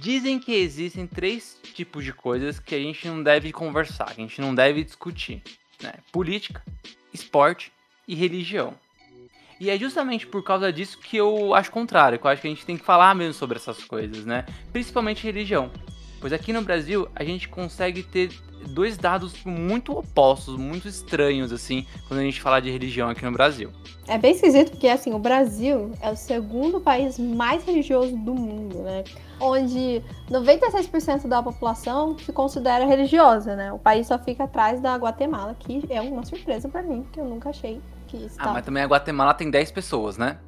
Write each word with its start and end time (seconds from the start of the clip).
Dizem 0.00 0.38
que 0.38 0.52
existem 0.52 1.06
três 1.06 1.58
tipos 1.74 2.04
de 2.04 2.12
coisas 2.12 2.58
que 2.58 2.74
a 2.74 2.78
gente 2.78 3.06
não 3.06 3.22
deve 3.22 3.52
conversar, 3.52 4.06
que 4.14 4.20
a 4.20 4.24
gente 4.26 4.40
não 4.40 4.54
deve 4.54 4.82
discutir: 4.82 5.42
né? 5.82 5.92
política, 6.10 6.62
esporte 7.12 7.70
e 8.06 8.14
religião. 8.14 8.74
E 9.60 9.70
é 9.70 9.78
justamente 9.78 10.26
por 10.26 10.42
causa 10.42 10.72
disso 10.72 10.98
que 10.98 11.16
eu 11.16 11.54
acho 11.54 11.70
contrário, 11.70 12.18
que 12.18 12.26
eu 12.26 12.30
acho 12.30 12.42
que 12.42 12.48
a 12.48 12.50
gente 12.50 12.64
tem 12.64 12.76
que 12.76 12.84
falar 12.84 13.14
mesmo 13.14 13.34
sobre 13.34 13.56
essas 13.56 13.82
coisas, 13.84 14.24
né? 14.24 14.44
Principalmente 14.72 15.24
religião. 15.24 15.70
Pois 16.20 16.32
aqui 16.32 16.52
no 16.52 16.62
Brasil 16.62 17.08
a 17.14 17.24
gente 17.24 17.48
consegue 17.48 18.02
ter 18.02 18.30
dois 18.68 18.96
dados 18.96 19.34
muito 19.44 19.96
opostos, 19.96 20.56
muito 20.56 20.88
estranhos, 20.88 21.52
assim, 21.52 21.86
quando 22.06 22.20
a 22.20 22.22
gente 22.22 22.40
fala 22.40 22.60
de 22.60 22.70
religião 22.70 23.08
aqui 23.08 23.24
no 23.24 23.32
Brasil. 23.32 23.70
É 24.06 24.18
bem 24.18 24.32
esquisito 24.32 24.70
porque, 24.70 24.88
assim, 24.88 25.12
o 25.12 25.18
Brasil 25.18 25.92
é 26.00 26.10
o 26.10 26.16
segundo 26.16 26.80
país 26.80 27.18
mais 27.18 27.64
religioso 27.64 28.16
do 28.16 28.34
mundo, 28.34 28.78
né? 28.78 29.04
Onde 29.40 30.02
96% 30.30 31.28
da 31.28 31.42
população 31.42 32.18
se 32.18 32.32
considera 32.32 32.84
religiosa, 32.86 33.54
né? 33.54 33.72
O 33.72 33.78
país 33.78 34.06
só 34.06 34.18
fica 34.18 34.44
atrás 34.44 34.80
da 34.80 34.96
Guatemala, 34.96 35.54
que 35.58 35.82
é 35.90 36.00
uma 36.00 36.24
surpresa 36.24 36.68
para 36.68 36.82
mim, 36.82 37.06
que 37.12 37.20
eu 37.20 37.24
nunca 37.24 37.50
achei 37.50 37.80
que 38.08 38.16
isso. 38.16 38.36
Ah, 38.38 38.52
mas 38.52 38.64
também 38.64 38.82
a 38.82 38.86
Guatemala 38.86 39.34
tem 39.34 39.50
10 39.50 39.70
pessoas, 39.70 40.16
né? 40.16 40.38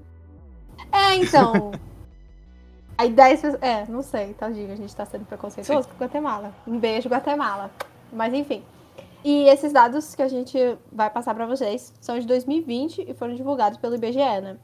É, 0.91 1.15
então. 1.15 1.73
Aí 2.99 3.11
10 3.11 3.41
pessoas. 3.41 3.63
É, 3.63 3.87
não 3.87 4.03
sei, 4.03 4.35
tadinho, 4.35 4.73
a 4.73 4.77
gente 4.77 4.95
tá 4.95 5.07
sendo 5.07 5.25
preconceituoso 5.25 5.89
com 5.89 6.05
Guatemala. 6.05 6.53
Um 6.67 6.79
beijo, 6.79 7.09
Guatemala. 7.09 7.71
Mas 8.13 8.35
enfim. 8.35 8.65
E 9.23 9.45
esses 9.45 9.73
dados 9.73 10.15
que 10.15 10.23
a 10.23 10.29
gente 10.29 10.59
vai 10.91 11.11
passar 11.11 11.35
para 11.35 11.47
vocês 11.47 11.93
são 12.01 12.19
de 12.19 12.27
2020 12.27 13.05
e 13.07 13.15
foram 13.15 13.35
divulgados 13.35 13.79
pelo 13.79 13.95
IBGE, 13.95 14.41
né? 14.41 14.57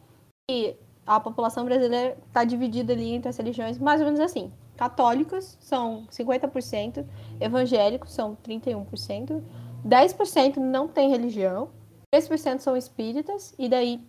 E 0.50 0.74
a 1.06 1.20
população 1.20 1.64
brasileira 1.64 2.16
está 2.26 2.42
dividida 2.42 2.92
ali 2.92 3.12
entre 3.12 3.28
as 3.28 3.36
religiões 3.36 3.78
mais 3.78 4.00
ou 4.00 4.06
menos 4.06 4.20
assim. 4.20 4.50
Católicos 4.76 5.56
são 5.60 6.06
50%, 6.10 7.04
evangélicos 7.40 8.12
são 8.12 8.36
31%, 8.46 9.42
10% 9.86 10.56
não 10.56 10.88
tem 10.88 11.10
religião, 11.10 11.70
3% 12.16 12.60
são 12.60 12.76
espíritas, 12.76 13.54
e 13.58 13.68
daí 13.68 14.00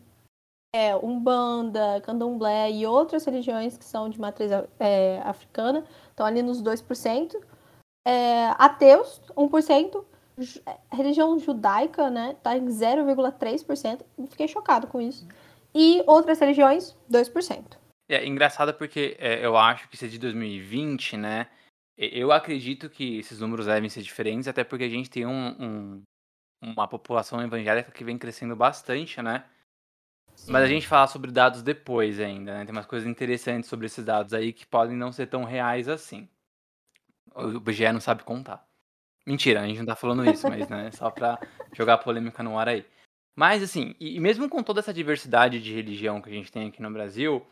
é, 0.74 0.96
Umbanda, 0.96 2.02
Candomblé 2.02 2.72
e 2.72 2.86
outras 2.86 3.26
religiões 3.26 3.78
que 3.78 3.86
são 3.86 4.10
de 4.10 4.20
matriz 4.20 4.52
é, 4.80 5.20
africana 5.24 5.84
estão 6.10 6.26
ali 6.26 6.42
nos 6.42 6.62
2%. 6.62 7.36
É, 8.06 8.48
ateus, 8.58 9.22
1%. 9.36 10.06
Religião 10.92 11.38
judaica, 11.40 12.10
né, 12.10 12.36
tá 12.44 12.56
em 12.56 12.66
0,3%. 12.66 14.02
Fiquei 14.30 14.48
chocado 14.48 14.88
com 14.88 15.02
isso. 15.02 15.28
E 15.74 16.04
outras 16.06 16.40
religiões, 16.40 16.96
2%. 17.12 17.78
É 18.10 18.26
engraçado 18.26 18.74
porque 18.74 19.18
é, 19.20 19.46
eu 19.46 19.58
acho 19.58 19.90
que 19.90 19.96
isso 19.96 20.06
é 20.06 20.08
de 20.08 20.18
2020, 20.18 21.18
né? 21.18 21.48
Eu 21.98 22.32
acredito 22.32 22.90
que 22.90 23.18
esses 23.18 23.40
números 23.40 23.66
devem 23.66 23.90
ser 23.90 24.04
diferentes, 24.04 24.48
até 24.48 24.64
porque 24.64 24.84
a 24.84 24.90
gente 24.90 25.10
tem 25.10 25.26
um, 25.26 25.56
um 25.60 26.04
uma 26.62 26.88
população 26.88 27.42
evangélica 27.42 27.92
que 27.92 28.04
vem 28.04 28.18
crescendo 28.18 28.56
bastante, 28.56 29.22
né? 29.22 29.46
Sim. 30.36 30.52
Mas 30.52 30.64
a 30.64 30.68
gente 30.68 30.88
fala 30.88 31.08
sobre 31.08 31.32
dados 31.32 31.64
depois 31.64 32.20
ainda, 32.20 32.54
né? 32.54 32.66
Tem 32.66 32.72
umas 32.72 32.86
coisas 32.86 33.08
interessantes 33.08 33.70
sobre 33.70 33.88
esses 33.88 34.06
dados 34.06 34.34
aí 34.34 34.54
que 34.54 34.66
podem 34.66 34.96
não 34.96 35.12
ser 35.12 35.28
tão 35.28 35.44
reais 35.44 35.88
assim. 35.90 36.30
O 37.34 37.58
IBGE 37.58 37.92
não 37.92 38.00
sabe 38.00 38.24
contar. 38.24 38.66
Mentira, 39.26 39.62
a 39.62 39.68
gente 39.68 39.80
não 39.80 39.86
tá 39.86 39.96
falando 39.96 40.30
isso, 40.30 40.48
mas 40.48 40.70
né, 40.70 40.90
só 40.94 41.10
pra 41.10 41.40
jogar 41.74 41.98
polêmica 41.98 42.42
no 42.44 42.58
ar 42.58 42.70
aí. 42.70 42.86
Mas 43.36 43.62
assim, 43.62 43.94
e 44.00 44.20
mesmo 44.20 44.48
com 44.48 44.64
toda 44.64 44.80
essa 44.80 44.94
diversidade 44.94 45.62
de 45.62 45.74
religião 45.74 46.22
que 46.22 46.30
a 46.30 46.34
gente 46.34 46.52
tem 46.52 46.68
aqui 46.68 46.82
no 46.82 46.92
Brasil, 46.92 47.46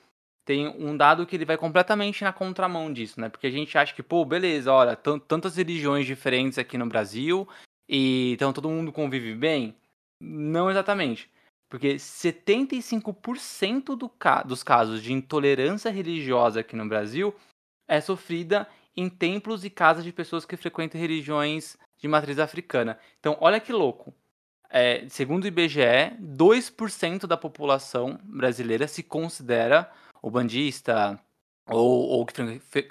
tem 0.45 0.67
um 0.67 0.95
dado 0.95 1.25
que 1.25 1.35
ele 1.35 1.43
vai 1.43 1.57
completamente 1.57 2.23
na 2.23 2.31
contramão 2.31 2.93
disso, 2.93 3.19
né? 3.19 3.29
Porque 3.29 3.47
a 3.47 3.51
gente 3.51 3.77
acha 3.77 3.93
que, 3.93 4.03
pô, 4.03 4.23
beleza, 4.23 4.71
olha, 4.71 4.95
tantas 4.95 5.57
religiões 5.57 6.05
diferentes 6.05 6.59
aqui 6.59 6.77
no 6.77 6.85
Brasil, 6.85 7.47
e 7.87 8.33
então 8.33 8.53
todo 8.53 8.69
mundo 8.69 8.91
convive 8.91 9.35
bem? 9.35 9.75
Não 10.19 10.69
exatamente. 10.69 11.29
Porque 11.69 11.95
75% 11.95 13.95
do 13.95 14.07
ca 14.07 14.43
dos 14.43 14.63
casos 14.63 15.01
de 15.01 15.11
intolerância 15.11 15.91
religiosa 15.91 16.59
aqui 16.59 16.75
no 16.75 16.87
Brasil 16.87 17.35
é 17.87 17.99
sofrida 17.99 18.67
em 18.95 19.09
templos 19.09 19.65
e 19.65 19.69
casas 19.69 20.03
de 20.03 20.13
pessoas 20.13 20.45
que 20.45 20.55
frequentam 20.55 20.99
religiões 20.99 21.77
de 21.97 22.07
matriz 22.07 22.39
africana. 22.39 22.97
Então, 23.19 23.37
olha 23.41 23.59
que 23.59 23.73
louco. 23.73 24.13
É, 24.69 25.07
segundo 25.09 25.43
o 25.43 25.47
IBGE, 25.47 26.15
2% 26.19 27.27
da 27.27 27.37
população 27.37 28.19
brasileira 28.23 28.87
se 28.87 29.03
considera 29.03 29.91
bandista, 30.29 31.19
ou, 31.69 32.07
ou, 32.07 32.25
que, 32.25 32.41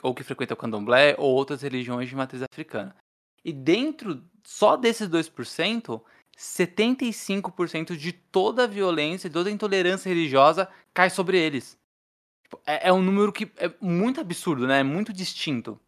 ou 0.03 0.15
que 0.15 0.23
frequenta 0.23 0.55
o 0.55 0.57
candomblé, 0.57 1.15
ou 1.19 1.35
outras 1.35 1.63
religiões 1.63 2.09
de 2.09 2.15
matriz 2.15 2.43
africana. 2.43 2.95
E 3.45 3.53
dentro 3.53 4.23
só 4.45 4.77
desses 4.77 5.09
2%, 5.09 6.01
75% 6.39 7.97
de 7.97 8.13
toda 8.13 8.65
a 8.65 8.67
violência, 8.67 9.31
toda 9.31 9.49
a 9.49 9.53
intolerância 9.53 10.09
religiosa 10.09 10.69
cai 10.93 11.11
sobre 11.11 11.39
eles. 11.39 11.79
Tipo, 12.45 12.61
é, 12.67 12.89
é 12.89 12.93
um 12.93 13.03
número 13.03 13.33
que 13.33 13.51
é 13.57 13.73
muito 13.81 14.21
absurdo, 14.21 14.67
né? 14.67 14.81
É 14.81 14.85
muito 14.85 15.13
distinto. 15.13 15.81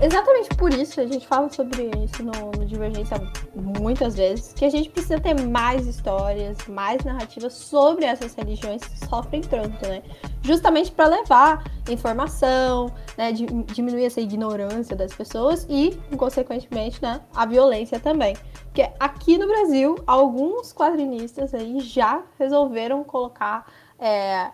Exatamente 0.00 0.48
por 0.56 0.72
isso, 0.72 1.00
a 1.00 1.06
gente 1.06 1.26
fala 1.26 1.48
sobre 1.50 1.90
isso 2.04 2.22
no, 2.22 2.50
no, 2.58 2.66
Divergência 2.66 3.16
muitas 3.54 4.14
vezes, 4.14 4.52
que 4.52 4.64
a 4.64 4.70
gente 4.70 4.88
precisa 4.90 5.20
ter 5.20 5.34
mais 5.46 5.86
histórias, 5.86 6.58
mais 6.68 7.04
narrativas 7.04 7.52
sobre 7.52 8.04
essas 8.04 8.34
religiões 8.34 8.82
que 8.82 9.06
sofrem 9.06 9.40
tanto, 9.40 9.86
né? 9.86 10.02
Justamente 10.42 10.90
para 10.92 11.06
levar 11.06 11.64
informação, 11.88 12.92
né, 13.16 13.32
diminuir 13.32 14.06
essa 14.06 14.20
ignorância 14.20 14.96
das 14.96 15.12
pessoas 15.12 15.66
e, 15.68 15.98
consequentemente, 16.16 17.02
né, 17.02 17.20
a 17.34 17.44
violência 17.44 17.98
também. 18.00 18.36
Porque 18.64 18.90
aqui 18.98 19.36
no 19.36 19.46
Brasil, 19.46 19.96
alguns 20.06 20.72
quadrinistas 20.72 21.52
aí 21.52 21.80
já 21.80 22.22
resolveram 22.38 23.04
colocar 23.04 23.66
é, 23.98 24.50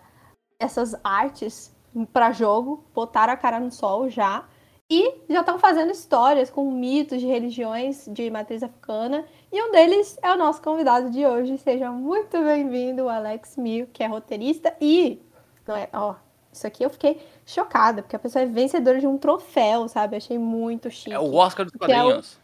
essas 0.59 0.95
artes 1.03 1.75
para 2.11 2.31
jogo, 2.31 2.83
botaram 2.93 3.33
a 3.33 3.37
cara 3.37 3.59
no 3.59 3.71
sol 3.71 4.09
já 4.09 4.45
e 4.89 5.15
já 5.29 5.41
estão 5.41 5.59
fazendo 5.59 5.91
histórias 5.91 6.49
com 6.49 6.71
mitos 6.71 7.19
de 7.19 7.27
religiões 7.27 8.07
de 8.07 8.29
matriz 8.29 8.63
africana. 8.63 9.25
E 9.51 9.61
um 9.61 9.71
deles 9.71 10.17
é 10.21 10.31
o 10.31 10.37
nosso 10.37 10.61
convidado 10.61 11.09
de 11.09 11.25
hoje. 11.25 11.57
Seja 11.57 11.91
muito 11.91 12.41
bem-vindo, 12.41 13.09
Alex 13.09 13.57
Mil, 13.57 13.87
que 13.87 14.03
é 14.03 14.07
roteirista 14.07 14.75
e. 14.79 15.21
Não 15.67 15.75
é, 15.75 15.89
ó, 15.91 16.15
isso 16.51 16.65
aqui 16.65 16.83
eu 16.83 16.89
fiquei 16.89 17.21
chocada, 17.45 18.01
porque 18.01 18.15
a 18.15 18.19
pessoa 18.19 18.43
é 18.43 18.45
vencedora 18.45 18.99
de 18.99 19.07
um 19.07 19.17
troféu, 19.17 19.89
sabe? 19.89 20.15
Achei 20.15 20.39
muito 20.39 20.89
chique. 20.89 21.13
É 21.13 21.19
o 21.19 21.33
Oscar 21.33 21.65
dos 21.65 21.75
quadrinhos. 21.75 22.39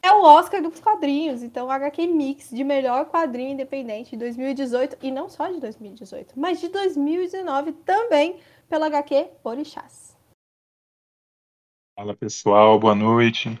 É 0.00 0.12
o, 0.12 0.14
é 0.14 0.18
o 0.20 0.22
Oscar 0.22 0.62
dos 0.62 0.78
quadrinhos. 0.78 1.42
Então, 1.42 1.68
HQ 1.68 2.06
Mix 2.06 2.50
de 2.50 2.62
melhor 2.62 3.06
quadrinho 3.06 3.54
independente 3.54 4.12
de 4.12 4.18
2018. 4.18 4.98
E 5.02 5.10
não 5.10 5.28
só 5.28 5.48
de 5.48 5.58
2018, 5.58 6.34
mas 6.38 6.60
de 6.60 6.68
2019 6.68 7.72
também 7.72 8.36
pela 8.68 8.86
HQ 8.86 9.30
Orixás. 9.42 10.11
Fala 11.94 12.16
pessoal, 12.16 12.80
boa 12.80 12.94
noite. 12.94 13.60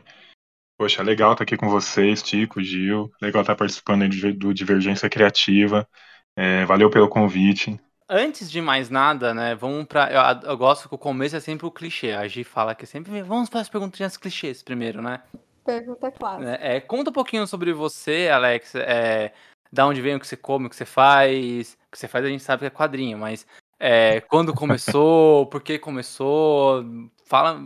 Poxa, 0.78 1.02
legal 1.02 1.32
estar 1.32 1.44
aqui 1.44 1.54
com 1.54 1.68
vocês, 1.68 2.22
Tico, 2.22 2.62
Gil. 2.62 3.12
Legal 3.20 3.42
estar 3.42 3.54
participando 3.54 4.08
do 4.34 4.54
Divergência 4.54 5.08
Criativa. 5.08 5.86
É, 6.34 6.64
valeu 6.64 6.88
pelo 6.88 7.10
convite. 7.10 7.78
Antes 8.08 8.50
de 8.50 8.60
mais 8.62 8.88
nada, 8.88 9.34
né, 9.34 9.54
vamos 9.54 9.84
para 9.84 10.10
eu, 10.10 10.50
eu, 10.50 10.56
gosto 10.56 10.88
que 10.88 10.94
o 10.94 10.98
começo 10.98 11.36
é 11.36 11.40
sempre 11.40 11.66
o 11.66 11.70
clichê. 11.70 12.12
A 12.12 12.26
Gi 12.26 12.42
fala 12.42 12.74
que 12.74 12.86
sempre 12.86 13.22
vamos 13.22 13.50
para 13.50 13.60
as 13.60 13.68
perguntinhas 13.68 14.16
clichês 14.16 14.62
primeiro, 14.62 15.02
né? 15.02 15.22
Pergunta 15.64 16.10
clássica. 16.10 16.58
É, 16.60 16.76
é, 16.76 16.80
conta 16.80 17.10
um 17.10 17.14
pouquinho 17.14 17.46
sobre 17.46 17.72
você, 17.74 18.30
Alex. 18.32 18.74
É, 18.76 19.32
da 19.70 19.86
onde 19.86 20.00
vem 20.00 20.16
o 20.16 20.20
que 20.20 20.26
você 20.26 20.36
come, 20.38 20.66
o 20.66 20.70
que 20.70 20.76
você 20.76 20.86
faz. 20.86 21.76
O 21.86 21.90
que 21.92 21.98
você 21.98 22.08
faz 22.08 22.24
a 22.24 22.28
gente 22.28 22.42
sabe 22.42 22.60
que 22.60 22.66
é 22.66 22.70
quadrinho, 22.70 23.18
mas 23.18 23.46
é, 23.84 24.20
quando 24.20 24.54
começou, 24.54 25.46
por 25.50 25.60
que 25.60 25.76
começou, 25.76 26.84
fala, 27.32 27.64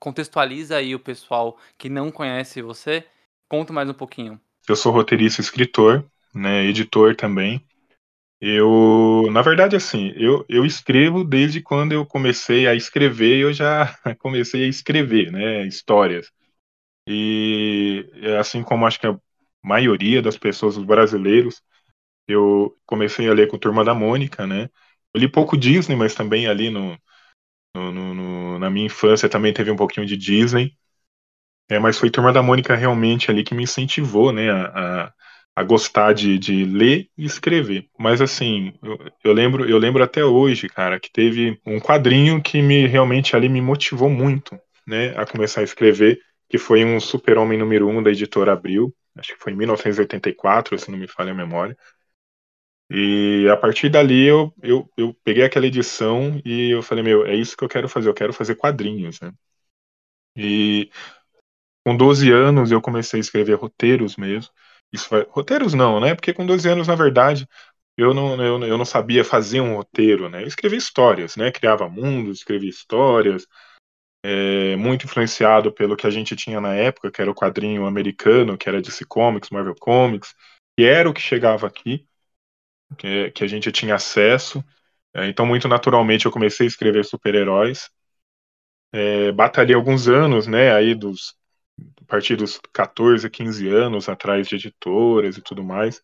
contextualiza 0.00 0.78
aí 0.78 0.92
o 0.92 0.98
pessoal 0.98 1.56
que 1.78 1.88
não 1.88 2.10
conhece 2.10 2.60
você. 2.60 3.06
Conta 3.48 3.72
mais 3.72 3.88
um 3.88 3.94
pouquinho. 3.94 4.40
Eu 4.68 4.74
sou 4.74 4.90
roteirista, 4.90 5.40
escritor, 5.40 6.04
né, 6.34 6.64
editor 6.64 7.14
também. 7.14 7.64
Eu, 8.40 9.28
na 9.30 9.42
verdade, 9.42 9.76
assim, 9.76 10.12
eu, 10.16 10.44
eu 10.48 10.66
escrevo 10.66 11.22
desde 11.22 11.62
quando 11.62 11.92
eu 11.92 12.04
comecei 12.04 12.66
a 12.66 12.74
escrever, 12.74 13.38
eu 13.38 13.52
já 13.52 13.96
comecei 14.18 14.64
a 14.64 14.68
escrever, 14.68 15.30
né, 15.30 15.64
histórias. 15.64 16.32
E 17.08 18.10
assim 18.40 18.64
como 18.64 18.88
acho 18.88 18.98
que 18.98 19.06
a 19.06 19.16
maioria 19.62 20.20
das 20.20 20.36
pessoas, 20.36 20.76
os 20.76 20.84
brasileiros, 20.84 21.62
eu 22.26 22.76
comecei 22.84 23.28
a 23.28 23.32
ler 23.32 23.46
com 23.46 23.56
Turma 23.56 23.84
da 23.84 23.94
Mônica, 23.94 24.48
né? 24.48 24.68
Eu 25.14 25.20
li 25.20 25.28
pouco 25.30 25.56
Disney, 25.56 25.94
mas 25.94 26.12
também 26.12 26.48
ali 26.48 26.70
no, 26.70 26.98
no, 27.92 28.14
no, 28.14 28.58
na 28.58 28.70
minha 28.70 28.86
infância 28.86 29.28
também 29.28 29.52
teve 29.52 29.70
um 29.70 29.76
pouquinho 29.76 30.06
de 30.06 30.16
Disney. 30.16 30.72
É, 31.68 31.78
mas 31.78 31.98
foi 31.98 32.10
Turma 32.10 32.32
da 32.32 32.42
Mônica 32.42 32.76
realmente 32.76 33.30
ali 33.30 33.42
que 33.42 33.54
me 33.54 33.64
incentivou, 33.64 34.32
né, 34.32 34.50
a, 34.50 35.04
a, 35.04 35.12
a 35.56 35.62
gostar 35.64 36.12
de, 36.12 36.38
de 36.38 36.64
ler 36.64 37.08
e 37.18 37.24
escrever. 37.24 37.88
Mas 37.98 38.20
assim, 38.20 38.72
eu, 38.82 38.98
eu, 39.24 39.32
lembro, 39.32 39.68
eu 39.68 39.78
lembro 39.78 40.02
até 40.02 40.24
hoje, 40.24 40.68
cara, 40.68 41.00
que 41.00 41.10
teve 41.10 41.60
um 41.66 41.80
quadrinho 41.80 42.40
que 42.40 42.62
me 42.62 42.86
realmente 42.86 43.34
ali 43.34 43.48
me 43.48 43.60
motivou 43.60 44.08
muito, 44.08 44.56
né, 44.86 45.16
a 45.18 45.26
começar 45.26 45.60
a 45.60 45.64
escrever, 45.64 46.20
que 46.48 46.58
foi 46.58 46.84
um 46.84 47.00
Super-Homem 47.00 47.58
número 47.58 47.88
1 47.88 47.98
um 47.98 48.02
da 48.02 48.10
editora 48.10 48.52
Abril, 48.52 48.94
acho 49.18 49.34
que 49.34 49.42
foi 49.42 49.52
em 49.52 49.56
1984, 49.56 50.78
se 50.78 50.90
não 50.90 50.98
me 50.98 51.08
falha 51.08 51.32
a 51.32 51.34
memória. 51.34 51.76
E 52.88 53.48
a 53.50 53.56
partir 53.56 53.88
dali 53.88 54.26
eu, 54.26 54.54
eu, 54.62 54.90
eu 54.96 55.14
peguei 55.24 55.44
aquela 55.44 55.66
edição 55.66 56.40
e 56.44 56.70
eu 56.70 56.82
falei, 56.82 57.02
meu, 57.02 57.26
é 57.26 57.34
isso 57.34 57.56
que 57.56 57.64
eu 57.64 57.68
quero 57.68 57.88
fazer, 57.88 58.08
eu 58.08 58.14
quero 58.14 58.32
fazer 58.32 58.54
quadrinhos, 58.54 59.20
né? 59.20 59.32
E 60.36 60.90
com 61.84 61.96
12 61.96 62.30
anos 62.30 62.70
eu 62.70 62.80
comecei 62.80 63.18
a 63.18 63.20
escrever 63.20 63.54
roteiros 63.54 64.16
mesmo. 64.16 64.52
Isso. 64.92 65.08
Roteiros 65.30 65.74
não, 65.74 65.98
né? 66.00 66.14
Porque 66.14 66.32
com 66.32 66.46
12 66.46 66.68
anos, 66.68 66.86
na 66.86 66.94
verdade, 66.94 67.48
eu 67.96 68.14
não, 68.14 68.40
eu, 68.40 68.62
eu 68.64 68.78
não 68.78 68.84
sabia 68.84 69.24
fazer 69.24 69.60
um 69.60 69.76
roteiro, 69.76 70.28
né? 70.28 70.42
Eu 70.42 70.46
escrevia 70.46 70.78
histórias, 70.78 71.36
né? 71.36 71.50
Criava 71.50 71.88
mundos, 71.88 72.38
escrevia 72.38 72.70
histórias, 72.70 73.46
é, 74.24 74.76
muito 74.76 75.06
influenciado 75.06 75.72
pelo 75.72 75.96
que 75.96 76.06
a 76.06 76.10
gente 76.10 76.36
tinha 76.36 76.60
na 76.60 76.74
época, 76.74 77.10
que 77.10 77.20
era 77.20 77.30
o 77.30 77.34
quadrinho 77.34 77.86
americano, 77.86 78.56
que 78.58 78.68
era 78.68 78.82
DC 78.82 79.04
Comics, 79.06 79.50
Marvel 79.50 79.74
Comics, 79.80 80.34
que 80.76 80.84
era 80.84 81.08
o 81.10 81.14
que 81.14 81.20
chegava 81.20 81.66
aqui 81.66 82.06
que, 82.98 83.30
que 83.32 83.44
a 83.44 83.46
gente 83.46 83.72
tinha 83.72 83.94
acesso. 83.94 84.64
É, 85.14 85.28
então, 85.28 85.46
muito 85.46 85.68
naturalmente, 85.68 86.26
eu 86.26 86.32
comecei 86.32 86.66
a 86.66 86.68
escrever 86.68 87.04
super-heróis. 87.04 87.90
É, 88.92 89.30
batalhei 89.32 89.74
alguns 89.74 90.08
anos, 90.08 90.46
né, 90.46 90.72
aí 90.72 90.94
dos, 90.94 91.34
a 92.02 92.04
partir 92.06 92.36
dos 92.36 92.58
14, 92.72 93.28
15 93.30 93.68
anos, 93.68 94.08
atrás 94.08 94.48
de 94.48 94.56
editoras 94.56 95.36
e 95.36 95.42
tudo 95.42 95.62
mais. 95.64 96.02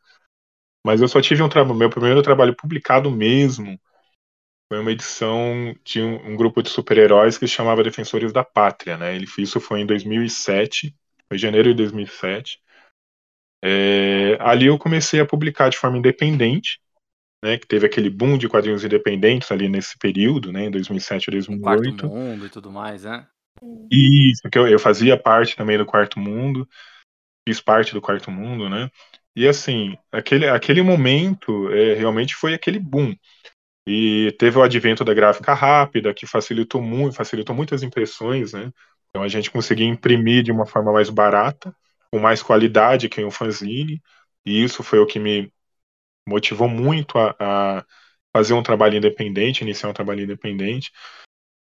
Mas 0.87 1.01
eu 1.03 1.09
só 1.09 1.21
tive 1.23 1.43
um 1.43 1.49
trabalho, 1.49 1.79
meu 1.79 1.91
primeiro 1.91 2.23
trabalho 2.23 2.57
publicado 2.57 3.11
mesmo 3.11 3.81
foi 4.69 4.81
uma 4.81 4.93
edição 4.93 5.75
de 5.85 6.01
um, 6.01 6.33
um 6.33 6.37
grupo 6.37 6.63
de 6.63 6.71
super-heróis 6.71 7.37
que 7.37 7.47
se 7.47 7.55
chamava 7.55 7.83
Defensores 7.83 8.33
da 8.33 8.43
Pátria, 8.43 8.97
né? 8.97 9.15
Ele, 9.15 9.27
isso 9.39 9.61
foi 9.61 9.81
em 9.81 9.87
2007, 9.87 10.97
foi 11.29 11.39
janeiro 11.39 11.71
de 11.71 11.75
2007. 11.77 12.62
É, 13.65 14.37
ali 14.41 14.67
eu 14.67 14.77
comecei 14.77 15.21
a 15.21 15.27
publicar 15.27 15.69
de 15.69 15.79
forma 15.79 15.99
independente, 15.99 16.81
né, 17.43 17.59
que 17.59 17.67
teve 17.67 17.87
aquele 17.87 18.11
boom 18.11 18.37
de 18.37 18.49
quadrinhos 18.49 18.85
independentes 18.85 19.51
ali 19.53 19.69
nesse 19.69 19.97
período, 19.99 20.53
né, 20.53 20.65
em 20.65 20.71
2007 20.71 21.29
e 21.29 21.31
2008. 21.33 21.97
Quarto 21.97 22.07
Mundo 22.09 22.47
e 22.47 22.49
tudo 22.49 22.71
mais, 22.71 23.05
né? 23.05 23.27
Isso, 23.91 24.43
que 24.51 24.59
eu, 24.59 24.67
eu 24.67 24.79
fazia 24.79 25.17
parte 25.17 25.55
também 25.55 25.79
do 25.79 25.87
Quarto 25.87 26.19
Mundo, 26.19 26.69
fiz 27.47 27.61
parte 27.61 27.93
do 27.93 28.01
Quarto 28.01 28.31
Mundo, 28.31 28.69
né? 28.69 28.91
E 29.37 29.47
assim, 29.47 29.97
aquele, 30.11 30.49
aquele 30.49 30.83
momento 30.83 31.71
é, 31.73 31.95
realmente 31.95 32.35
foi 32.35 32.55
aquele 32.55 32.79
boom. 32.79 33.15
E 33.87 34.35
teve 34.39 34.59
o 34.59 34.63
advento 34.63 35.05
da 35.05 35.15
gráfica 35.15 35.55
rápida, 35.55 36.15
que 36.15 36.27
facilitou 36.27 36.81
muito, 36.81 37.17
facilitou 37.17 37.55
muitas 37.55 37.83
impressões, 37.83 38.53
né? 38.53 38.71
Então 39.11 39.23
a 39.23 39.29
gente 39.29 39.51
conseguia 39.51 39.87
imprimir 39.87 40.43
de 40.43 40.53
uma 40.53 40.67
forma 40.67 40.93
mais 40.93 41.11
barata 41.11 41.75
com 42.13 42.19
mais 42.19 42.43
qualidade 42.43 43.09
que 43.09 43.25
um 43.25 43.31
fanzine, 43.31 44.03
e 44.45 44.63
isso 44.63 44.83
foi 44.83 44.99
o 44.99 45.07
que 45.07 45.19
me 45.19 45.51
motivou 46.29 46.69
muito 46.69 47.19
a, 47.19 47.35
a 47.41 47.85
fazer 48.35 48.55
um 48.55 48.63
trabalho 48.63 48.97
independente, 48.97 49.63
iniciar 49.63 49.89
um 49.89 49.95
trabalho 49.95 50.23
independente. 50.23 50.91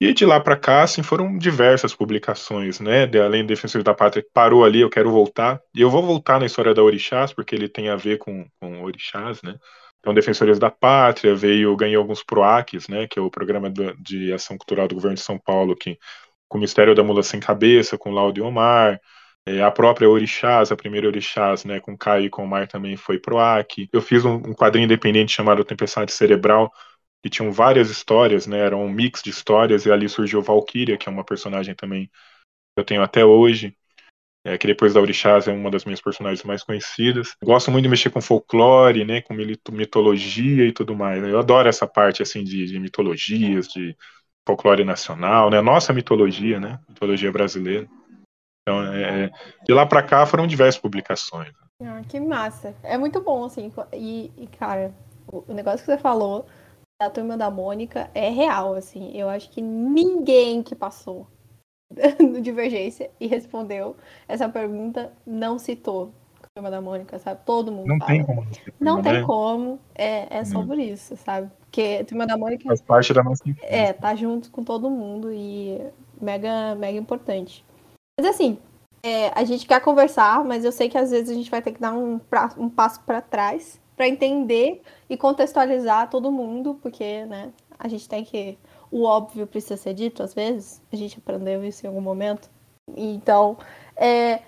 E 0.00 0.12
de 0.12 0.26
lá 0.26 0.40
para 0.40 0.56
cá, 0.56 0.82
assim, 0.82 1.02
foram 1.02 1.38
diversas 1.38 1.94
publicações, 1.94 2.80
né? 2.80 3.06
De, 3.06 3.18
além 3.20 3.42
do 3.42 3.48
Defensores 3.48 3.84
da 3.84 3.94
Pátria, 3.94 4.24
parou 4.34 4.64
ali, 4.64 4.80
eu 4.80 4.90
quero 4.90 5.10
voltar. 5.10 5.60
E 5.74 5.80
eu 5.80 5.88
vou 5.88 6.02
voltar 6.02 6.38
na 6.38 6.46
história 6.46 6.74
da 6.74 6.82
Orixás, 6.82 7.32
porque 7.32 7.54
ele 7.54 7.68
tem 7.68 7.88
a 7.88 7.96
ver 7.96 8.18
com, 8.18 8.46
com 8.60 8.82
Orixás, 8.82 9.40
né? 9.42 9.56
Então, 10.00 10.12
Defensores 10.12 10.58
da 10.58 10.70
Pátria 10.70 11.34
veio, 11.34 11.74
ganhei 11.76 11.96
alguns 11.96 12.22
PROACs, 12.22 12.88
né? 12.88 13.06
Que 13.08 13.18
é 13.18 13.22
o 13.22 13.30
Programa 13.30 13.72
de 13.98 14.32
Ação 14.32 14.58
Cultural 14.58 14.88
do 14.88 14.94
Governo 14.96 15.14
de 15.14 15.22
São 15.22 15.38
Paulo, 15.38 15.74
que 15.76 15.98
com 16.48 16.58
o 16.58 16.60
Mistério 16.60 16.94
da 16.94 17.02
Mula 17.02 17.22
Sem 17.22 17.40
Cabeça, 17.40 17.96
com 17.96 18.10
Laudio 18.10 18.44
Omar, 18.44 19.00
a 19.46 19.70
própria 19.70 20.08
Orixás, 20.08 20.72
a 20.72 20.76
primeira 20.76 21.06
Orixás, 21.06 21.64
né, 21.64 21.78
com 21.78 21.96
Caio 21.96 22.26
e 22.26 22.30
com 22.30 22.46
Mar 22.46 22.66
também 22.66 22.96
foi 22.96 23.18
pro 23.18 23.38
AC. 23.38 23.88
Eu 23.92 24.00
fiz 24.00 24.24
um, 24.24 24.36
um 24.36 24.54
quadrinho 24.54 24.86
independente 24.86 25.32
chamado 25.32 25.64
Tempestade 25.64 26.12
Cerebral, 26.12 26.72
que 27.22 27.28
tinham 27.28 27.52
várias 27.52 27.90
histórias, 27.90 28.46
né, 28.46 28.58
era 28.58 28.76
um 28.76 28.88
mix 28.88 29.22
de 29.22 29.30
histórias, 29.30 29.84
e 29.84 29.92
ali 29.92 30.08
surgiu 30.08 30.40
Valkyria, 30.42 30.96
que 30.96 31.08
é 31.08 31.12
uma 31.12 31.24
personagem 31.24 31.74
também 31.74 32.06
que 32.06 32.80
eu 32.80 32.84
tenho 32.84 33.02
até 33.02 33.24
hoje, 33.24 33.76
é, 34.46 34.58
que 34.58 34.66
depois 34.66 34.94
da 34.94 35.00
Orixás 35.00 35.46
é 35.46 35.52
uma 35.52 35.70
das 35.70 35.84
minhas 35.84 36.00
personagens 36.00 36.42
mais 36.44 36.62
conhecidas. 36.62 37.34
Gosto 37.42 37.70
muito 37.70 37.84
de 37.84 37.88
mexer 37.88 38.10
com 38.10 38.20
folclore, 38.20 39.04
né, 39.04 39.20
com 39.22 39.34
mitologia 39.72 40.66
e 40.66 40.72
tudo 40.72 40.94
mais. 40.94 41.22
Eu 41.22 41.38
adoro 41.38 41.68
essa 41.68 41.86
parte, 41.86 42.22
assim, 42.22 42.44
de, 42.44 42.66
de 42.66 42.78
mitologias, 42.78 43.68
de 43.68 43.96
folclore 44.46 44.84
nacional, 44.84 45.50
né, 45.50 45.60
nossa 45.60 45.92
mitologia, 45.92 46.58
né, 46.58 46.78
mitologia 46.88 47.30
brasileira. 47.30 47.86
Então, 48.66 48.94
é, 48.94 49.24
é, 49.24 49.30
de 49.62 49.74
lá 49.74 49.84
para 49.84 50.02
cá 50.02 50.24
foram 50.24 50.46
diversas 50.46 50.80
publicações. 50.80 51.52
Ah, 51.82 52.00
que 52.08 52.18
massa. 52.18 52.74
É 52.82 52.96
muito 52.96 53.20
bom, 53.20 53.44
assim. 53.44 53.70
E, 53.92 54.32
e, 54.38 54.46
cara, 54.46 54.92
o 55.26 55.52
negócio 55.52 55.80
que 55.80 55.86
você 55.86 55.98
falou 55.98 56.46
da 57.00 57.10
turma 57.10 57.36
da 57.36 57.50
Mônica 57.50 58.10
é 58.14 58.30
real, 58.30 58.74
assim. 58.74 59.14
Eu 59.14 59.28
acho 59.28 59.50
que 59.50 59.60
ninguém 59.60 60.62
que 60.62 60.74
passou 60.74 61.26
no 62.18 62.40
Divergência 62.40 63.10
e 63.20 63.26
respondeu 63.26 63.96
essa 64.26 64.48
pergunta 64.48 65.12
não 65.26 65.58
citou 65.58 66.14
a 66.42 66.46
turma 66.54 66.70
da 66.70 66.80
Mônica, 66.80 67.18
sabe? 67.18 67.40
Todo 67.44 67.70
mundo 67.70 67.86
Não 67.86 67.98
fala. 67.98 68.10
tem 68.10 68.24
como. 68.24 68.46
Não 68.80 69.02
tem 69.02 69.12
né? 69.12 69.22
como. 69.22 69.80
É, 69.94 70.38
é 70.38 70.44
só 70.44 70.60
hum. 70.60 70.66
por 70.66 70.78
isso, 70.78 71.16
sabe? 71.18 71.50
Porque 71.60 71.98
a 72.00 72.04
turma 72.04 72.26
da 72.26 72.38
Mônica. 72.38 72.64
Faz 72.64 72.80
parte 72.80 73.12
da 73.12 73.22
nossa 73.22 73.44
É, 73.60 73.92
tá 73.92 74.14
junto 74.14 74.50
com 74.50 74.64
todo 74.64 74.88
mundo 74.88 75.30
e 75.30 75.78
mega, 76.18 76.74
mega 76.76 76.96
importante. 76.96 77.62
Mas 78.18 78.28
assim, 78.28 78.58
é, 79.02 79.28
a 79.38 79.44
gente 79.44 79.66
quer 79.66 79.80
conversar, 79.80 80.44
mas 80.44 80.64
eu 80.64 80.72
sei 80.72 80.88
que 80.88 80.96
às 80.96 81.10
vezes 81.10 81.30
a 81.30 81.34
gente 81.34 81.50
vai 81.50 81.60
ter 81.60 81.72
que 81.72 81.80
dar 81.80 81.92
um, 81.92 82.18
pra, 82.18 82.54
um 82.56 82.70
passo 82.70 83.00
para 83.02 83.20
trás 83.20 83.80
para 83.96 84.08
entender 84.08 84.82
e 85.08 85.16
contextualizar 85.16 86.10
todo 86.10 86.32
mundo, 86.32 86.78
porque, 86.82 87.24
né, 87.26 87.52
a 87.78 87.86
gente 87.88 88.08
tem 88.08 88.24
que. 88.24 88.58
O 88.90 89.04
óbvio 89.04 89.46
precisa 89.46 89.76
ser 89.76 89.94
dito 89.94 90.22
às 90.22 90.34
vezes, 90.34 90.80
a 90.92 90.96
gente 90.96 91.18
aprendeu 91.18 91.64
isso 91.64 91.84
em 91.84 91.88
algum 91.88 92.00
momento. 92.00 92.50
Então, 92.96 93.56
é, 93.96 94.40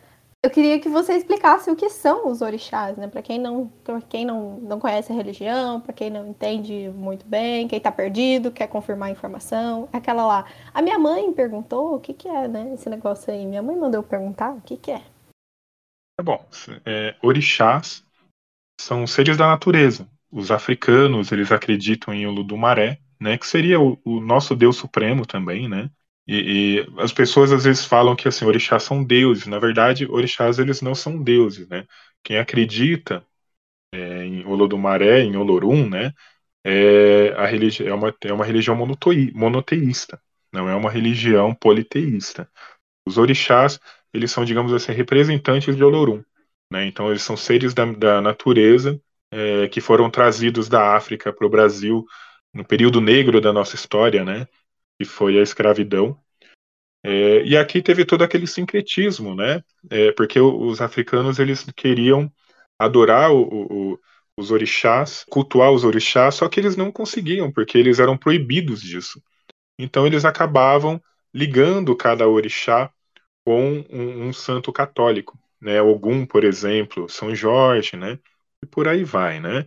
eu 0.46 0.50
queria 0.50 0.78
que 0.78 0.88
você 0.88 1.14
explicasse 1.14 1.68
o 1.68 1.74
que 1.74 1.90
são 1.90 2.28
os 2.28 2.40
orixás, 2.40 2.96
né? 2.96 3.08
Para 3.08 3.20
quem 3.20 3.36
não, 3.36 3.66
pra 3.82 4.00
quem 4.00 4.24
não, 4.24 4.60
não 4.60 4.78
conhece 4.78 5.12
a 5.12 5.14
religião, 5.14 5.80
para 5.80 5.92
quem 5.92 6.08
não 6.08 6.28
entende 6.28 6.88
muito 6.94 7.26
bem, 7.26 7.66
quem 7.66 7.78
está 7.78 7.90
perdido, 7.90 8.52
quer 8.52 8.68
confirmar 8.68 9.08
a 9.08 9.12
informação, 9.12 9.88
é 9.92 9.96
aquela 9.96 10.24
lá. 10.24 10.46
A 10.72 10.80
minha 10.80 11.00
mãe 11.00 11.32
perguntou 11.32 11.96
o 11.96 12.00
que 12.00 12.14
que 12.14 12.28
é, 12.28 12.46
né? 12.46 12.72
Esse 12.74 12.88
negócio 12.88 13.32
aí. 13.32 13.44
Minha 13.44 13.62
mãe 13.62 13.76
mandou 13.76 14.04
perguntar 14.04 14.52
o 14.52 14.60
que 14.60 14.76
que 14.76 14.92
é. 14.92 15.02
É 16.18 16.22
bom. 16.22 16.46
É, 16.84 17.16
orixás 17.20 18.04
são 18.80 19.04
seres 19.04 19.36
da 19.36 19.48
natureza. 19.48 20.08
Os 20.30 20.52
africanos 20.52 21.32
eles 21.32 21.50
acreditam 21.50 22.14
em 22.14 22.24
Oludumaré, 22.24 23.00
né? 23.20 23.36
Que 23.36 23.46
seria 23.48 23.80
o, 23.80 23.98
o 24.04 24.20
nosso 24.20 24.54
Deus 24.54 24.76
supremo 24.76 25.26
também, 25.26 25.68
né? 25.68 25.90
E, 26.26 26.80
e, 26.80 27.00
as 27.00 27.12
pessoas 27.12 27.52
às 27.52 27.64
vezes 27.64 27.84
falam 27.84 28.16
que 28.16 28.28
assim, 28.28 28.44
orixás 28.44 28.82
são 28.82 29.04
deuses. 29.04 29.46
Na 29.46 29.58
verdade, 29.58 30.06
orixás 30.06 30.58
eles 30.58 30.82
não 30.82 30.94
são 30.94 31.22
deuses, 31.22 31.68
né? 31.68 31.86
Quem 32.22 32.38
acredita 32.38 33.24
é, 33.92 34.24
em 34.24 34.44
Olodumaré, 34.46 35.20
em 35.22 35.36
Olorum, 35.36 35.88
né? 35.88 36.12
É, 36.64 37.30
a 37.36 37.46
religi 37.46 37.86
é, 37.86 37.94
uma, 37.94 38.14
é 38.24 38.32
uma 38.32 38.44
religião 38.44 38.76
monoteísta, 38.76 40.20
não 40.52 40.68
é 40.68 40.74
uma 40.74 40.90
religião 40.90 41.54
politeísta. 41.54 42.50
Os 43.06 43.18
orixás, 43.18 43.78
eles 44.12 44.32
são, 44.32 44.44
digamos 44.44 44.72
assim, 44.72 44.92
representantes 44.92 45.76
de 45.76 45.84
Olorum. 45.84 46.24
Né? 46.72 46.86
Então, 46.86 47.08
eles 47.10 47.22
são 47.22 47.36
seres 47.36 47.72
da, 47.72 47.84
da 47.84 48.20
natureza 48.20 49.00
é, 49.30 49.68
que 49.68 49.80
foram 49.80 50.10
trazidos 50.10 50.68
da 50.68 50.96
África 50.96 51.32
para 51.32 51.46
o 51.46 51.50
Brasil 51.50 52.04
no 52.52 52.64
período 52.64 53.00
negro 53.00 53.40
da 53.40 53.52
nossa 53.52 53.76
história, 53.76 54.24
né? 54.24 54.48
Que 54.98 55.04
foi 55.04 55.38
a 55.38 55.42
escravidão. 55.42 56.18
É, 57.04 57.44
e 57.44 57.56
aqui 57.56 57.80
teve 57.82 58.04
todo 58.04 58.24
aquele 58.24 58.46
sincretismo, 58.46 59.34
né? 59.34 59.62
É, 59.90 60.12
porque 60.12 60.40
os 60.40 60.80
africanos 60.80 61.38
eles 61.38 61.64
queriam 61.76 62.32
adorar 62.78 63.32
o, 63.32 63.92
o, 63.92 64.00
os 64.36 64.50
orixás, 64.50 65.24
cultuar 65.30 65.70
os 65.70 65.84
orixás, 65.84 66.34
só 66.34 66.48
que 66.48 66.58
eles 66.60 66.76
não 66.76 66.90
conseguiam, 66.90 67.50
porque 67.52 67.78
eles 67.78 67.98
eram 67.98 68.18
proibidos 68.18 68.80
disso. 68.80 69.22
Então 69.78 70.06
eles 70.06 70.24
acabavam 70.24 71.00
ligando 71.32 71.94
cada 71.96 72.26
orixá 72.26 72.90
com 73.44 73.84
um, 73.90 74.28
um 74.28 74.32
santo 74.32 74.72
católico, 74.72 75.38
né? 75.60 75.80
Ogum, 75.80 76.26
por 76.26 76.44
exemplo, 76.44 77.08
São 77.08 77.34
Jorge, 77.34 77.96
né? 77.96 78.18
E 78.62 78.66
por 78.66 78.88
aí 78.88 79.04
vai, 79.04 79.38
né? 79.38 79.66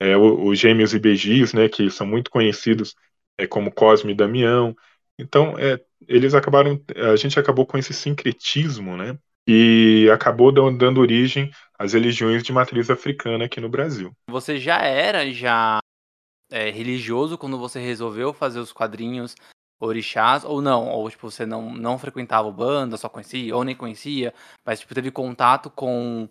É, 0.00 0.16
os 0.16 0.58
gêmeos 0.58 0.94
beijis, 0.94 1.52
né? 1.52 1.68
Que 1.68 1.90
são 1.90 2.06
muito 2.06 2.30
conhecidos 2.30 2.96
é, 3.40 3.46
como 3.46 3.72
Cosme 3.72 4.12
e 4.12 4.14
Damião. 4.14 4.76
Então, 5.18 5.58
é, 5.58 5.80
eles 6.06 6.34
acabaram, 6.34 6.80
a 7.12 7.16
gente 7.16 7.38
acabou 7.38 7.66
com 7.66 7.78
esse 7.78 7.92
sincretismo, 7.92 8.96
né? 8.96 9.18
E 9.46 10.08
acabou 10.12 10.52
dando 10.52 11.00
origem 11.00 11.50
às 11.78 11.92
religiões 11.92 12.42
de 12.42 12.52
matriz 12.52 12.90
africana 12.90 13.46
aqui 13.46 13.60
no 13.60 13.68
Brasil. 13.68 14.12
Você 14.28 14.58
já 14.58 14.78
era 14.78 15.30
já 15.32 15.80
é, 16.50 16.70
religioso 16.70 17.38
quando 17.38 17.58
você 17.58 17.80
resolveu 17.80 18.32
fazer 18.32 18.60
os 18.60 18.72
quadrinhos 18.72 19.34
orixás 19.80 20.44
ou 20.44 20.60
não? 20.60 20.88
Ou 20.88 21.08
tipo, 21.10 21.30
você 21.30 21.46
não, 21.46 21.72
não 21.72 21.98
frequentava 21.98 22.48
o 22.48 22.52
banda, 22.52 22.96
só 22.96 23.08
conhecia, 23.08 23.56
ou 23.56 23.64
nem 23.64 23.74
conhecia, 23.74 24.34
mas 24.64 24.80
tipo, 24.80 24.94
teve 24.94 25.10
contato 25.10 25.70
com, 25.70 26.28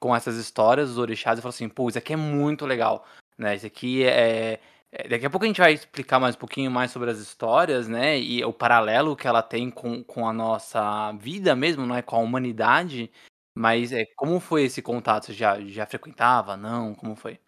com 0.00 0.14
essas 0.14 0.36
histórias 0.36 0.88
dos 0.88 0.98
orixás 0.98 1.38
e 1.38 1.42
falou 1.42 1.54
assim, 1.54 1.68
pô, 1.68 1.88
isso 1.88 1.98
aqui 1.98 2.12
é 2.12 2.16
muito 2.16 2.66
legal, 2.66 3.06
né? 3.36 3.54
Isso 3.54 3.66
aqui 3.66 4.04
é, 4.04 4.60
daqui 5.08 5.26
a 5.26 5.30
pouco 5.30 5.44
a 5.44 5.48
gente 5.48 5.60
vai 5.60 5.72
explicar 5.72 6.18
mais 6.18 6.34
um 6.34 6.38
pouquinho 6.38 6.70
mais 6.70 6.90
sobre 6.90 7.10
as 7.10 7.18
histórias, 7.18 7.88
né? 7.88 8.18
E 8.18 8.42
o 8.44 8.52
paralelo 8.52 9.16
que 9.16 9.26
ela 9.26 9.42
tem 9.42 9.70
com, 9.70 10.02
com 10.02 10.26
a 10.26 10.32
nossa 10.32 11.12
vida 11.12 11.54
mesmo, 11.54 11.84
não 11.86 11.94
é? 11.94 12.02
Com 12.02 12.16
a 12.16 12.20
humanidade. 12.20 13.10
Mas 13.56 13.92
é, 13.92 14.06
como 14.16 14.40
foi 14.40 14.64
esse 14.64 14.80
contato? 14.80 15.26
Você 15.26 15.32
já, 15.32 15.60
já 15.60 15.84
frequentava? 15.84 16.56
Não? 16.56 16.94
Como 16.94 17.16
foi? 17.16 17.38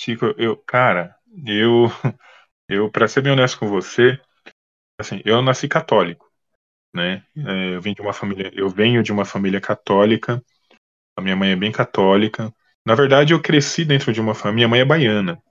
Chico, 0.00 0.26
eu, 0.38 0.56
cara, 0.56 1.16
eu, 1.46 1.86
eu, 2.68 2.90
para 2.90 3.06
ser 3.06 3.22
bem 3.22 3.32
honesto 3.32 3.58
com 3.58 3.68
você, 3.68 4.20
assim, 4.98 5.20
eu 5.24 5.40
nasci 5.42 5.68
católico, 5.68 6.30
né? 6.94 7.24
É, 7.36 7.74
eu 7.74 7.80
vim 7.80 7.94
de 7.94 8.00
uma 8.00 8.12
família, 8.12 8.50
eu 8.54 8.68
venho 8.68 9.02
de 9.02 9.12
uma 9.12 9.24
família 9.24 9.60
católica. 9.60 10.42
A 11.16 11.22
minha 11.22 11.36
mãe 11.36 11.52
é 11.52 11.56
bem 11.56 11.72
católica. 11.72 12.52
Na 12.84 12.94
verdade, 12.94 13.32
eu 13.32 13.40
cresci 13.40 13.84
dentro 13.84 14.12
de 14.12 14.20
uma 14.20 14.34
família. 14.34 14.54
Minha 14.54 14.68
mãe 14.68 14.80
é 14.80 14.84
baiana. 14.84 15.42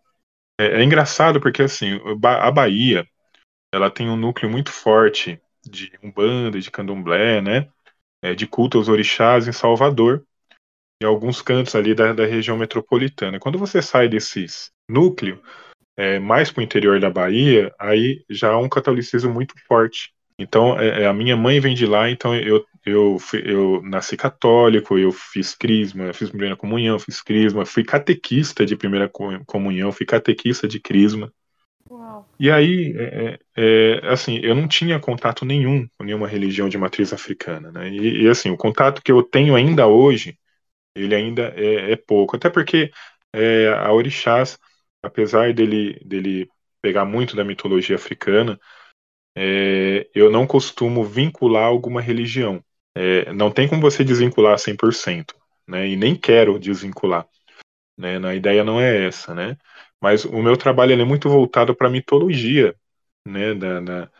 É, 0.60 0.82
é 0.82 0.84
engraçado 0.84 1.40
porque 1.42 1.64
assim, 1.64 2.00
a 2.24 2.52
Bahia, 2.52 3.08
ela 3.74 3.92
tem 3.92 4.10
um 4.10 4.16
núcleo 4.16 4.50
muito 4.50 4.72
forte 4.72 5.40
de 5.64 5.92
umbanda, 6.02 6.60
de 6.60 6.72
candomblé, 6.72 7.42
né? 7.42 7.70
É, 8.24 8.34
de 8.34 8.48
culto 8.48 8.78
aos 8.78 8.88
orixás 8.88 9.48
em 9.48 9.52
Salvador 9.52 10.26
e 11.02 11.06
alguns 11.06 11.42
cantos 11.42 11.76
ali 11.76 11.94
da, 11.94 12.14
da 12.14 12.26
região 12.26 12.58
metropolitana. 12.58 13.40
Quando 13.40 13.60
você 13.60 13.82
sai 13.82 14.08
desses 14.08 14.72
núcleos, 14.90 15.40
é, 15.98 16.20
mais 16.20 16.52
para 16.52 16.62
o 16.62 16.64
interior 16.64 17.00
da 17.00 17.10
Bahia, 17.10 17.74
aí 17.80 18.24
já 18.30 18.52
há 18.52 18.58
um 18.58 18.70
catolicismo 18.70 19.34
muito 19.34 19.54
forte. 19.68 20.15
Então, 20.38 20.78
é, 20.80 21.04
é, 21.04 21.08
a 21.08 21.14
minha 21.14 21.38
mãe 21.38 21.60
vem 21.60 21.74
de 21.74 21.86
lá, 21.86 22.10
então 22.10 22.36
eu, 22.36 22.66
eu, 22.86 23.18
eu 23.44 23.82
nasci 23.84 24.18
católico, 24.18 24.98
eu 24.98 25.12
fiz 25.12 25.56
crisma, 25.56 26.14
fiz 26.14 26.30
primeira 26.30 26.58
comunhão, 26.58 27.00
fiz 27.00 27.22
crisma, 27.22 27.66
fui 27.66 27.84
catequista 27.84 28.66
de 28.66 28.76
primeira 28.76 29.10
comunhão, 29.46 29.94
fui 29.94 30.06
catequista 30.06 30.68
de 30.68 30.80
crisma. 30.80 31.32
Uau. 31.90 32.28
E 32.38 32.52
aí, 32.52 32.94
é, 32.98 33.40
é, 33.56 34.02
é, 34.04 34.08
assim, 34.10 34.40
eu 34.44 34.54
não 34.54 34.68
tinha 34.68 35.00
contato 35.00 35.46
nenhum 35.46 35.88
com 35.98 36.04
nenhuma 36.04 36.28
religião 36.28 36.68
de 36.68 36.78
matriz 36.78 37.14
africana, 37.14 37.72
né? 37.72 37.90
E, 37.90 38.24
e 38.24 38.28
assim, 38.28 38.50
o 38.50 38.58
contato 38.58 39.02
que 39.02 39.12
eu 39.12 39.24
tenho 39.24 39.56
ainda 39.56 39.88
hoje, 39.88 40.38
ele 40.96 41.16
ainda 41.16 41.54
é, 41.56 41.94
é 41.94 41.96
pouco, 41.96 42.36
até 42.36 42.50
porque 42.50 42.92
é, 43.34 43.70
a 43.70 43.92
orixás, 43.94 44.60
apesar 45.02 45.54
dele, 45.54 46.00
dele 46.06 46.50
pegar 46.82 47.06
muito 47.06 47.36
da 47.36 47.44
mitologia 47.44 47.96
africana, 47.96 48.60
é, 49.36 50.08
eu 50.16 50.32
não 50.32 50.48
costumo 50.48 51.04
vincular 51.04 51.66
alguma 51.66 52.02
religião. 52.02 52.64
É, 52.96 53.32
não 53.34 53.52
tem 53.52 53.68
como 53.68 53.82
você 53.82 54.04
desvincular 54.04 54.58
100%, 54.58 55.36
né? 55.68 55.88
E 55.88 55.96
nem 55.96 56.16
quero 56.16 56.58
desvincular. 56.58 57.28
Né? 57.98 58.18
A 58.26 58.36
ideia 58.36 58.64
não 58.64 58.80
é 58.80 59.08
essa, 59.08 59.34
né? 59.34 59.58
Mas 60.02 60.26
o 60.26 60.42
meu 60.42 60.58
trabalho 60.58 60.94
é 60.94 61.06
muito 61.06 61.30
voltado 61.30 61.76
para 61.76 61.88
a 61.88 61.92
mitologia, 61.92 62.76
né? 63.28 63.54
Da, 63.54 63.80
da, 63.82 64.12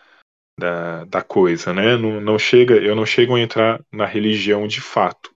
da, 0.60 1.06
da, 1.06 1.22
coisa, 1.22 1.74
né? 1.74 1.98
Não, 1.98 2.20
não 2.22 2.40
chega, 2.40 2.76
eu 2.76 2.96
não 2.96 3.06
chego 3.06 3.36
a 3.36 3.40
entrar 3.40 3.84
na 3.92 4.06
religião 4.06 4.68
de 4.68 4.82
fato. 4.82 5.34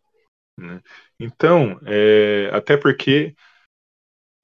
Né? 0.57 0.81
Então, 1.19 1.79
é, 1.85 2.49
até 2.53 2.75
porque 2.77 3.35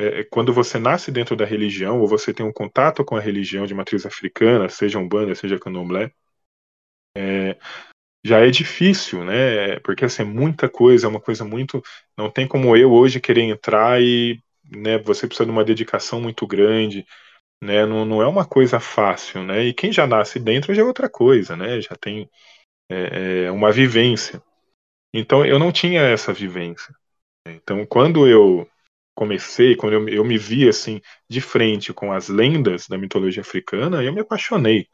é, 0.02 0.22
é, 0.22 0.24
quando 0.26 0.54
você 0.54 0.78
nasce 0.80 1.12
dentro 1.12 1.36
da 1.36 1.46
religião, 1.46 2.00
ou 2.02 2.08
você 2.08 2.34
tem 2.34 2.46
um 2.46 2.52
contato 2.54 3.04
com 3.06 3.16
a 3.16 3.22
religião 3.22 3.66
de 3.66 3.74
matriz 3.74 4.06
africana, 4.06 4.70
seja 4.70 5.00
umbanda, 5.00 5.36
seja 5.36 5.60
candomblé, 5.60 6.12
é, 7.18 7.58
já 8.26 8.40
é 8.40 8.50
difícil, 8.50 9.24
né? 9.24 9.80
Porque 9.82 10.06
assim, 10.06 10.24
é 10.24 10.26
muita 10.26 10.68
coisa, 10.70 11.08
é 11.08 11.10
uma 11.10 11.22
coisa 11.22 11.46
muito. 11.46 11.82
Não 12.18 12.30
tem 12.30 12.48
como 12.48 12.76
eu 12.76 12.92
hoje 12.92 13.22
querer 13.22 13.44
entrar 13.44 14.02
e 14.02 14.42
né, 14.66 14.98
você 14.98 15.28
precisa 15.28 15.46
de 15.46 15.52
uma 15.52 15.64
dedicação 15.64 16.20
muito 16.20 16.48
grande, 16.48 17.06
né? 17.64 17.86
Não, 17.86 18.06
não 18.06 18.22
é 18.22 18.28
uma 18.28 18.46
coisa 18.46 18.80
fácil, 18.80 19.44
né? 19.44 19.66
E 19.66 19.74
quem 19.74 19.92
já 19.92 20.08
nasce 20.08 20.40
dentro 20.40 20.74
já 20.74 20.82
é 20.82 20.86
outra 20.86 21.10
coisa, 21.10 21.56
né? 21.56 21.82
Já 21.82 21.96
tem 21.96 22.30
é, 22.90 23.46
é 23.46 23.52
uma 23.52 23.72
vivência. 23.72 24.42
Então 25.14 25.46
eu 25.46 25.60
não 25.60 25.72
tinha 25.72 26.02
essa 26.02 26.34
vivência. 26.34 26.94
Então 27.48 27.86
quando 27.86 28.28
eu 28.28 28.68
comecei, 29.16 29.76
quando 29.76 29.94
eu, 29.94 30.10
eu 30.10 30.26
me 30.26 30.38
vi 30.38 30.68
assim 30.68 31.02
de 31.30 31.42
frente 31.42 31.94
com 31.94 32.12
as 32.12 32.28
lendas 32.28 32.88
da 32.88 32.98
mitologia 32.98 33.42
africana, 33.42 34.04
eu 34.04 34.14
me 34.14 34.22
apaixonei. 34.22 34.88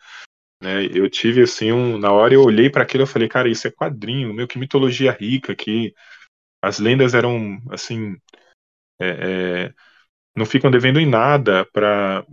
Né? 0.62 0.86
Eu 0.94 1.10
tive 1.10 1.42
assim 1.42 1.72
um, 1.72 1.98
na 1.98 2.12
hora 2.12 2.34
eu 2.34 2.44
olhei 2.44 2.70
para 2.70 2.84
aquilo, 2.84 3.04
eu 3.04 3.08
falei, 3.08 3.28
cara, 3.28 3.50
isso 3.50 3.68
é 3.68 3.72
quadrinho, 3.72 4.34
meu 4.34 4.48
que 4.48 4.60
mitologia 4.60 5.12
rica 5.12 5.56
que 5.56 5.94
as 6.62 6.80
lendas 6.80 7.16
eram 7.16 7.60
assim, 7.72 8.16
é, 9.00 9.66
é, 9.70 9.74
não 10.36 10.46
ficam 10.46 10.70
devendo 10.72 11.00
em 11.00 11.08
nada 11.08 11.66
para 11.74 12.25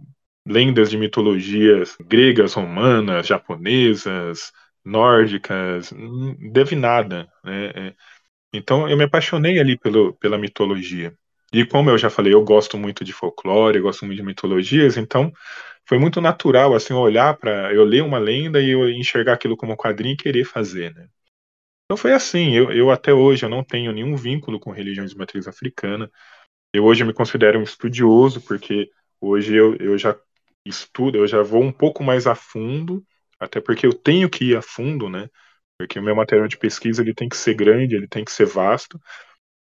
lendas 0.47 0.91
de 0.91 0.99
mitologias 0.99 1.97
gregas, 2.01 2.55
romanas, 2.55 3.27
japonesas, 3.27 4.53
nórdicas, 4.85 5.93
não 5.93 6.35
deve 6.53 6.77
nada, 6.77 7.31
né? 7.45 7.67
É, 7.75 7.95
então 8.53 8.89
eu 8.89 8.97
me 8.97 9.05
apaixonei 9.05 9.59
ali 9.59 9.79
pelo, 9.79 10.15
pela 10.15 10.39
mitologia. 10.39 11.17
E 11.53 11.65
como 11.65 11.91
eu 11.91 11.99
já 11.99 12.11
falei, 12.11 12.35
eu 12.35 12.45
gosto 12.45 12.77
muito 12.77 13.05
de 13.05 13.13
folclore, 13.13 13.79
eu 13.79 13.83
gosto 13.83 14.05
muito 14.05 14.19
de 14.19 14.23
mitologias, 14.23 14.97
então 14.97 15.33
foi 15.87 15.99
muito 15.99 16.21
natural 16.21 16.75
assim 16.75 16.93
olhar 16.93 17.37
para 17.39 17.73
eu 17.73 17.85
ler 17.85 18.03
uma 18.03 18.19
lenda 18.19 18.61
e 18.61 18.71
eu 18.71 18.89
enxergar 18.91 19.35
aquilo 19.35 19.57
como 19.57 19.77
quadrinho 19.77 20.13
e 20.15 20.17
querer 20.17 20.45
fazer, 20.45 20.95
né? 20.95 21.09
Então 21.87 21.97
foi 21.97 22.13
assim, 22.13 22.55
eu, 22.55 22.71
eu 22.71 22.91
até 22.91 23.15
hoje 23.15 23.47
eu 23.47 23.49
não 23.49 23.65
tenho 23.65 23.93
nenhum 23.93 24.15
vínculo 24.15 24.61
com 24.61 24.71
religiões 24.71 25.11
de 25.11 25.17
matriz 25.17 25.49
africana. 25.49 26.11
Eu 26.73 26.85
hoje 26.85 27.05
me 27.05 27.15
considero 27.15 27.59
um 27.59 27.63
estudioso, 27.63 28.43
porque 28.43 28.91
hoje 29.21 29.55
eu, 29.55 29.75
eu 29.77 29.97
já 29.97 30.15
estudo, 30.67 31.19
eu 31.19 31.27
já 31.27 31.43
vou 31.43 31.63
um 31.63 31.73
pouco 31.73 32.05
mais 32.05 32.27
a 32.27 32.35
fundo, 32.35 33.03
até 33.41 33.61
porque 33.61 33.87
eu 33.87 33.95
tenho 33.95 34.29
que 34.29 34.47
ir 34.51 34.57
a 34.57 34.63
fundo, 34.63 35.09
né? 35.09 35.29
Porque 35.79 35.99
o 35.99 36.03
meu 36.03 36.15
material 36.15 36.49
de 36.49 36.59
pesquisa 36.59 37.03
ele 37.03 37.15
tem 37.15 37.29
que 37.29 37.37
ser 37.37 37.55
grande, 37.55 37.97
ele 37.97 38.09
tem 38.09 38.25
que 38.25 38.33
ser 38.33 38.47
vasto, 38.47 39.01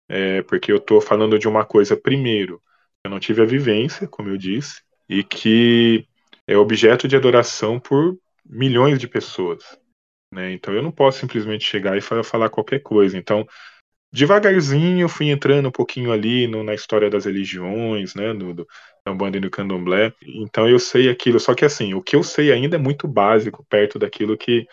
é, 0.10 0.42
porque 0.44 0.72
eu 0.72 0.78
estou 0.78 1.02
falando 1.02 1.38
de 1.38 1.48
uma 1.48 1.66
coisa, 1.66 1.98
primeiro, 1.98 2.62
eu 3.04 3.12
não 3.12 3.20
tive 3.20 3.42
a 3.42 3.46
vivência, 3.46 4.08
como 4.08 4.30
eu 4.30 4.38
disse, 4.38 4.82
e 5.10 5.24
que 5.24 6.08
é 6.46 6.58
objeto 6.58 7.08
de 7.08 7.16
adoração 7.16 7.80
por 7.80 8.18
milhões 8.46 9.00
de 9.00 9.08
pessoas. 9.08 9.64
Né? 10.34 10.54
Então 10.54 10.74
eu 10.74 10.84
não 10.84 10.92
posso 10.92 11.20
simplesmente 11.20 11.66
chegar 11.66 11.98
e 11.98 12.02
falar 12.02 12.50
qualquer 12.50 12.80
coisa. 12.80 13.18
Então 13.18 13.46
devagarzinho 14.12 15.02
eu 15.02 15.10
fui 15.10 15.30
entrando 15.30 15.68
um 15.68 15.72
pouquinho 15.72 16.12
ali 16.12 16.48
no, 16.48 16.64
na 16.64 16.74
história 16.74 17.10
das 17.10 17.26
religiões, 17.26 18.16
né, 18.16 18.34
do, 18.34 18.54
da 19.06 19.12
Umbanda 19.12 19.38
e 19.38 19.42
do 19.42 19.50
Candomblé. 19.50 20.14
Então 20.24 20.68
eu 20.68 20.80
sei 20.80 21.10
aquilo, 21.10 21.40
só 21.40 21.54
que 21.54 21.66
assim, 21.66 21.94
o 21.94 22.02
que 22.02 22.16
eu 22.16 22.24
sei 22.24 22.52
ainda 22.52 22.76
é 22.78 22.80
muito 22.80 23.08
básico 23.08 23.66
perto 23.70 24.00
daquilo 24.00 24.38
que 24.38 24.66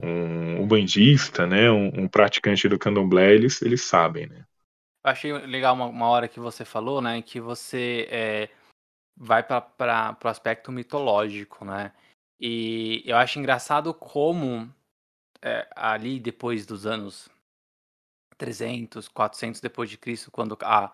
um, 0.00 0.62
um 0.62 0.66
bandista, 0.66 1.46
né, 1.46 1.70
um, 1.70 2.04
um, 2.04 2.08
praticante 2.08 2.68
do 2.68 2.78
Candomblé, 2.78 3.34
eles, 3.34 3.62
eles 3.62 3.82
sabem, 3.82 4.26
né. 4.28 4.44
Eu 5.04 5.10
achei 5.10 5.32
legal 5.32 5.74
uma, 5.74 5.86
uma 5.86 6.08
hora 6.08 6.28
que 6.28 6.38
você 6.38 6.64
falou, 6.64 7.00
né, 7.00 7.20
que 7.22 7.40
você 7.40 8.08
é, 8.10 8.48
vai 9.16 9.42
para 9.42 10.16
o 10.24 10.28
aspecto 10.28 10.70
mitológico, 10.70 11.64
né, 11.64 11.92
e 12.40 13.02
eu 13.04 13.16
acho 13.16 13.38
engraçado 13.38 13.92
como 13.94 14.72
é, 15.40 15.68
ali 15.74 16.20
depois 16.20 16.64
dos 16.66 16.86
anos 16.86 17.28
300, 18.36 19.08
400 19.08 19.60
depois 19.60 19.88
de 19.88 19.96
Cristo, 19.96 20.30
quando 20.30 20.56
a, 20.62 20.92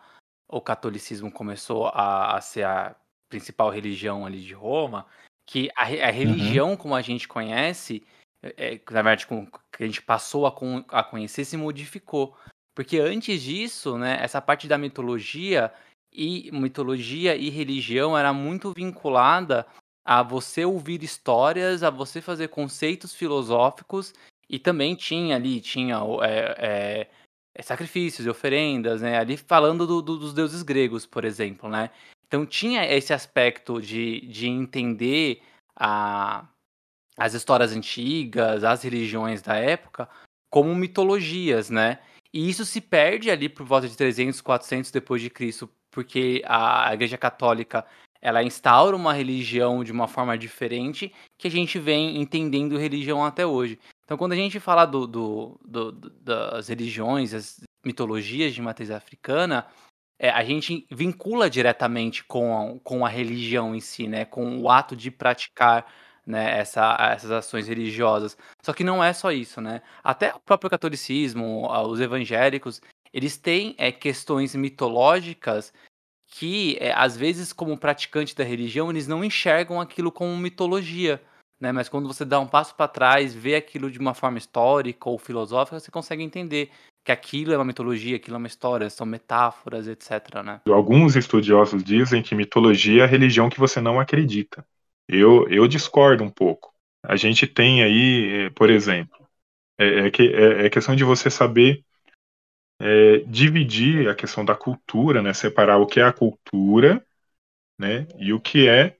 o 0.48 0.60
catolicismo 0.60 1.32
começou 1.32 1.86
a, 1.88 2.36
a, 2.36 2.40
ser 2.40 2.64
a 2.64 2.94
principal 3.30 3.70
religião 3.70 4.26
ali 4.26 4.42
de 4.42 4.52
Roma, 4.52 5.06
que 5.46 5.70
a, 5.76 5.84
a 5.84 5.88
uhum. 5.88 6.12
religião 6.12 6.70
uhum. 6.70 6.76
como 6.76 6.94
a 6.94 7.00
gente 7.02 7.26
conhece, 7.26 8.06
é, 8.42 8.80
na 8.90 9.02
verdade, 9.02 9.26
com, 9.26 9.46
que 9.46 9.82
a 9.82 9.86
gente 9.86 10.02
passou 10.02 10.46
a, 10.46 10.54
a 10.88 11.02
conhecer, 11.02 11.44
se 11.44 11.56
modificou. 11.56 12.36
Porque 12.78 13.00
antes 13.00 13.42
disso, 13.42 13.98
né, 13.98 14.18
essa 14.20 14.40
parte 14.40 14.68
da 14.68 14.78
mitologia 14.78 15.72
e 16.12 16.48
mitologia 16.52 17.34
e 17.34 17.50
religião 17.50 18.16
era 18.16 18.32
muito 18.32 18.72
vinculada 18.72 19.66
a 20.04 20.22
você 20.22 20.64
ouvir 20.64 21.02
histórias, 21.02 21.82
a 21.82 21.90
você 21.90 22.22
fazer 22.22 22.46
conceitos 22.46 23.12
filosóficos 23.12 24.14
e 24.48 24.60
também 24.60 24.94
tinha 24.94 25.34
ali, 25.34 25.60
tinha 25.60 25.96
é, 26.22 27.08
é, 27.52 27.62
sacrifícios 27.64 28.24
e 28.24 28.30
oferendas, 28.30 29.02
né? 29.02 29.18
Ali 29.18 29.36
falando 29.36 29.84
do, 29.84 30.00
do, 30.00 30.16
dos 30.16 30.32
deuses 30.32 30.62
gregos, 30.62 31.04
por 31.04 31.24
exemplo, 31.24 31.68
né? 31.68 31.90
Então 32.28 32.46
tinha 32.46 32.86
esse 32.86 33.12
aspecto 33.12 33.82
de, 33.82 34.20
de 34.28 34.46
entender 34.46 35.42
a, 35.74 36.46
as 37.16 37.34
histórias 37.34 37.72
antigas, 37.72 38.62
as 38.62 38.84
religiões 38.84 39.42
da 39.42 39.56
época, 39.56 40.08
como 40.48 40.72
mitologias, 40.76 41.70
né? 41.70 41.98
E 42.32 42.48
isso 42.48 42.64
se 42.64 42.80
perde 42.80 43.30
ali 43.30 43.48
por 43.48 43.64
volta 43.64 43.88
de 43.88 43.96
300, 43.96 44.40
400 44.40 44.90
depois 44.90 45.22
de 45.22 45.30
Cristo, 45.30 45.68
porque 45.90 46.42
a 46.46 46.92
Igreja 46.92 47.16
Católica 47.16 47.86
ela 48.20 48.42
instaura 48.42 48.96
uma 48.96 49.12
religião 49.12 49.84
de 49.84 49.92
uma 49.92 50.08
forma 50.08 50.36
diferente 50.36 51.12
que 51.38 51.46
a 51.46 51.50
gente 51.50 51.78
vem 51.78 52.20
entendendo 52.20 52.76
religião 52.76 53.24
até 53.24 53.46
hoje. 53.46 53.78
Então, 54.04 54.16
quando 54.16 54.32
a 54.32 54.36
gente 54.36 54.58
fala 54.58 54.84
do, 54.84 55.06
do, 55.06 55.60
do, 55.64 55.92
das 55.92 56.68
religiões, 56.68 57.32
as 57.32 57.60
mitologias 57.84 58.54
de 58.54 58.60
matriz 58.60 58.90
africana, 58.90 59.66
é, 60.18 60.30
a 60.30 60.42
gente 60.42 60.86
vincula 60.90 61.48
diretamente 61.48 62.24
com 62.24 62.56
a, 62.56 62.80
com 62.80 63.06
a 63.06 63.08
religião 63.08 63.74
em 63.74 63.80
si, 63.80 64.08
né? 64.08 64.24
Com 64.24 64.58
o 64.60 64.70
ato 64.70 64.96
de 64.96 65.10
praticar 65.10 65.86
né, 66.28 66.58
essa, 66.58 66.96
essas 67.12 67.30
ações 67.30 67.66
religiosas. 67.66 68.36
Só 68.62 68.72
que 68.72 68.84
não 68.84 69.02
é 69.02 69.12
só 69.12 69.32
isso, 69.32 69.60
né? 69.60 69.80
Até 70.04 70.34
o 70.34 70.40
próprio 70.40 70.70
catolicismo, 70.70 71.66
os 71.88 72.00
evangélicos, 72.00 72.80
eles 73.12 73.36
têm 73.36 73.74
é, 73.78 73.90
questões 73.90 74.54
mitológicas 74.54 75.72
que, 76.30 76.76
é, 76.80 76.92
às 76.92 77.16
vezes, 77.16 77.52
como 77.52 77.78
praticante 77.78 78.36
da 78.36 78.44
religião, 78.44 78.90
eles 78.90 79.08
não 79.08 79.24
enxergam 79.24 79.80
aquilo 79.80 80.12
como 80.12 80.36
mitologia 80.36 81.20
né? 81.60 81.72
Mas 81.72 81.88
quando 81.88 82.06
você 82.06 82.24
dá 82.24 82.38
um 82.38 82.46
passo 82.46 82.74
para 82.74 82.88
trás, 82.88 83.34
vê 83.34 83.56
aquilo 83.56 83.90
de 83.90 83.98
uma 83.98 84.14
forma 84.14 84.38
histórica 84.38 85.08
ou 85.08 85.18
filosófica, 85.18 85.78
você 85.78 85.90
consegue 85.90 86.22
entender 86.22 86.70
que 87.04 87.12
aquilo 87.12 87.52
é 87.52 87.56
uma 87.56 87.64
mitologia, 87.64 88.16
aquilo 88.16 88.36
é 88.36 88.38
uma 88.38 88.46
história, 88.46 88.88
são 88.90 89.06
metáforas, 89.06 89.88
etc, 89.88 90.42
né? 90.44 90.60
Alguns 90.68 91.16
estudiosos 91.16 91.82
dizem 91.82 92.22
que 92.22 92.34
mitologia 92.34 93.02
é 93.02 93.04
a 93.04 93.08
religião 93.08 93.48
que 93.48 93.58
você 93.58 93.80
não 93.80 93.98
acredita. 93.98 94.64
Eu, 95.08 95.48
eu 95.48 95.66
discordo 95.66 96.22
um 96.22 96.30
pouco. 96.30 96.72
A 97.02 97.16
gente 97.16 97.46
tem 97.46 97.82
aí, 97.82 98.46
eh, 98.46 98.50
por 98.50 98.70
exemplo, 98.70 99.26
é, 99.78 100.06
é, 100.06 100.10
que, 100.10 100.22
é, 100.34 100.66
é 100.66 100.70
questão 100.70 100.94
de 100.94 101.04
você 101.04 101.30
saber 101.30 101.84
é, 102.80 103.18
dividir 103.26 104.08
a 104.08 104.14
questão 104.14 104.44
da 104.44 104.54
cultura, 104.54 105.22
né? 105.22 105.32
Separar 105.34 105.78
o 105.78 105.86
que 105.86 106.00
é 106.00 106.04
a 106.04 106.12
cultura, 106.12 107.04
né? 107.78 108.06
E 108.18 108.32
o 108.32 108.40
que 108.40 108.68
é 108.68 108.96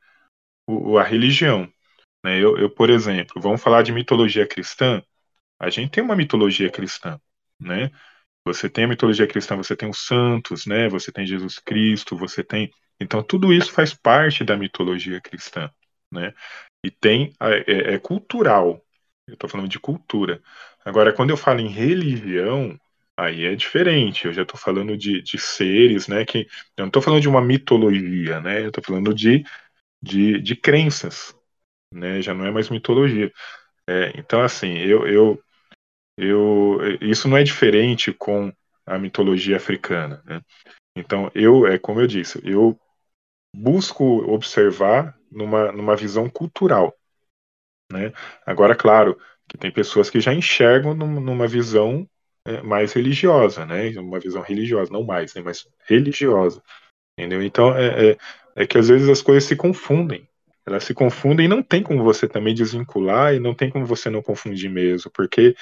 o, 0.66 0.99
a 0.99 1.05
religião. 1.05 1.71
Né? 2.25 2.38
Eu, 2.38 2.59
eu, 2.59 2.71
por 2.71 2.90
exemplo, 2.90 3.40
vamos 3.40 3.62
falar 3.62 3.83
de 3.83 3.92
mitologia 3.92 4.47
cristã. 4.47 5.03
A 5.59 5.71
gente 5.71 5.90
tem 5.90 6.05
uma 6.05 6.16
mitologia 6.16 6.71
cristã, 6.71 7.21
né? 7.61 7.90
Você 8.44 8.68
tem 8.71 8.85
a 8.85 8.88
mitologia 8.88 9.27
cristã, 9.27 9.57
você 9.57 9.77
tem 9.77 9.88
os 9.90 10.07
santos, 10.07 10.66
né? 10.66 10.88
Você 10.88 11.12
tem 11.12 11.27
Jesus 11.27 11.59
Cristo, 11.59 12.16
você 12.16 12.44
tem. 12.44 12.71
Então 13.01 13.23
tudo 13.23 13.53
isso 13.53 13.73
faz 13.73 13.94
parte 13.94 14.44
da 14.44 14.57
mitologia 14.57 15.21
cristã, 15.21 15.71
né? 16.12 16.33
E 16.85 16.90
tem 16.90 17.33
é, 17.40 17.94
é 17.94 17.99
cultural. 17.99 18.83
Eu 19.27 19.35
estou 19.35 19.49
falando 19.49 19.68
de 19.68 19.79
cultura. 19.79 20.42
Agora, 20.85 21.12
quando 21.12 21.31
eu 21.31 21.37
falo 21.37 21.61
em 21.61 21.68
religião, 21.68 22.79
aí 23.16 23.44
é 23.44 23.55
diferente. 23.55 24.27
Eu 24.27 24.33
já 24.33 24.42
estou 24.42 24.59
falando 24.59 24.97
de, 24.97 25.21
de 25.23 25.38
seres, 25.38 26.09
né? 26.09 26.25
Que 26.25 26.47
eu 26.77 26.83
não 26.83 26.87
estou 26.87 27.03
falando 27.03 27.21
de 27.21 27.29
uma 27.29 27.42
mitologia, 27.42 28.40
né? 28.40 28.62
Eu 28.62 28.68
estou 28.68 28.83
falando 28.83 29.12
de, 29.12 29.44
de, 30.03 30.40
de 30.40 30.57
crenças, 30.57 31.35
né? 31.92 32.23
Já 32.23 32.33
não 32.33 32.47
é 32.47 32.51
mais 32.51 32.71
mitologia. 32.71 33.33
É, 33.88 34.12
então, 34.18 34.42
assim, 34.42 34.77
eu, 34.79 35.07
eu, 35.07 35.42
eu, 36.16 36.79
isso 37.01 37.29
não 37.29 37.37
é 37.37 37.42
diferente 37.42 38.12
com 38.12 38.53
a 38.87 38.99
mitologia 38.99 39.57
africana. 39.57 40.23
Né? 40.25 40.40
Então, 40.97 41.31
eu, 41.35 41.66
é 41.66 41.79
como 41.79 42.01
eu 42.01 42.07
disse, 42.07 42.40
eu 42.44 42.79
busco 43.55 44.05
observar 44.33 45.17
numa, 45.31 45.73
numa 45.73 45.97
visão 45.97 46.29
cultural. 46.29 46.97
Né? 47.93 48.12
Agora, 48.45 48.75
claro, 48.75 49.19
que 49.49 49.57
tem 49.57 49.73
pessoas 49.73 50.11
que 50.11 50.21
já 50.21 50.35
enxergam 50.35 50.95
numa 50.95 51.47
visão 51.47 52.09
é, 52.45 52.62
mais 52.62 52.93
religiosa, 52.93 53.64
né? 53.64 53.91
Uma 53.99 54.21
visão 54.21 54.43
religiosa, 54.43 54.93
não 54.93 55.05
mais, 55.05 55.35
né? 55.35 55.43
mas 55.43 55.67
religiosa. 55.87 56.62
Entendeu? 57.19 57.43
Então, 57.43 57.75
é, 57.77 58.11
é, 58.11 58.17
é 58.57 58.67
que 58.67 58.79
às 58.79 58.88
vezes 58.88 59.09
as 59.09 59.23
coisas 59.23 59.45
se 59.45 59.57
confundem 59.57 60.29
elas 60.69 60.85
se 60.85 60.93
confundem 60.93 61.47
e 61.47 61.49
não 61.49 61.62
tem 61.62 61.83
como 61.83 62.05
você 62.05 62.29
também 62.29 62.55
desvincular 62.55 63.35
e 63.35 63.41
não 63.41 63.55
tem 63.55 63.71
como 63.71 63.87
você 63.87 64.11
não 64.11 64.23
confundir 64.23 64.71
mesmo, 64.71 65.11
porque 65.11 65.57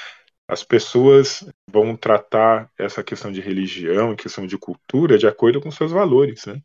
as 0.49 0.65
pessoas 0.65 1.49
vão 1.71 1.97
tratar 1.97 2.71
essa 2.77 3.03
questão 3.05 3.31
de 3.31 3.41
religião, 3.41 4.17
questão 4.17 4.47
de 4.47 4.59
cultura, 4.59 5.17
de 5.17 5.27
acordo 5.27 5.61
com 5.61 5.71
seus 5.71 5.93
valores, 5.93 6.47
né? 6.47 6.61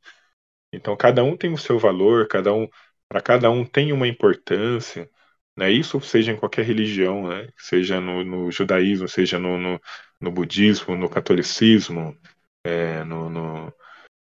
Então 0.74 0.98
cada 0.98 1.24
um 1.24 1.38
tem 1.38 1.54
o 1.54 1.58
seu 1.58 1.78
valor, 1.78 2.28
cada 2.28 2.52
um 2.54 2.68
para 3.12 3.22
cada 3.22 3.52
um 3.52 3.66
tem 3.66 3.92
uma 3.92 4.08
importância, 4.08 5.10
né? 5.58 5.70
Isso 5.70 6.00
seja 6.00 6.32
em 6.32 6.38
qualquer 6.38 6.64
religião, 6.64 7.28
né? 7.28 7.50
Seja 7.58 8.00
no, 8.00 8.24
no 8.24 8.50
judaísmo, 8.50 9.06
seja 9.10 9.38
no, 9.38 9.58
no, 9.58 9.82
no, 10.22 10.32
budismo, 10.32 10.96
no 10.96 11.10
catolicismo, 11.10 12.16
é, 12.64 13.04
no, 13.04 13.30
no 13.30 13.74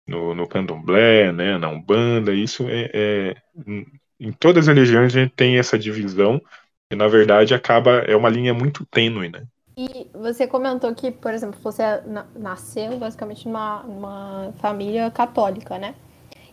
no, 0.07 0.35
no 0.35 0.47
candomblé, 0.47 1.31
né, 1.31 1.57
na 1.57 1.67
umbanda, 1.67 2.31
isso 2.31 2.67
é, 2.69 2.91
é, 2.93 3.35
em 4.19 4.31
todas 4.31 4.67
as 4.67 4.75
religiões 4.75 5.15
a 5.15 5.19
gente 5.21 5.33
tem 5.33 5.57
essa 5.57 5.79
divisão 5.79 6.39
e 6.91 6.95
na 6.95 7.07
verdade 7.07 7.55
acaba 7.55 8.01
é 8.01 8.15
uma 8.15 8.29
linha 8.29 8.53
muito 8.53 8.85
tênue, 8.85 9.29
né? 9.29 9.47
E 9.75 10.07
você 10.13 10.45
comentou 10.45 10.93
que, 10.93 11.09
por 11.09 11.33
exemplo, 11.33 11.59
você 11.59 11.81
nasceu 12.35 12.99
basicamente 12.99 13.47
numa, 13.47 13.81
numa 13.81 14.53
família 14.59 15.09
católica, 15.09 15.79
né? 15.79 15.95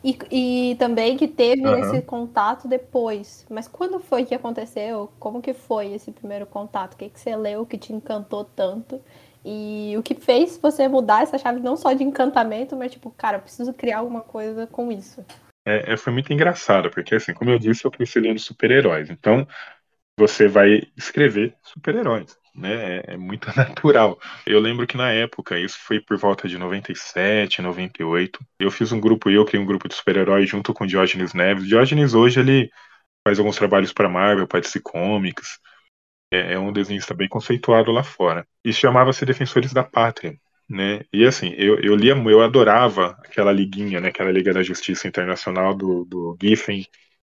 E, 0.04 0.18
e 0.30 0.76
também 0.76 1.16
que 1.16 1.28
teve 1.28 1.66
uhum. 1.66 1.78
esse 1.78 2.02
contato 2.02 2.66
depois. 2.66 3.46
Mas 3.48 3.68
quando 3.68 4.00
foi 4.00 4.24
que 4.24 4.34
aconteceu? 4.34 5.12
Como 5.18 5.40
que 5.40 5.54
foi 5.54 5.92
esse 5.92 6.10
primeiro 6.10 6.44
contato? 6.44 6.94
O 6.94 6.96
que, 6.96 7.08
que 7.08 7.20
você 7.20 7.36
leu 7.36 7.64
que 7.64 7.78
te 7.78 7.92
encantou 7.92 8.44
tanto? 8.44 9.00
E 9.44 9.94
o 9.96 10.02
que 10.02 10.14
fez 10.14 10.58
você 10.60 10.88
mudar 10.88 11.22
essa 11.22 11.38
chave 11.38 11.60
não 11.60 11.76
só 11.76 11.92
de 11.92 12.04
encantamento, 12.04 12.76
mas 12.76 12.92
tipo, 12.92 13.10
cara, 13.10 13.38
eu 13.38 13.42
preciso 13.42 13.72
criar 13.72 13.98
alguma 13.98 14.20
coisa 14.20 14.66
com 14.66 14.90
isso. 14.90 15.24
É, 15.64 15.92
é, 15.92 15.96
foi 15.96 16.12
muito 16.12 16.32
engraçado, 16.32 16.90
porque 16.90 17.14
assim, 17.14 17.32
como 17.32 17.50
eu 17.50 17.58
disse, 17.58 17.84
eu 17.84 17.90
cresci 17.90 18.18
lendo 18.20 18.38
super-heróis. 18.38 19.10
Então, 19.10 19.46
você 20.16 20.48
vai 20.48 20.82
escrever 20.96 21.54
super-heróis, 21.62 22.36
né? 22.54 22.98
É, 22.98 23.14
é, 23.14 23.16
muito 23.16 23.48
natural. 23.56 24.18
Eu 24.46 24.60
lembro 24.60 24.86
que 24.86 24.96
na 24.96 25.10
época, 25.10 25.58
isso 25.58 25.78
foi 25.80 26.00
por 26.00 26.16
volta 26.16 26.48
de 26.48 26.58
97, 26.58 27.62
98, 27.62 28.38
eu 28.58 28.70
fiz 28.70 28.92
um 28.92 29.00
grupo, 29.00 29.30
eu 29.30 29.44
criei 29.44 29.62
um 29.62 29.66
grupo 29.66 29.88
de 29.88 29.94
super-heróis 29.94 30.48
junto 30.48 30.74
com 30.74 30.86
Diógenes 30.86 31.34
Neves. 31.34 31.66
Diógenes 31.66 32.14
hoje 32.14 32.40
ele 32.40 32.70
faz 33.26 33.38
alguns 33.38 33.56
trabalhos 33.56 33.92
para 33.92 34.08
Marvel, 34.08 34.46
para 34.46 34.60
DC 34.60 34.80
Comics 34.80 35.58
é, 36.32 36.54
é 36.54 36.58
um 36.58 36.72
desenhista 36.72 37.14
bem 37.14 37.28
conceituado 37.28 37.92
lá 37.92 38.02
fora. 38.02 38.46
E 38.64 38.72
chamava-se 38.72 39.24
Defensores 39.26 39.72
da 39.72 39.84
Pátria. 39.84 40.38
Né? 40.68 41.04
E 41.12 41.26
assim, 41.26 41.52
eu, 41.58 41.78
eu 41.80 41.94
lia, 41.94 42.14
eu 42.14 42.40
adorava 42.40 43.10
aquela 43.24 43.52
liguinha, 43.52 44.00
né? 44.00 44.08
Aquela 44.08 44.30
Liga 44.30 44.54
da 44.54 44.62
Justiça 44.62 45.06
Internacional 45.06 45.74
do, 45.74 46.04
do 46.06 46.36
Giffen 46.40 46.86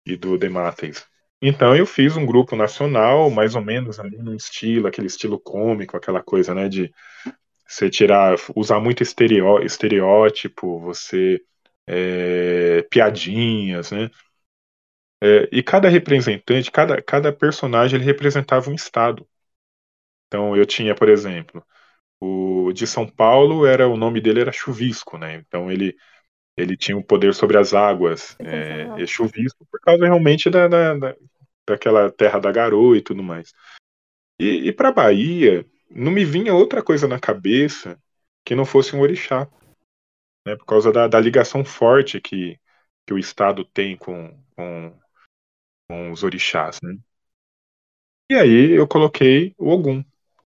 e 0.06 0.18
do 0.18 0.38
Demates. 0.38 1.08
Então 1.42 1.76
eu 1.76 1.86
fiz 1.86 2.18
um 2.18 2.26
grupo 2.26 2.56
nacional, 2.56 3.30
mais 3.30 3.56
ou 3.56 3.62
menos 3.64 4.00
ali 4.00 4.18
no 4.18 4.36
estilo, 4.36 4.88
aquele 4.88 5.08
estilo 5.08 5.40
cômico, 5.40 5.96
aquela 5.96 6.22
coisa, 6.22 6.54
né? 6.54 6.68
De 6.68 6.92
você 7.68 7.90
tirar, 7.90 8.36
usar 8.56 8.80
muito 8.80 9.04
estereó, 9.04 9.60
estereótipo, 9.62 10.80
você 10.80 11.42
é, 11.88 12.84
piadinhas, 12.92 13.92
né? 13.92 14.10
É, 15.22 15.50
e 15.52 15.62
cada 15.64 15.90
representante, 15.90 16.72
cada, 16.72 17.02
cada 17.02 17.32
personagem, 17.34 17.98
ele 17.98 18.06
representava 18.06 18.70
um 18.70 18.74
estado. 18.76 19.28
Então 20.28 20.56
eu 20.56 20.66
tinha, 20.66 20.96
por 20.96 21.10
exemplo, 21.10 21.64
o 22.22 22.72
de 22.74 22.88
São 22.88 23.08
Paulo 23.08 23.66
era 23.66 23.88
o 23.90 23.98
nome 23.98 24.22
dele 24.22 24.42
era 24.42 24.52
Chuvisco, 24.52 25.18
né? 25.18 25.36
Então 25.36 25.72
ele 25.72 25.96
ele 26.62 26.76
tinha 26.76 26.98
o 26.98 27.00
um 27.00 27.04
poder 27.04 27.34
sobre 27.34 27.58
as 27.58 27.74
águas, 27.74 28.36
é, 28.40 29.02
é, 29.02 29.06
chuvisco, 29.06 29.66
por 29.72 29.80
causa 29.80 30.06
realmente 30.06 30.50
da, 30.50 30.68
da, 30.68 30.94
da, 30.96 31.16
daquela 31.68 32.12
terra 32.12 32.40
da 32.40 32.52
garoa 32.52 32.98
e 32.98 33.02
tudo 33.02 33.24
mais. 33.24 33.54
E, 34.40 34.68
e 34.68 34.74
para 34.74 34.92
Bahia, 34.92 35.66
não 35.90 36.12
me 36.12 36.26
vinha 36.26 36.54
outra 36.54 36.84
coisa 36.84 37.08
na 37.08 37.20
cabeça 37.20 38.00
que 38.46 38.56
não 38.56 38.66
fosse 38.66 38.96
um 38.96 39.02
orixá, 39.02 39.48
né? 40.46 40.56
Por 40.56 40.66
causa 40.66 40.92
da, 40.92 41.08
da 41.08 41.20
ligação 41.20 41.64
forte 41.64 42.20
que, 42.20 42.60
que 43.06 43.14
o 43.14 43.20
Estado 43.20 43.64
tem 43.66 43.98
com, 43.98 44.38
com, 44.56 45.00
com 45.88 46.12
os 46.12 46.24
orixás, 46.24 46.80
né? 46.82 46.98
E 48.32 48.36
aí 48.36 48.72
eu 48.72 48.88
coloquei 48.88 49.56
o 49.58 49.70
Ogum, 49.70 50.04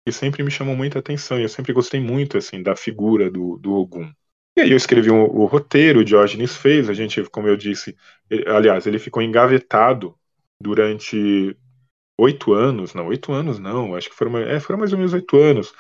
que 0.05 0.13
sempre 0.13 0.43
me 0.43 0.51
chamou 0.51 0.77
muita 0.77 0.99
atenção, 0.99 1.39
e 1.39 1.43
eu 1.43 1.49
sempre 1.49 1.73
gostei 1.73 2.01
muito, 2.01 2.37
assim, 2.37 2.63
da 2.63 2.77
figura 2.77 3.31
do, 3.31 3.57
do 3.57 3.73
Ogum. 3.73 4.13
E 4.61 4.63
aí 4.63 4.71
eu 4.73 4.77
escrevi 4.77 5.11
um, 5.11 5.23
o 5.23 5.47
roteiro, 5.47 6.01
o 6.01 6.05
Diógenes 6.05 6.55
fez, 6.55 6.91
a 6.91 6.93
gente, 6.93 7.23
como 7.31 7.49
eu 7.49 7.57
disse, 7.57 7.97
ele, 8.29 8.47
aliás, 8.47 8.87
ele 8.87 8.99
ficou 8.99 9.23
engavetado 9.23 10.15
durante 10.63 11.57
oito 12.19 12.53
anos, 12.53 12.93
não, 12.93 13.07
oito 13.07 13.33
anos 13.33 13.59
não, 13.59 13.97
acho 13.97 14.11
que 14.11 14.15
foram, 14.15 14.37
é, 14.37 14.61
foram 14.61 14.79
mais 14.79 14.93
ou 14.93 14.99
menos 14.99 15.15
oito 15.15 15.35
anos, 15.39 15.73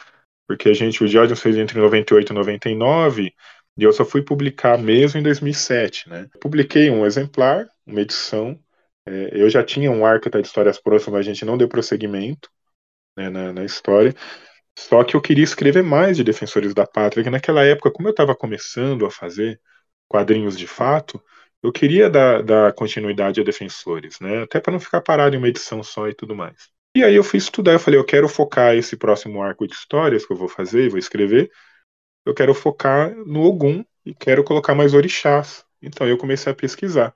porque 0.48 0.70
a 0.70 0.72
gente, 0.72 1.04
o 1.04 1.08
Diógenes 1.08 1.42
fez 1.42 1.58
entre 1.58 1.78
98 1.78 2.32
e 2.32 2.34
99, 2.34 3.34
e 3.76 3.82
eu 3.82 3.92
só 3.92 4.02
fui 4.02 4.22
publicar 4.22 4.78
mesmo 4.78 5.20
em 5.20 5.22
2007, 5.22 6.08
né? 6.08 6.30
Publiquei 6.40 6.88
um 6.88 7.04
exemplar, 7.04 7.68
uma 7.86 8.00
edição, 8.00 8.58
é, 9.06 9.42
eu 9.42 9.50
já 9.50 9.62
tinha 9.62 9.90
um 9.90 10.06
arco 10.06 10.30
de 10.30 10.40
histórias 10.40 10.80
próximas, 10.80 11.18
mas 11.18 11.26
a 11.26 11.30
gente 11.30 11.44
não 11.44 11.58
deu 11.58 11.68
prosseguimento, 11.68 12.48
né, 13.14 13.28
na, 13.28 13.52
na, 13.52 13.62
história. 13.62 14.14
Só 14.78 15.04
que 15.04 15.14
eu 15.14 15.20
queria 15.20 15.44
escrever 15.44 15.82
mais 15.82 16.16
de 16.16 16.24
Defensores 16.24 16.74
da 16.74 16.86
Pátria, 16.86 17.22
que 17.22 17.30
naquela 17.30 17.64
época, 17.64 17.90
como 17.90 18.08
eu 18.08 18.12
estava 18.12 18.34
começando 18.34 19.04
a 19.06 19.10
fazer 19.10 19.60
quadrinhos 20.08 20.58
de 20.58 20.66
fato, 20.66 21.22
eu 21.62 21.70
queria 21.72 22.08
dar, 22.08 22.42
dar 22.42 22.72
continuidade 22.72 23.40
a 23.40 23.44
Defensores, 23.44 24.18
né? 24.20 24.42
Até 24.42 24.60
para 24.60 24.72
não 24.72 24.80
ficar 24.80 25.02
parado 25.02 25.36
em 25.36 25.38
uma 25.38 25.48
edição 25.48 25.82
só 25.82 26.08
e 26.08 26.14
tudo 26.14 26.34
mais. 26.34 26.70
E 26.96 27.04
aí 27.04 27.14
eu 27.14 27.22
fui 27.22 27.38
estudar, 27.38 27.72
eu 27.72 27.78
falei, 27.78 28.00
eu 28.00 28.04
quero 28.04 28.28
focar 28.28 28.74
esse 28.74 28.96
próximo 28.96 29.42
arco 29.42 29.66
de 29.66 29.74
histórias 29.74 30.26
que 30.26 30.32
eu 30.32 30.36
vou 30.36 30.48
fazer 30.48 30.86
e 30.86 30.88
vou 30.88 30.98
escrever, 30.98 31.50
eu 32.26 32.34
quero 32.34 32.54
focar 32.54 33.14
no 33.14 33.42
Ogum 33.42 33.84
e 34.04 34.14
quero 34.14 34.44
colocar 34.44 34.74
mais 34.74 34.94
orixás. 34.94 35.64
Então 35.82 36.08
eu 36.08 36.18
comecei 36.18 36.52
a 36.52 36.54
pesquisar. 36.54 37.14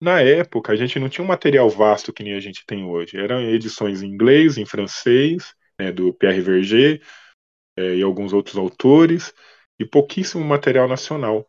Na 0.00 0.20
época, 0.20 0.72
a 0.72 0.76
gente 0.76 0.98
não 0.98 1.08
tinha 1.08 1.24
um 1.24 1.28
material 1.28 1.68
vasto 1.68 2.12
que 2.12 2.22
nem 2.22 2.34
a 2.34 2.40
gente 2.40 2.64
tem 2.66 2.84
hoje. 2.84 3.16
Eram 3.16 3.40
edições 3.42 4.02
em 4.02 4.06
inglês, 4.08 4.56
em 4.56 4.64
francês, 4.64 5.54
né, 5.78 5.92
do 5.92 6.12
Pierre 6.12 6.40
Verger 6.40 7.02
é, 7.76 7.96
e 7.96 8.02
alguns 8.02 8.32
outros 8.32 8.56
autores, 8.56 9.32
e 9.78 9.84
pouquíssimo 9.84 10.44
material 10.44 10.88
nacional. 10.88 11.48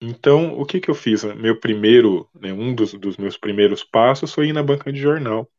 Então, 0.00 0.58
o 0.58 0.66
que, 0.66 0.80
que 0.80 0.90
eu 0.90 0.94
fiz? 0.94 1.24
Meu 1.24 1.58
primeiro, 1.58 2.28
né, 2.34 2.52
um 2.52 2.74
dos, 2.74 2.92
dos, 2.92 3.16
meus 3.16 3.38
primeiros 3.38 3.82
passos 3.82 4.34
foi 4.34 4.48
ir 4.48 4.52
na 4.52 4.62
banca 4.62 4.92
de 4.92 5.00
jornal. 5.00 5.50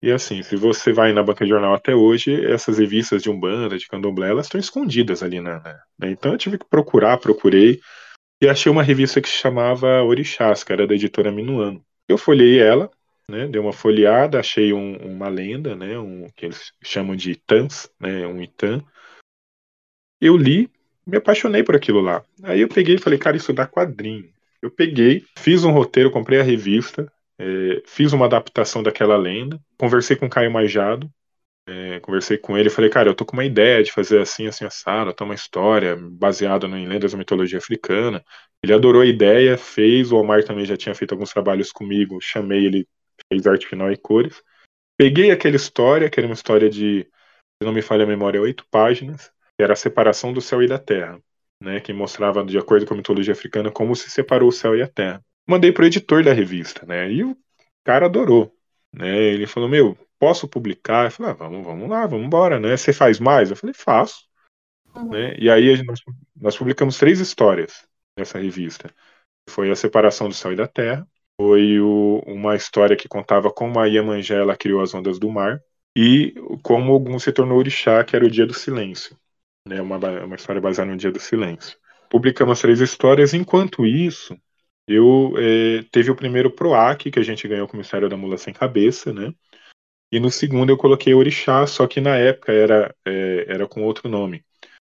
E 0.00 0.12
assim, 0.12 0.44
se 0.44 0.54
você 0.54 0.92
vai 0.92 1.12
na 1.12 1.24
banca 1.24 1.44
de 1.44 1.50
jornal 1.50 1.74
até 1.74 1.92
hoje, 1.92 2.44
essas 2.46 2.78
revistas 2.78 3.20
de 3.20 3.28
Umbanda, 3.28 3.76
de 3.76 3.88
Candomblé, 3.88 4.30
elas 4.30 4.46
estão 4.46 4.60
escondidas 4.60 5.24
ali 5.24 5.40
na. 5.40 5.58
Né? 5.98 6.10
Então 6.12 6.30
eu 6.30 6.38
tive 6.38 6.56
que 6.56 6.68
procurar, 6.68 7.18
procurei. 7.18 7.80
E 8.40 8.48
achei 8.48 8.70
uma 8.70 8.84
revista 8.84 9.20
que 9.20 9.28
se 9.28 9.34
chamava 9.34 10.04
Orixás, 10.04 10.62
que 10.62 10.72
era 10.72 10.86
da 10.86 10.94
editora 10.94 11.32
Minuano. 11.32 11.84
Eu 12.08 12.16
folhei 12.16 12.60
ela, 12.60 12.88
né, 13.30 13.46
dei 13.46 13.60
uma 13.60 13.72
folheada, 13.72 14.40
achei 14.40 14.72
um, 14.72 14.96
uma 14.96 15.28
lenda, 15.28 15.76
né, 15.76 15.98
um, 15.98 16.28
que 16.34 16.46
eles 16.46 16.72
chamam 16.82 17.14
de 17.14 17.32
Itãs, 17.32 17.90
né, 18.00 18.26
um 18.26 18.42
Itã. 18.42 18.82
Eu 20.20 20.36
li, 20.36 20.70
me 21.06 21.18
apaixonei 21.18 21.62
por 21.62 21.76
aquilo 21.76 22.00
lá. 22.00 22.24
Aí 22.42 22.60
eu 22.60 22.68
peguei 22.68 22.96
e 22.96 23.00
falei, 23.00 23.18
cara, 23.18 23.36
isso 23.36 23.52
dá 23.52 23.66
quadrinho. 23.66 24.32
Eu 24.60 24.70
peguei, 24.70 25.24
fiz 25.38 25.64
um 25.64 25.70
roteiro, 25.70 26.10
comprei 26.10 26.40
a 26.40 26.42
revista, 26.42 27.10
é, 27.38 27.82
fiz 27.86 28.12
uma 28.12 28.26
adaptação 28.26 28.82
daquela 28.82 29.16
lenda, 29.16 29.60
conversei 29.76 30.16
com 30.16 30.26
o 30.26 30.30
Caio 30.30 30.50
Majado, 30.50 31.08
é, 31.68 32.00
conversei 32.00 32.38
com 32.38 32.56
ele 32.56 32.70
falei, 32.70 32.88
cara, 32.88 33.10
eu 33.10 33.14
tô 33.14 33.26
com 33.26 33.34
uma 33.34 33.44
ideia 33.44 33.82
de 33.82 33.92
fazer 33.92 34.20
assim, 34.20 34.46
assim, 34.46 34.64
assado, 34.64 35.12
tá 35.12 35.24
uma 35.24 35.34
história 35.34 35.96
baseada 35.96 36.66
em 36.66 36.88
lendas 36.88 37.12
da 37.12 37.18
mitologia 37.18 37.58
africana. 37.58 38.24
Ele 38.62 38.72
adorou 38.72 39.02
a 39.02 39.06
ideia, 39.06 39.58
fez, 39.58 40.10
o 40.10 40.16
Omar 40.16 40.42
também 40.44 40.64
já 40.64 40.76
tinha 40.76 40.94
feito 40.94 41.12
alguns 41.12 41.30
trabalhos 41.30 41.70
comigo, 41.70 42.18
chamei 42.20 42.64
ele, 42.64 42.88
fez 43.32 43.46
arte 43.46 43.66
final 43.66 43.90
e 43.90 43.96
cores. 43.96 44.42
Peguei 44.96 45.30
aquela 45.30 45.56
história, 45.56 46.10
que 46.10 46.18
era 46.18 46.26
uma 46.26 46.34
história 46.34 46.68
de, 46.68 47.02
se 47.02 47.64
não 47.64 47.72
me 47.72 47.82
falha 47.82 48.04
a 48.04 48.06
memória, 48.06 48.40
oito 48.40 48.66
páginas, 48.70 49.32
que 49.56 49.62
era 49.62 49.72
a 49.72 49.76
separação 49.76 50.32
do 50.32 50.40
céu 50.40 50.62
e 50.62 50.66
da 50.66 50.78
terra, 50.78 51.20
né, 51.62 51.80
que 51.80 51.92
mostrava, 51.92 52.44
de 52.44 52.58
acordo 52.58 52.86
com 52.86 52.94
a 52.94 52.96
mitologia 52.96 53.32
africana, 53.32 53.70
como 53.70 53.94
se 53.94 54.10
separou 54.10 54.48
o 54.48 54.52
céu 54.52 54.76
e 54.76 54.82
a 54.82 54.88
terra. 54.88 55.24
Mandei 55.48 55.72
pro 55.72 55.86
editor 55.86 56.22
da 56.24 56.32
revista, 56.32 56.84
né, 56.86 57.10
e 57.10 57.24
o 57.24 57.36
cara 57.84 58.06
adorou. 58.06 58.54
Né, 58.92 59.16
ele 59.16 59.46
falou, 59.46 59.68
meu, 59.68 59.96
posso 60.18 60.48
publicar? 60.48 61.06
Eu 61.06 61.10
falei, 61.10 61.32
ah, 61.32 61.34
vamos, 61.34 61.64
vamos 61.64 61.88
lá, 61.88 62.06
vamos 62.06 62.26
embora, 62.26 62.58
né? 62.58 62.76
Você 62.76 62.92
faz 62.92 63.20
mais? 63.20 63.50
Eu 63.50 63.56
falei, 63.56 63.74
faço. 63.74 64.26
Uhum. 64.94 65.10
Né? 65.10 65.36
E 65.38 65.50
aí 65.50 65.82
nós, 65.84 66.00
nós 66.36 66.56
publicamos 66.56 66.98
três 66.98 67.20
histórias 67.20 67.86
nessa 68.18 68.38
revista. 68.38 68.92
Foi 69.48 69.70
a 69.70 69.76
separação 69.76 70.28
do 70.28 70.34
céu 70.34 70.52
e 70.52 70.56
da 70.56 70.66
terra, 70.66 71.06
foi 71.40 71.80
o, 71.80 72.22
uma 72.26 72.56
história 72.56 72.96
que 72.96 73.08
contava 73.08 73.50
como 73.50 73.78
a 73.78 73.86
Iemanjá 73.86 74.34
ela 74.34 74.56
criou 74.56 74.80
as 74.80 74.92
ondas 74.92 75.18
do 75.18 75.30
mar 75.30 75.62
e 75.96 76.34
como 76.62 76.92
Ogum 76.92 77.18
se 77.18 77.32
tornou 77.32 77.58
orixá, 77.58 78.02
que 78.04 78.16
era 78.16 78.24
o 78.24 78.30
Dia 78.30 78.46
do 78.46 78.54
Silêncio. 78.54 79.16
Né? 79.66 79.80
Uma, 79.80 79.96
uma 80.24 80.36
história 80.36 80.60
baseada 80.60 80.90
no 80.90 80.96
Dia 80.96 81.12
do 81.12 81.20
Silêncio. 81.20 81.78
Publicamos 82.10 82.60
três 82.60 82.80
histórias, 82.80 83.34
enquanto 83.34 83.86
isso, 83.86 84.36
eu 84.86 85.34
eh, 85.36 85.84
teve 85.92 86.10
o 86.10 86.16
primeiro 86.16 86.50
PROAC, 86.50 87.10
que 87.10 87.18
a 87.18 87.22
gente 87.22 87.46
ganhou 87.46 87.68
com 87.68 87.74
o 87.74 87.78
Mistério 87.78 88.08
da 88.08 88.16
Mula 88.16 88.38
Sem 88.38 88.54
Cabeça, 88.54 89.12
né? 89.12 89.32
E 90.10 90.18
no 90.18 90.30
segundo 90.30 90.70
eu 90.70 90.78
coloquei 90.78 91.12
Orixá, 91.14 91.66
só 91.66 91.86
que 91.86 92.00
na 92.00 92.16
época 92.16 92.50
era, 92.52 92.94
é, 93.04 93.44
era 93.46 93.68
com 93.68 93.82
outro 93.82 94.08
nome. 94.08 94.42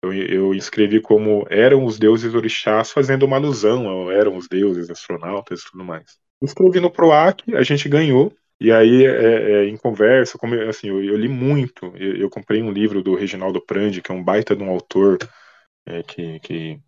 Eu, 0.03 0.13
eu 0.13 0.53
escrevi 0.53 1.01
como 1.01 1.47
eram 1.49 1.85
os 1.85 1.97
deuses 1.97 2.35
orixás, 2.35 2.91
fazendo 2.91 3.23
uma 3.23 3.37
alusão 3.37 3.87
ao 3.87 4.11
eram 4.11 4.35
os 4.35 4.47
deuses, 4.47 4.89
astronautas 4.89 5.61
e 5.61 5.71
tudo 5.71 5.83
mais. 5.85 6.19
Escrevi 6.41 6.79
no 6.79 6.91
PROAC, 6.91 7.55
a 7.55 7.63
gente 7.63 7.89
ganhou, 7.89 8.35
e 8.59 8.71
aí, 8.71 9.05
é, 9.05 9.65
é, 9.65 9.65
em 9.65 9.77
conversa, 9.77 10.37
como 10.37 10.55
assim, 10.69 10.87
eu, 10.87 11.03
eu 11.03 11.17
li 11.17 11.27
muito. 11.27 11.87
Eu, 11.97 12.15
eu, 12.17 12.29
comprei 12.29 12.61
um 12.61 12.71
livro 12.71 13.03
do 13.03 13.15
Reginaldo 13.15 13.61
Prandi, 13.61 14.01
que 14.01 14.11
é 14.11 14.15
um 14.15 14.23
baita 14.23 14.55
de 14.55 14.63
um 14.63 14.69
autor 14.69 15.17
é, 15.85 16.03
que, 16.03 16.39
que 16.39 16.81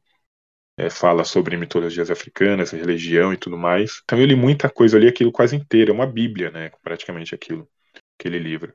é, 0.77 0.89
fala 0.89 1.23
sobre 1.25 1.57
mitologias 1.57 2.11
africanas, 2.11 2.71
religião 2.71 3.33
e 3.33 3.37
tudo 3.37 3.57
mais. 3.57 4.01
Então 4.03 4.19
eu 4.19 4.25
li 4.25 4.35
muita 4.35 4.69
coisa, 4.69 4.97
eu 4.97 5.01
li 5.01 5.07
aquilo 5.07 5.31
quase 5.31 5.55
inteiro, 5.55 5.91
é 5.91 5.93
uma 5.93 6.07
bíblia, 6.07 6.51
né, 6.51 6.71
praticamente 6.81 7.35
aquilo 7.35 7.67
aquele 8.19 8.39
livro. 8.39 8.73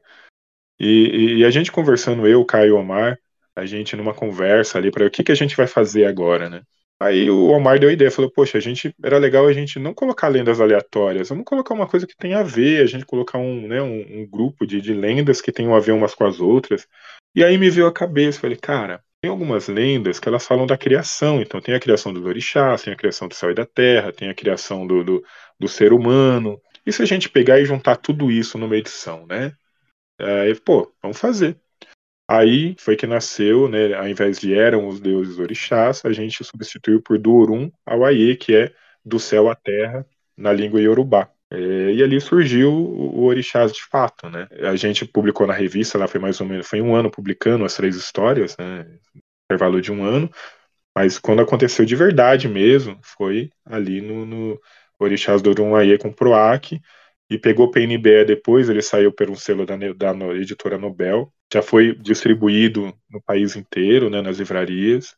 E, 0.78 1.38
e, 1.38 1.44
a 1.44 1.50
gente 1.50 1.72
conversando, 1.72 2.26
eu, 2.26 2.44
Caio 2.44 2.76
Omar, 2.76 3.18
a 3.54 3.66
gente 3.66 3.96
numa 3.96 4.14
conversa 4.14 4.78
ali 4.78 4.90
para 4.90 5.06
o 5.06 5.10
que, 5.10 5.24
que 5.24 5.32
a 5.32 5.34
gente 5.34 5.56
vai 5.56 5.66
fazer 5.66 6.06
agora, 6.06 6.48
né? 6.50 6.62
Aí 7.02 7.28
o 7.28 7.48
Omar 7.48 7.80
deu 7.80 7.88
a 7.90 7.92
ideia, 7.92 8.12
falou, 8.12 8.30
poxa, 8.30 8.58
a 8.58 8.60
gente 8.60 8.94
era 9.02 9.18
legal 9.18 9.48
a 9.48 9.52
gente 9.52 9.76
não 9.80 9.92
colocar 9.92 10.28
lendas 10.28 10.60
aleatórias, 10.60 11.30
vamos 11.30 11.44
colocar 11.44 11.74
uma 11.74 11.88
coisa 11.88 12.06
que 12.06 12.16
tem 12.16 12.32
a 12.34 12.44
ver, 12.44 12.80
a 12.80 12.86
gente 12.86 13.04
colocar 13.04 13.38
um, 13.38 13.66
né, 13.66 13.82
um, 13.82 14.20
um 14.20 14.26
grupo 14.30 14.64
de, 14.64 14.80
de 14.80 14.94
lendas 14.94 15.40
que 15.40 15.50
tenham 15.50 15.74
a 15.74 15.80
ver 15.80 15.90
umas 15.90 16.14
com 16.14 16.24
as 16.24 16.38
outras. 16.38 16.86
E 17.34 17.42
aí 17.42 17.58
me 17.58 17.68
veio 17.70 17.88
a 17.88 17.92
cabeça, 17.92 18.38
falei, 18.38 18.56
cara, 18.56 19.02
tem 19.20 19.30
algumas 19.30 19.66
lendas 19.66 20.20
que 20.20 20.28
elas 20.28 20.46
falam 20.46 20.64
da 20.64 20.78
criação, 20.78 21.42
então 21.42 21.60
tem 21.60 21.74
a 21.74 21.80
criação 21.80 22.12
dos 22.12 22.24
orixás, 22.24 22.82
tem 22.82 22.92
a 22.92 22.96
criação 22.96 23.26
do 23.26 23.34
céu 23.34 23.50
e 23.50 23.54
da 23.54 23.66
terra, 23.66 24.12
tem 24.12 24.28
a 24.28 24.34
criação 24.34 24.86
do, 24.86 25.02
do, 25.02 25.24
do 25.58 25.66
ser 25.66 25.92
humano, 25.92 26.60
e 26.86 26.92
se 26.92 27.02
a 27.02 27.06
gente 27.06 27.28
pegar 27.28 27.58
e 27.58 27.64
juntar 27.64 27.96
tudo 27.96 28.30
isso 28.30 28.58
numa 28.58 28.76
edição, 28.76 29.26
né? 29.26 29.52
Aí, 30.20 30.54
pô, 30.60 30.92
vamos 31.02 31.18
fazer. 31.18 31.60
Aí 32.32 32.74
foi 32.78 32.96
que 32.96 33.06
nasceu, 33.06 33.68
né? 33.68 33.92
Ao 33.92 34.08
invés 34.08 34.38
de 34.38 34.54
eram 34.54 34.88
os 34.88 34.98
deuses 34.98 35.38
orixás, 35.38 36.02
a 36.02 36.12
gente 36.12 36.42
substituiu 36.42 37.02
por 37.02 37.18
do 37.18 37.34
Orum 37.34 37.70
ao 37.84 38.06
Aie, 38.06 38.36
que 38.36 38.56
é 38.56 38.72
do 39.04 39.20
céu 39.20 39.50
à 39.50 39.54
terra, 39.54 40.06
na 40.34 40.50
língua 40.50 40.80
iorubá. 40.80 41.28
É, 41.50 41.92
e 41.92 42.02
ali 42.02 42.18
surgiu 42.18 42.72
o 42.72 43.24
Orixás 43.24 43.70
de 43.70 43.84
fato, 43.84 44.30
né? 44.30 44.48
A 44.62 44.74
gente 44.76 45.04
publicou 45.04 45.46
na 45.46 45.52
revista, 45.52 45.98
lá 45.98 46.08
foi 46.08 46.18
mais 46.18 46.40
ou 46.40 46.46
menos, 46.46 46.66
foi 46.66 46.80
um 46.80 46.94
ano 46.94 47.10
publicando 47.10 47.66
as 47.66 47.74
três 47.74 47.96
histórias, 47.96 48.56
né? 48.56 48.86
Intervalo 49.44 49.82
de 49.82 49.92
um 49.92 50.02
ano. 50.02 50.30
Mas 50.96 51.18
quando 51.18 51.42
aconteceu 51.42 51.84
de 51.84 51.94
verdade 51.94 52.48
mesmo, 52.48 52.98
foi 53.02 53.50
ali 53.66 54.00
no, 54.00 54.24
no 54.24 54.60
Orixás 54.98 55.42
do 55.42 55.50
Urunhaê 55.50 55.98
com 55.98 56.10
Proac, 56.10 56.80
e 57.32 57.38
pegou 57.38 57.70
PNBE 57.70 58.24
depois, 58.26 58.68
ele 58.68 58.82
saiu 58.82 59.12
por 59.12 59.30
um 59.30 59.34
selo 59.34 59.64
da, 59.64 59.76
da 59.76 60.12
editora 60.34 60.76
Nobel, 60.76 61.32
já 61.52 61.62
foi 61.62 61.94
distribuído 61.94 62.92
no 63.10 63.22
país 63.22 63.56
inteiro, 63.56 64.10
né, 64.10 64.20
nas 64.20 64.38
livrarias. 64.38 65.16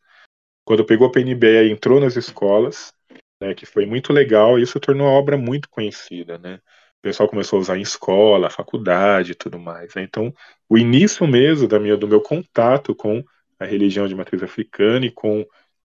Quando 0.64 0.84
pegou 0.84 1.10
PNBE, 1.10 1.70
entrou 1.70 2.00
nas 2.00 2.16
escolas, 2.16 2.92
né, 3.40 3.54
que 3.54 3.66
foi 3.66 3.84
muito 3.84 4.12
legal, 4.12 4.58
e 4.58 4.62
isso 4.62 4.78
tornou 4.78 5.08
a 5.08 5.12
obra 5.12 5.36
muito 5.36 5.68
conhecida, 5.68 6.38
né. 6.38 6.60
O 6.98 7.02
pessoal 7.02 7.28
começou 7.28 7.58
a 7.58 7.60
usar 7.60 7.76
em 7.76 7.82
escola, 7.82 8.48
faculdade 8.48 9.32
e 9.32 9.34
tudo 9.34 9.58
mais. 9.58 9.94
Né? 9.94 10.02
Então, 10.02 10.32
o 10.68 10.78
início 10.78 11.26
mesmo 11.26 11.68
da 11.68 11.78
minha, 11.78 11.98
do 11.98 12.08
meu 12.08 12.20
contato 12.20 12.94
com 12.94 13.22
a 13.58 13.66
religião 13.66 14.08
de 14.08 14.14
matriz 14.14 14.42
africana 14.42 15.04
e 15.04 15.10
com 15.10 15.44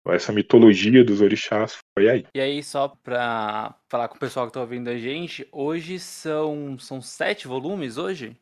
essa 0.07 0.33
mitologia 0.33 1.05
dos 1.05 1.21
orixás 1.21 1.79
foi 1.97 2.09
aí. 2.09 2.27
E 2.35 2.41
aí, 2.41 2.63
só 2.63 2.89
pra 2.89 3.75
falar 3.89 4.09
com 4.09 4.17
o 4.17 4.21
pessoal 4.21 4.47
que 4.47 4.53
tá 4.53 4.61
ouvindo 4.61 4.89
a 4.89 4.97
gente, 4.97 5.47
hoje 5.53 5.99
são, 5.99 6.77
são 6.79 7.01
sete 7.01 7.47
volumes 7.47 7.99
hoje? 7.99 8.37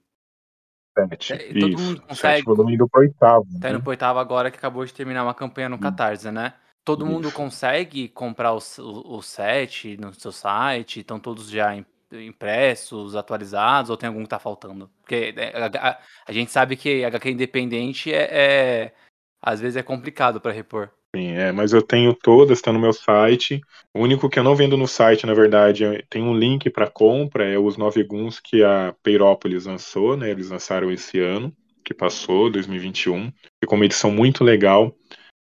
Sete. 0.99 1.33
É, 1.35 1.39
todo 1.53 1.69
isso. 1.69 1.83
mundo 1.83 2.01
consegue. 2.03 2.37
Sete 2.37 2.45
volumes 2.45 2.75
indo 2.75 2.89
pro 2.89 3.03
oitavo. 3.03 3.47
Tá 3.61 3.69
indo 3.69 3.79
né? 3.79 3.83
pro 3.83 3.91
oitavo 3.91 4.19
agora 4.19 4.51
que 4.51 4.57
acabou 4.57 4.85
de 4.85 4.95
terminar 4.95 5.23
uma 5.23 5.35
campanha 5.35 5.69
no 5.69 5.77
hum. 5.77 5.81
Catarse, 5.81 6.31
né? 6.31 6.55
Todo 6.85 7.05
isso. 7.05 7.13
mundo 7.13 7.31
consegue 7.31 8.09
comprar 8.09 8.55
os, 8.55 8.79
os 8.79 9.27
sete 9.27 9.97
no 9.99 10.15
seu 10.15 10.33
site? 10.33 11.01
Estão 11.01 11.21
todos 11.21 11.51
já 11.51 11.77
impressos, 12.11 13.15
atualizados, 13.15 13.91
ou 13.91 13.97
tem 13.97 14.09
algum 14.09 14.23
que 14.23 14.29
tá 14.29 14.39
faltando? 14.39 14.91
Porque 15.01 15.35
é, 15.37 15.57
a, 15.57 15.91
a, 15.91 15.99
a 16.27 16.33
gente 16.33 16.51
sabe 16.51 16.77
que 16.77 17.05
HQ 17.05 17.31
independente 17.31 18.13
é, 18.13 18.29
é 18.33 18.95
às 19.43 19.61
vezes 19.61 19.77
é 19.77 19.83
complicado 19.83 20.41
para 20.41 20.53
repor. 20.53 20.91
Sim, 21.15 21.33
é, 21.33 21.51
mas 21.51 21.73
eu 21.73 21.83
tenho 21.83 22.15
todas, 22.15 22.59
está 22.59 22.73
no 22.73 22.79
meu 22.79 22.93
site. 22.93 23.61
O 23.93 24.01
único 24.01 24.29
que 24.29 24.39
eu 24.39 24.45
não 24.45 24.55
vendo 24.55 24.77
no 24.77 24.87
site, 24.87 25.27
na 25.27 25.35
verdade, 25.35 25.85
é, 25.85 26.03
tem 26.09 26.23
um 26.23 26.37
link 26.37 26.71
para 26.71 26.89
compra, 26.89 27.45
é 27.49 27.59
os 27.59 27.77
nove 27.77 28.05
guns 28.05 28.39
que 28.39 28.63
a 28.63 28.95
Peirópolis 29.03 29.67
lançou, 29.67 30.17
né? 30.17 30.31
Eles 30.31 30.51
lançaram 30.51 30.91
esse 30.91 31.19
ano, 31.19 31.53
que 31.85 31.93
passou, 31.93 32.49
2021. 32.49 33.33
Ficou 33.61 33.77
uma 33.77 33.85
edição 33.85 34.13
muito 34.13 34.45
legal. 34.45 34.95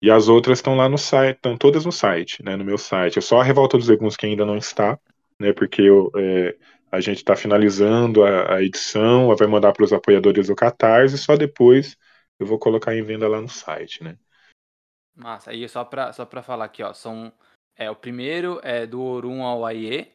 E 0.02 0.10
as 0.10 0.28
outras 0.28 0.58
estão 0.58 0.76
lá 0.76 0.88
no 0.88 0.98
site, 0.98 1.36
estão 1.36 1.56
todas 1.58 1.84
no 1.84 1.92
site, 1.92 2.42
né? 2.42 2.56
No 2.56 2.64
meu 2.64 2.78
site. 2.78 3.18
É 3.18 3.22
só 3.22 3.40
a 3.40 3.44
Revolta 3.44 3.76
dos 3.78 3.90
Eguns 3.90 4.16
que 4.16 4.26
ainda 4.26 4.46
não 4.46 4.56
está, 4.58 4.98
né? 5.40 5.52
Porque 5.52 5.82
eu, 5.82 6.10
é, 6.16 6.56
a 6.92 7.00
gente 7.00 7.18
está 7.18 7.36
finalizando 7.36 8.24
a, 8.24 8.56
a 8.56 8.62
edição, 8.62 9.34
vai 9.36 9.46
mandar 9.48 9.72
para 9.72 9.84
os 9.84 9.92
apoiadores 9.92 10.48
do 10.48 10.56
Catarse, 10.56 11.16
e 11.16 11.18
só 11.18 11.36
depois 11.36 11.96
eu 12.38 12.46
vou 12.46 12.58
colocar 12.58 12.96
em 12.96 13.02
venda 13.02 13.28
lá 13.28 13.40
no 13.40 13.48
site, 13.48 14.02
né? 14.04 14.16
Massa. 15.20 15.52
E 15.52 15.68
só 15.68 15.84
pra, 15.84 16.12
só 16.12 16.24
pra 16.24 16.42
falar 16.42 16.64
aqui, 16.64 16.82
ó. 16.82 16.92
São, 16.94 17.32
é, 17.76 17.90
o 17.90 17.96
primeiro 17.96 18.58
é 18.62 18.86
do 18.86 19.02
Orun 19.02 19.42
ao 19.42 19.66
Aie. 19.66 20.12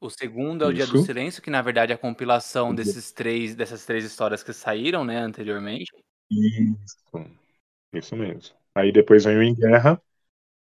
O 0.00 0.10
segundo 0.10 0.64
é 0.64 0.68
o 0.68 0.72
Dia 0.72 0.86
do 0.86 1.02
Silêncio, 1.02 1.42
que 1.42 1.50
na 1.50 1.62
verdade 1.62 1.92
é 1.92 1.94
a 1.94 1.98
compilação 1.98 2.74
desses 2.74 3.10
três, 3.10 3.54
dessas 3.54 3.86
três 3.86 4.04
histórias 4.04 4.42
que 4.42 4.52
saíram, 4.52 5.04
né, 5.04 5.18
anteriormente. 5.18 5.90
Isso. 6.30 6.98
Isso 7.92 8.16
mesmo. 8.16 8.54
Aí 8.74 8.92
depois 8.92 9.24
vem 9.24 9.36
o 9.36 9.42
Em 9.42 9.54
Guerra, 9.54 10.00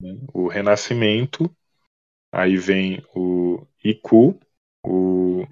né, 0.02 0.18
o 0.34 0.48
Renascimento, 0.48 1.54
aí 2.32 2.58
vem 2.58 3.04
o 3.14 3.68
Iku, 3.84 4.40
o 4.84 5.46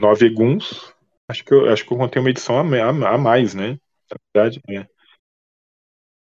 Nove 0.00 0.30
Guns. 0.30 0.94
Acho 1.28 1.44
que 1.44 1.52
eu, 1.52 1.70
acho 1.70 1.84
que 1.84 1.92
eu 1.92 1.98
contei 1.98 2.20
uma 2.20 2.30
edição 2.30 2.58
a, 2.58 2.62
a, 2.62 3.14
a 3.14 3.18
mais, 3.18 3.54
né? 3.54 3.78
Na 4.10 4.16
verdade, 4.34 4.62
é. 4.68 4.93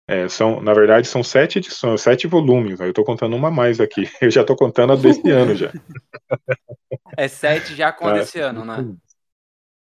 É, 0.09 0.27
são, 0.27 0.59
na 0.59 0.73
verdade, 0.73 1.07
são 1.07 1.21
sete 1.21 1.59
edições, 1.59 2.01
sete 2.01 2.25
volumes. 2.25 2.79
Né? 2.79 2.87
Eu 2.87 2.89
estou 2.89 3.05
contando 3.05 3.35
uma 3.35 3.51
mais 3.51 3.79
aqui. 3.79 4.09
Eu 4.19 4.31
já 4.31 4.41
estou 4.41 4.55
contando 4.55 4.93
a 4.93 4.95
desse 4.95 5.21
ano 5.29 5.55
já. 5.55 5.71
É 7.15 7.27
sete 7.27 7.75
já 7.75 7.91
com 7.91 8.07
a 8.07 8.17
é, 8.17 8.19
desse 8.19 8.39
ano, 8.39 8.65
né? 8.65 8.91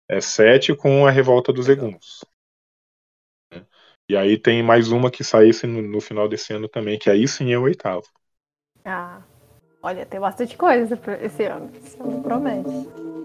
É 0.08 0.20
sete 0.20 0.74
com 0.74 1.06
a 1.06 1.10
Revolta 1.12 1.52
dos 1.52 1.68
Eguns. 1.68 2.24
E 4.10 4.16
aí 4.16 4.36
tem 4.36 4.60
mais 4.64 4.90
uma 4.90 5.08
que 5.08 5.22
saísse 5.22 5.68
no, 5.68 5.80
no, 5.80 6.00
final 6.00 6.28
desse 6.28 6.52
ano 6.52 6.68
também, 6.68 6.98
que 6.98 7.08
aí 7.08 7.28
sim 7.28 7.52
é 7.52 7.58
o 7.58 7.62
oitavo. 7.62 8.08
Ah, 8.84 9.22
olha, 9.80 10.04
tem 10.04 10.18
bastante 10.18 10.56
coisa 10.56 10.98
esse 11.22 11.44
ano. 11.44 11.70
Esse 11.76 12.00
ano 12.02 12.20
promete. 12.20 13.19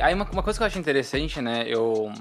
Aí 0.00 0.14
uma, 0.14 0.24
uma 0.30 0.42
coisa 0.42 0.58
que 0.58 0.62
eu 0.62 0.66
acho 0.66 0.78
interessante, 0.78 1.40
né? 1.40 1.64
Eu. 1.68 2.12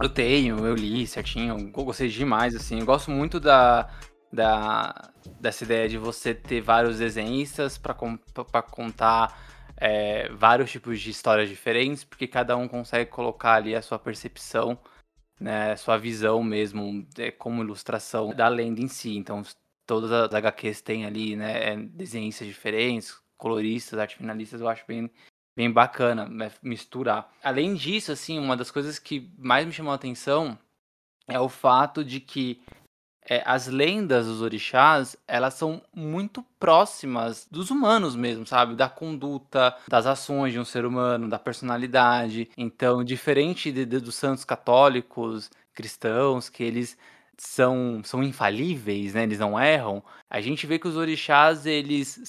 Eu 0.00 0.10
tenho, 0.10 0.66
eu 0.66 0.74
li 0.74 1.06
certinho, 1.06 1.72
eu 1.74 1.84
gostei 1.84 2.08
demais, 2.08 2.54
assim. 2.54 2.80
Eu 2.80 2.84
gosto 2.84 3.10
muito 3.10 3.40
da, 3.40 3.88
da, 4.30 5.10
dessa 5.40 5.64
ideia 5.64 5.88
de 5.88 5.96
você 5.96 6.34
ter 6.34 6.60
vários 6.60 6.98
desenhistas 6.98 7.78
para 7.78 7.94
contar 8.62 9.40
é, 9.76 10.28
vários 10.32 10.70
tipos 10.70 11.00
de 11.00 11.10
histórias 11.10 11.48
diferentes, 11.48 12.04
porque 12.04 12.26
cada 12.26 12.56
um 12.56 12.68
consegue 12.68 13.10
colocar 13.10 13.54
ali 13.54 13.74
a 13.74 13.82
sua 13.82 13.98
percepção, 13.98 14.78
né, 15.40 15.76
sua 15.76 15.98
visão 15.98 16.42
mesmo, 16.42 17.06
é, 17.18 17.30
como 17.30 17.62
ilustração 17.62 18.34
da 18.34 18.48
lenda 18.48 18.80
em 18.80 18.88
si. 18.88 19.16
Então, 19.16 19.42
todas 19.86 20.10
as 20.10 20.32
HQs 20.32 20.80
têm 20.80 21.04
ali 21.04 21.36
né, 21.36 21.72
é, 21.72 21.76
desenhistas 21.76 22.46
diferentes, 22.46 23.16
coloristas, 23.36 23.98
arte 23.98 24.16
finalistas, 24.16 24.60
eu 24.60 24.68
acho 24.68 24.84
bem, 24.86 25.10
bem 25.56 25.70
bacana 25.70 26.28
né, 26.28 26.52
misturar. 26.62 27.32
Além 27.42 27.74
disso, 27.74 28.12
assim, 28.12 28.38
uma 28.38 28.56
das 28.56 28.70
coisas 28.70 28.98
que 28.98 29.30
mais 29.38 29.66
me 29.66 29.72
chamou 29.72 29.92
a 29.92 29.96
atenção 29.96 30.58
é 31.26 31.40
o 31.40 31.48
fato 31.48 32.04
de 32.04 32.20
que 32.20 32.60
é, 33.28 33.42
as 33.44 33.66
lendas 33.66 34.26
dos 34.26 34.40
orixás, 34.40 35.16
elas 35.26 35.54
são 35.54 35.82
muito 35.92 36.44
próximas 36.60 37.46
dos 37.50 37.70
humanos 37.70 38.14
mesmo, 38.14 38.46
sabe? 38.46 38.76
Da 38.76 38.88
conduta, 38.88 39.76
das 39.88 40.06
ações 40.06 40.52
de 40.52 40.60
um 40.60 40.64
ser 40.64 40.84
humano, 40.84 41.28
da 41.28 41.38
personalidade. 41.38 42.48
Então, 42.56 43.02
diferente 43.02 43.72
de, 43.72 43.84
de, 43.84 43.98
dos 43.98 44.14
santos 44.14 44.44
católicos, 44.44 45.50
cristãos, 45.74 46.48
que 46.48 46.62
eles 46.62 46.96
são, 47.36 48.00
são 48.04 48.22
infalíveis, 48.22 49.14
né? 49.14 49.24
Eles 49.24 49.40
não 49.40 49.58
erram. 49.60 50.02
A 50.30 50.40
gente 50.40 50.66
vê 50.66 50.78
que 50.78 50.88
os 50.88 50.96
orixás, 50.96 51.66
eles 51.66 52.28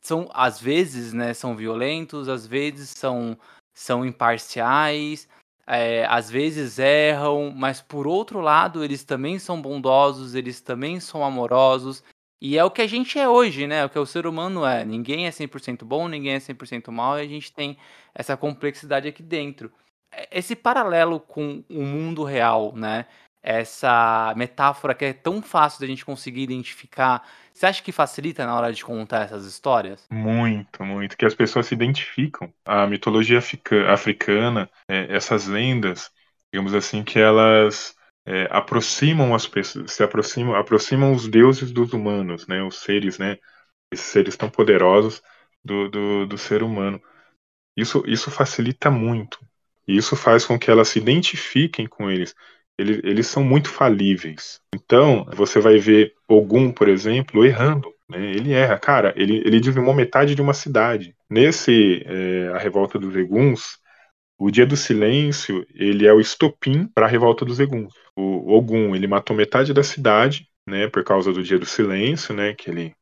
são 0.00 0.28
às 0.32 0.60
vezes, 0.60 1.12
né, 1.12 1.34
são 1.34 1.56
violentos, 1.56 2.28
às 2.28 2.46
vezes 2.46 2.90
são 2.90 3.38
são 3.74 4.04
imparciais, 4.04 5.28
é, 5.66 6.04
às 6.06 6.30
vezes 6.30 6.78
erram, 6.78 7.52
mas 7.54 7.80
por 7.80 8.06
outro 8.06 8.40
lado, 8.40 8.82
eles 8.82 9.04
também 9.04 9.38
são 9.38 9.60
bondosos, 9.60 10.34
eles 10.34 10.60
também 10.60 10.98
são 11.00 11.24
amorosos. 11.24 12.02
E 12.40 12.56
é 12.56 12.64
o 12.64 12.70
que 12.70 12.82
a 12.82 12.86
gente 12.86 13.18
é 13.18 13.28
hoje, 13.28 13.66
né? 13.66 13.80
É 13.80 13.84
o 13.84 13.90
que 13.90 13.98
o 13.98 14.06
ser 14.06 14.26
humano 14.26 14.64
é. 14.64 14.84
Ninguém 14.84 15.26
é 15.26 15.30
100% 15.30 15.84
bom, 15.84 16.08
ninguém 16.08 16.34
é 16.34 16.40
100% 16.40 16.90
mal, 16.90 17.18
e 17.18 17.22
a 17.22 17.26
gente 17.28 17.52
tem 17.52 17.76
essa 18.14 18.36
complexidade 18.36 19.08
aqui 19.08 19.22
dentro. 19.22 19.72
Esse 20.30 20.56
paralelo 20.56 21.20
com 21.20 21.62
o 21.68 21.82
mundo 21.82 22.24
real, 22.24 22.72
né? 22.74 23.06
Essa 23.42 24.34
metáfora 24.36 24.94
que 24.94 25.04
é 25.04 25.12
tão 25.12 25.40
fácil 25.40 25.80
da 25.80 25.86
gente 25.86 26.04
conseguir 26.04 26.42
identificar, 26.42 27.26
você 27.52 27.66
acha 27.66 27.82
que 27.82 27.92
facilita 27.92 28.44
na 28.46 28.54
hora 28.54 28.72
de 28.72 28.84
contar 28.84 29.22
essas 29.22 29.44
histórias? 29.44 30.06
Muito, 30.10 30.84
muito. 30.84 31.16
Que 31.16 31.24
as 31.24 31.34
pessoas 31.34 31.66
se 31.66 31.74
identificam. 31.74 32.52
A 32.64 32.86
mitologia 32.86 33.38
africana, 33.38 34.70
é, 34.88 35.14
essas 35.14 35.46
lendas, 35.46 36.10
digamos 36.52 36.74
assim, 36.74 37.02
que 37.02 37.18
elas 37.18 37.96
é, 38.26 38.46
aproximam 38.50 39.34
as 39.34 39.46
pessoas, 39.46 39.92
se 39.92 40.02
aproximam, 40.02 40.54
aproximam 40.54 41.12
os 41.12 41.26
deuses 41.26 41.72
dos 41.72 41.92
humanos, 41.92 42.46
né? 42.46 42.62
Os 42.62 42.76
seres, 42.76 43.18
né? 43.18 43.38
Esses 43.90 44.06
seres 44.06 44.36
tão 44.36 44.50
poderosos 44.50 45.22
do, 45.64 45.88
do, 45.88 46.26
do 46.26 46.38
ser 46.38 46.62
humano. 46.62 47.02
Isso, 47.76 48.02
isso 48.06 48.30
facilita 48.30 48.90
muito. 48.90 49.38
E 49.86 49.96
isso 49.96 50.14
faz 50.14 50.44
com 50.44 50.58
que 50.58 50.70
elas 50.70 50.88
se 50.88 50.98
identifiquem 50.98 51.86
com 51.86 52.10
eles 52.10 52.34
eles, 52.78 53.00
eles 53.02 53.26
são 53.26 53.42
muito 53.42 53.68
falíveis. 53.68 54.60
Então, 54.74 55.26
você 55.34 55.60
vai 55.60 55.78
ver 55.78 56.14
Ogum, 56.28 56.70
por 56.70 56.88
exemplo, 56.88 57.44
errando. 57.44 57.92
Né? 58.08 58.32
Ele 58.32 58.52
erra. 58.52 58.78
Cara, 58.78 59.12
ele, 59.16 59.42
ele 59.44 59.60
dizimou 59.60 59.92
metade 59.92 60.34
de 60.34 60.40
uma 60.40 60.54
cidade. 60.54 61.14
Nesse 61.28 62.02
é, 62.06 62.48
A 62.54 62.58
Revolta 62.58 62.98
dos 62.98 63.14
Eguns, 63.16 63.78
o 64.38 64.50
Dia 64.50 64.64
do 64.64 64.76
Silêncio, 64.76 65.66
ele 65.74 66.06
é 66.06 66.12
o 66.12 66.20
estopim 66.20 66.86
para 66.94 67.06
a 67.06 67.08
Revolta 67.08 67.44
dos 67.44 67.58
Eguns. 67.58 67.92
O 68.16 68.52
Ogum, 68.52 68.94
ele 68.94 69.08
matou 69.08 69.36
metade 69.36 69.74
da 69.74 69.82
cidade, 69.82 70.48
né, 70.66 70.88
por 70.88 71.02
causa 71.02 71.32
do 71.32 71.42
Dia 71.42 71.58
do 71.58 71.66
Silêncio, 71.66 72.34
né, 72.34 72.54
que 72.54 72.70
ele 72.70 72.94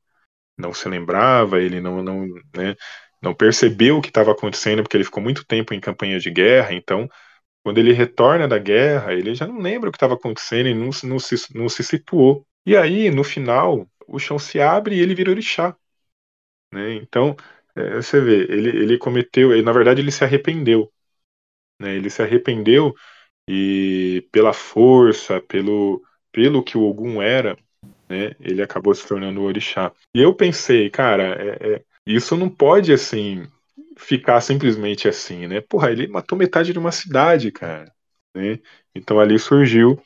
não 0.58 0.72
se 0.72 0.88
lembrava, 0.88 1.60
ele 1.60 1.80
não, 1.80 2.02
não, 2.02 2.26
né, 2.56 2.74
não 3.22 3.34
percebeu 3.34 3.98
o 3.98 4.00
que 4.00 4.08
estava 4.08 4.32
acontecendo, 4.32 4.82
porque 4.82 4.96
ele 4.96 5.04
ficou 5.04 5.22
muito 5.22 5.44
tempo 5.44 5.74
em 5.74 5.80
campanha 5.80 6.18
de 6.18 6.30
guerra, 6.30 6.72
então 6.72 7.08
quando 7.66 7.78
ele 7.78 7.92
retorna 7.92 8.46
da 8.46 8.60
guerra, 8.60 9.12
ele 9.12 9.34
já 9.34 9.44
não 9.44 9.58
lembra 9.58 9.88
o 9.88 9.92
que 9.92 9.96
estava 9.96 10.14
acontecendo 10.14 10.68
e 10.68 10.74
não, 10.74 10.90
não, 11.02 11.18
se, 11.18 11.52
não 11.52 11.68
se 11.68 11.82
situou. 11.82 12.46
E 12.64 12.76
aí, 12.76 13.10
no 13.10 13.24
final, 13.24 13.90
o 14.06 14.20
chão 14.20 14.38
se 14.38 14.60
abre 14.60 14.94
e 14.94 15.00
ele 15.00 15.16
vira 15.16 15.32
orixá. 15.32 15.76
Né? 16.72 16.94
Então, 16.94 17.34
é, 17.74 17.96
você 17.96 18.20
vê, 18.20 18.44
ele, 18.44 18.68
ele 18.68 18.98
cometeu, 18.98 19.52
ele, 19.52 19.62
na 19.62 19.72
verdade, 19.72 20.00
ele 20.00 20.12
se 20.12 20.22
arrependeu. 20.22 20.92
Né? 21.80 21.96
Ele 21.96 22.08
se 22.08 22.22
arrependeu 22.22 22.94
e 23.50 24.24
pela 24.30 24.52
força, 24.52 25.40
pelo, 25.40 26.00
pelo 26.30 26.62
que 26.62 26.78
o 26.78 26.84
Ogum 26.84 27.20
era, 27.20 27.58
né? 28.08 28.36
Ele 28.38 28.62
acabou 28.62 28.94
se 28.94 29.04
tornando 29.08 29.42
orixá. 29.42 29.92
E 30.14 30.22
eu 30.22 30.32
pensei, 30.32 30.88
cara, 30.88 31.34
é, 31.34 31.74
é, 31.74 31.84
isso 32.06 32.36
não 32.36 32.48
pode 32.48 32.92
assim 32.92 33.44
ficar 33.96 34.40
simplesmente 34.40 35.08
assim, 35.08 35.46
né? 35.46 35.60
Porra, 35.60 35.90
ele 35.90 36.06
matou 36.06 36.38
metade 36.38 36.72
de 36.72 36.78
uma 36.78 36.92
cidade, 36.92 37.50
cara. 37.50 37.92
Né? 38.34 38.58
Então 38.94 39.18
ali 39.18 39.38
surgiu 39.38 40.00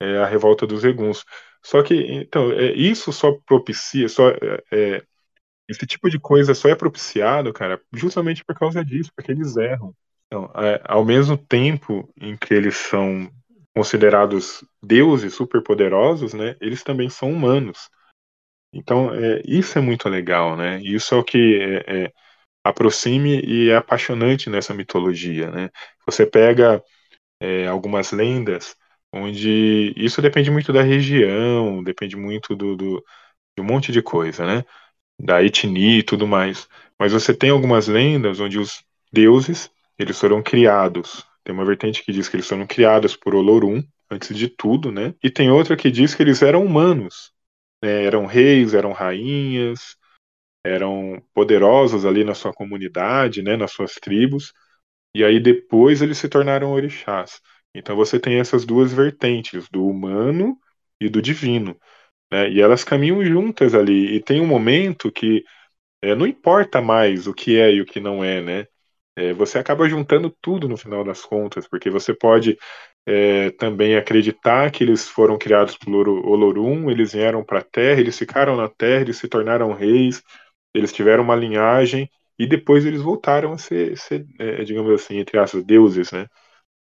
é, 0.00 0.18
a 0.18 0.26
revolta 0.26 0.66
dos 0.66 0.84
Eguns. 0.84 1.24
Só 1.62 1.82
que, 1.82 1.94
então, 1.94 2.50
é, 2.52 2.72
isso 2.72 3.12
só 3.12 3.32
propicia, 3.46 4.08
só, 4.08 4.30
é, 4.30 4.62
é, 4.72 5.02
esse 5.68 5.86
tipo 5.86 6.10
de 6.10 6.18
coisa 6.18 6.54
só 6.54 6.68
é 6.68 6.74
propiciado, 6.74 7.52
cara, 7.52 7.80
justamente 7.92 8.44
por 8.44 8.58
causa 8.58 8.84
disso, 8.84 9.10
porque 9.14 9.30
eles 9.30 9.56
erram. 9.56 9.94
Então, 10.26 10.50
é, 10.56 10.80
ao 10.84 11.04
mesmo 11.04 11.36
tempo 11.36 12.12
em 12.20 12.36
que 12.36 12.52
eles 12.52 12.76
são 12.76 13.30
considerados 13.74 14.64
deuses 14.82 15.34
superpoderosos, 15.34 16.34
né, 16.34 16.56
eles 16.60 16.82
também 16.82 17.08
são 17.08 17.30
humanos. 17.30 17.88
Então, 18.72 19.14
é, 19.14 19.42
isso 19.44 19.78
é 19.78 19.80
muito 19.82 20.08
legal, 20.08 20.56
né? 20.56 20.80
Isso 20.82 21.14
é 21.14 21.18
o 21.18 21.24
que 21.24 21.60
é, 21.60 22.04
é, 22.04 22.12
aproxime 22.64 23.40
e 23.44 23.70
é 23.70 23.76
apaixonante 23.76 24.48
nessa 24.50 24.74
mitologia, 24.74 25.50
né? 25.50 25.70
Você 26.06 26.26
pega 26.26 26.82
é, 27.40 27.66
algumas 27.66 28.12
lendas 28.12 28.76
onde 29.12 29.92
isso 29.96 30.22
depende 30.22 30.50
muito 30.50 30.72
da 30.72 30.82
região, 30.82 31.82
depende 31.82 32.16
muito 32.16 32.56
do, 32.56 32.76
do, 32.76 33.04
de 33.56 33.62
um 33.62 33.66
monte 33.66 33.92
de 33.92 34.02
coisa, 34.02 34.46
né? 34.46 34.64
Da 35.20 35.42
etnia 35.42 35.98
e 35.98 36.02
tudo 36.02 36.26
mais. 36.26 36.68
Mas 36.98 37.12
você 37.12 37.34
tem 37.34 37.50
algumas 37.50 37.88
lendas 37.88 38.40
onde 38.40 38.58
os 38.58 38.84
deuses 39.12 39.70
eles 39.98 40.18
foram 40.18 40.42
criados. 40.42 41.26
Tem 41.44 41.54
uma 41.54 41.64
vertente 41.64 42.04
que 42.04 42.12
diz 42.12 42.28
que 42.28 42.36
eles 42.36 42.48
foram 42.48 42.66
criados 42.66 43.16
por 43.16 43.34
Olorum 43.34 43.82
antes 44.10 44.36
de 44.36 44.48
tudo, 44.48 44.92
né? 44.92 45.14
E 45.22 45.30
tem 45.30 45.50
outra 45.50 45.76
que 45.76 45.90
diz 45.90 46.14
que 46.14 46.22
eles 46.22 46.42
eram 46.42 46.64
humanos, 46.64 47.32
né? 47.82 48.04
eram 48.04 48.26
reis, 48.26 48.74
eram 48.74 48.92
rainhas, 48.92 49.96
eram 50.64 51.22
poderosos 51.34 52.04
ali 52.04 52.24
na 52.24 52.34
sua 52.34 52.52
comunidade, 52.52 53.42
né? 53.42 53.56
Nas 53.56 53.72
suas 53.72 53.94
tribos 53.94 54.52
e 55.14 55.24
aí 55.24 55.38
depois 55.40 56.02
eles 56.02 56.18
se 56.18 56.28
tornaram 56.28 56.72
orixás. 56.72 57.40
Então 57.74 57.96
você 57.96 58.18
tem 58.18 58.38
essas 58.40 58.64
duas 58.64 58.92
vertentes, 58.92 59.68
do 59.68 59.86
humano 59.86 60.58
e 61.00 61.08
do 61.08 61.20
divino. 61.22 61.78
Né? 62.32 62.50
E 62.50 62.60
elas 62.60 62.84
caminham 62.84 63.24
juntas 63.24 63.74
ali. 63.74 64.16
E 64.16 64.20
tem 64.22 64.40
um 64.40 64.46
momento 64.46 65.12
que 65.12 65.44
é, 66.02 66.14
não 66.14 66.26
importa 66.26 66.80
mais 66.80 67.26
o 67.26 67.34
que 67.34 67.58
é 67.58 67.72
e 67.74 67.80
o 67.80 67.86
que 67.86 68.00
não 68.00 68.24
é, 68.24 68.40
né? 68.42 68.66
É, 69.16 69.32
você 69.34 69.58
acaba 69.58 69.88
juntando 69.88 70.30
tudo 70.42 70.68
no 70.68 70.76
final 70.76 71.04
das 71.04 71.22
contas, 71.22 71.68
porque 71.68 71.90
você 71.90 72.14
pode 72.14 72.58
é, 73.06 73.50
também 73.52 73.96
acreditar 73.96 74.70
que 74.70 74.84
eles 74.84 75.08
foram 75.08 75.38
criados 75.38 75.76
por 75.76 76.08
Olorum, 76.08 76.90
eles 76.90 77.12
vieram 77.12 77.44
para 77.44 77.60
a 77.60 77.64
Terra, 77.64 78.00
eles 78.00 78.18
ficaram 78.18 78.56
na 78.56 78.68
Terra, 78.68 79.02
eles 79.02 79.18
se 79.18 79.28
tornaram 79.28 79.72
reis, 79.72 80.22
eles 80.74 80.92
tiveram 80.92 81.24
uma 81.24 81.36
linhagem, 81.36 82.10
e 82.38 82.46
depois 82.46 82.84
eles 82.86 83.02
voltaram 83.02 83.52
a 83.52 83.58
ser, 83.58 83.96
ser 83.98 84.26
é, 84.38 84.64
digamos 84.64 84.90
assim, 84.92 85.18
entre 85.18 85.38
aspas, 85.38 85.64
deuses, 85.64 86.12
né? 86.12 86.26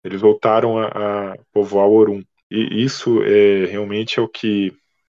Eles 0.04 0.22
voltaram 0.22 0.78
a, 0.80 1.34
a 1.34 1.38
povoar 1.54 1.88
o 1.88 1.94
Orum. 1.94 2.24
E 2.50 2.84
isso 2.84 3.24
é 3.24 3.66
realmente 3.68 4.20
é 4.20 4.22
o 4.22 4.28
que. 4.30 4.74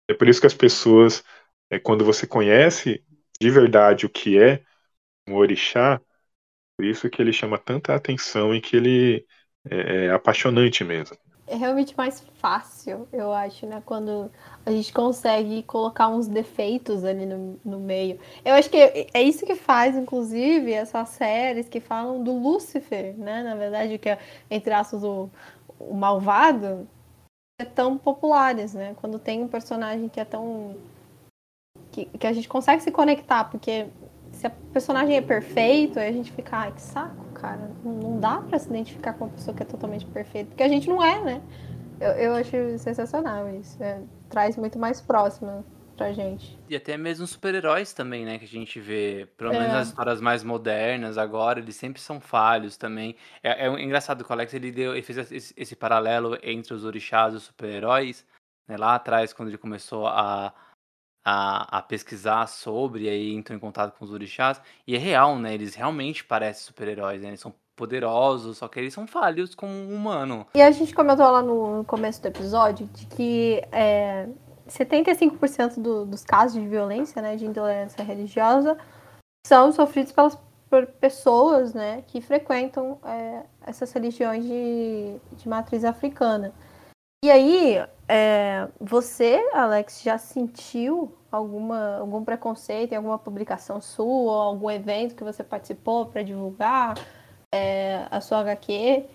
É 0.10 0.14
por 0.14 0.28
isso 0.30 0.42
que 0.42 0.48
as 0.48 0.54
pessoas, 0.54 1.24
é, 1.70 1.80
quando 1.80 2.06
você 2.06 2.28
conhece 2.28 3.04
de 3.42 3.50
verdade 3.50 4.06
o 4.06 4.10
que 4.10 4.40
é 4.40 4.64
um 5.28 5.36
orixá, 5.36 6.02
por 6.78 6.86
isso 6.86 7.10
que 7.10 7.22
ele 7.22 7.34
chama 7.34 7.58
tanta 7.58 7.96
atenção 7.96 8.56
e 8.56 8.62
que 8.62 8.78
ele 8.78 9.26
é, 9.70 10.08
é 10.08 10.12
apaixonante 10.12 10.84
mesmo 10.84 11.18
é 11.46 11.56
realmente 11.56 11.96
mais 11.98 12.22
fácil, 12.36 13.08
eu 13.12 13.34
acho, 13.34 13.66
né? 13.66 13.82
Quando 13.86 14.32
a 14.66 14.72
gente 14.72 14.94
consegue 14.94 15.62
colocar 15.64 16.08
uns 16.08 16.28
defeitos 16.28 17.04
ali 17.04 17.26
no, 17.26 17.60
no 17.64 17.80
meio. 17.80 18.20
Eu 18.46 18.54
acho 18.54 18.70
que 18.70 18.78
é 18.78 19.22
isso 19.22 19.46
que 19.46 19.56
faz, 19.56 19.96
inclusive, 19.96 20.72
essas 20.72 21.10
séries 21.10 21.68
que 21.68 21.80
falam 21.80 22.24
do 22.24 22.34
Lúcifer, 22.34 23.14
né? 23.18 23.44
Na 23.44 23.56
verdade, 23.56 23.98
que 23.98 24.10
é, 24.10 24.20
entre 24.50 24.74
aspas, 24.74 25.04
o, 25.04 25.30
o 25.80 25.94
malvado, 25.94 26.88
é 27.60 27.66
tão 27.66 27.98
populares, 27.98 28.74
né? 28.74 28.96
Quando 29.00 29.20
tem 29.20 29.44
um 29.44 29.48
personagem 29.48 30.10
que 30.10 30.20
é 30.20 30.26
tão. 30.26 30.76
Que, 31.92 32.06
que 32.06 32.26
a 32.26 32.34
gente 32.34 32.48
consegue 32.48 32.82
se 32.82 32.92
conectar, 32.92 33.46
porque 33.46 33.88
se 34.32 34.48
a 34.48 34.50
personagem 34.50 35.16
é 35.16 35.22
perfeito, 35.22 36.00
aí 36.00 36.10
a 36.10 36.12
gente 36.12 36.32
fica, 36.32 36.58
ai, 36.58 36.72
que 36.72 36.82
saco, 36.82 37.24
cara. 37.44 37.70
Não 37.84 38.20
dá 38.20 38.42
pra 38.42 38.58
se 38.58 38.70
identificar 38.70 39.14
com 39.14 39.26
uma 39.26 39.34
pessoa 39.34 39.56
que 39.56 39.62
é 39.62 39.66
totalmente 39.66 40.06
perfeita, 40.06 40.50
porque 40.50 40.64
a 40.64 40.70
gente 40.70 40.88
não 40.88 41.04
é, 41.04 41.22
né? 41.22 41.42
Eu, 42.00 42.12
eu 42.12 42.34
acho 42.36 42.80
sensacional 42.80 43.50
isso. 43.50 43.84
É, 43.84 44.02
traz 44.30 44.56
muito 44.56 44.80
mais 44.80 45.02
próximo 45.02 45.66
pra 45.98 46.14
gente. 46.14 46.58
E 46.70 46.76
até 46.76 46.98
mesmo 46.98 47.28
super-heróis 47.28 47.94
também, 47.94 48.26
né? 48.26 48.40
Que 48.40 48.46
a 48.46 48.48
gente 48.48 48.80
vê, 48.80 49.28
pelo 49.38 49.52
menos 49.52 49.68
é. 49.68 49.74
nas 49.74 49.88
histórias 49.90 50.22
mais 50.22 50.42
modernas 50.44 51.18
agora, 51.18 51.60
eles 51.60 51.76
sempre 51.76 52.02
são 52.02 52.20
falhos 52.20 52.78
também. 52.78 53.16
É, 53.44 53.68
é 53.68 53.82
engraçado 53.82 54.24
que 54.24 54.30
o 54.30 54.34
Alex 54.34 54.54
ele, 54.54 54.72
deu, 54.72 54.94
ele 54.94 55.04
fez 55.04 55.32
esse, 55.32 55.54
esse 55.56 55.76
paralelo 55.76 56.38
entre 56.42 56.74
os 56.74 56.86
orixás 56.86 57.34
e 57.34 57.38
os 57.38 57.44
super-heróis, 57.44 58.26
né? 58.68 58.78
Lá 58.78 58.96
atrás, 58.96 59.34
quando 59.34 59.50
ele 59.50 59.58
começou 59.58 60.08
a 60.08 60.54
a, 61.24 61.78
a 61.78 61.82
pesquisar 61.82 62.48
sobre, 62.48 63.06
e 63.06 63.10
aí 63.10 63.34
entrou 63.34 63.56
em 63.56 63.60
contato 63.60 63.98
com 63.98 64.04
os 64.04 64.12
orixás, 64.12 64.62
e 64.86 64.96
é 64.96 65.00
real, 65.00 65.38
né? 65.38 65.54
Eles 65.54 65.76
realmente 65.76 66.24
parecem 66.24 66.64
super-heróis, 66.64 67.22
né? 67.22 67.30
Eles 67.30 67.40
são 67.40 67.54
poderosos, 67.76 68.58
só 68.58 68.68
que 68.68 68.80
eles 68.80 68.94
são 68.94 69.08
falhos 69.08 69.56
como 69.56 69.72
um 69.72 69.96
humano. 69.96 70.46
E 70.54 70.62
a 70.62 70.72
gente 70.72 70.94
comentou 70.94 71.30
lá 71.30 71.42
no 71.42 71.84
começo 71.86 72.22
do 72.22 72.28
episódio 72.28 72.88
de 72.88 73.06
que 73.08 73.64
é, 73.72 74.28
75% 74.68 75.82
do, 75.82 76.06
dos 76.06 76.24
casos 76.24 76.62
de 76.62 76.68
violência, 76.68 77.22
né, 77.22 77.36
de 77.36 77.46
intolerância 77.46 78.04
religiosa, 78.04 78.78
são 79.46 79.72
sofridos 79.72 80.12
pelas 80.12 80.38
por 80.70 80.88
pessoas, 80.88 81.72
né, 81.76 82.04
que 82.08 82.20
frequentam 82.20 82.98
é, 83.06 83.44
essas 83.62 83.92
religiões 83.92 84.44
de, 84.44 85.18
de 85.34 85.48
matriz 85.48 85.86
africana. 85.86 86.52
E 87.24 87.32
aí, 87.32 87.78
é, 88.06 88.68
você, 88.82 89.50
Alex, 89.54 90.02
já 90.04 90.18
sentiu 90.18 91.18
alguma, 91.32 92.00
algum 92.00 92.22
preconceito 92.22 92.92
em 92.92 92.96
alguma 92.98 93.18
publicação 93.18 93.80
sua, 93.80 94.44
algum 94.44 94.70
evento 94.70 95.16
que 95.16 95.24
você 95.24 95.42
participou 95.42 96.08
para 96.08 96.22
divulgar 96.22 96.96
é, 97.50 98.06
a 98.12 98.20
sua 98.20 98.42
HQ? 98.42 99.06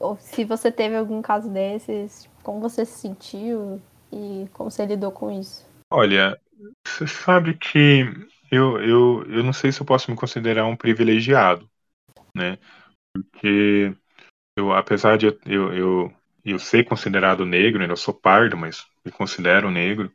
Ou 0.00 0.16
se 0.16 0.44
você 0.44 0.72
teve 0.72 0.96
algum 0.96 1.22
caso 1.22 1.48
desses, 1.48 2.28
como 2.42 2.58
você 2.58 2.84
se 2.84 2.98
sentiu 2.98 3.80
e 4.12 4.48
como 4.52 4.68
você 4.68 4.84
lidou 4.84 5.12
com 5.12 5.30
isso? 5.30 5.64
Olha, 5.92 6.36
você 6.84 7.06
sabe 7.06 7.56
que 7.56 8.00
eu, 8.50 8.80
eu, 8.80 9.24
eu 9.30 9.44
não 9.44 9.52
sei 9.52 9.70
se 9.70 9.80
eu 9.80 9.86
posso 9.86 10.10
me 10.10 10.16
considerar 10.16 10.66
um 10.66 10.76
privilegiado, 10.76 11.70
né? 12.34 12.58
Porque 13.12 13.94
eu, 14.58 14.72
apesar 14.72 15.16
de 15.16 15.26
eu, 15.46 15.72
eu 15.72 16.12
eu 16.44 16.58
ser 16.58 16.84
considerado 16.84 17.46
negro, 17.46 17.82
ainda 17.82 17.96
sou 17.96 18.12
pardo, 18.12 18.56
mas 18.56 18.86
me 19.04 19.10
considero 19.10 19.70
negro, 19.70 20.12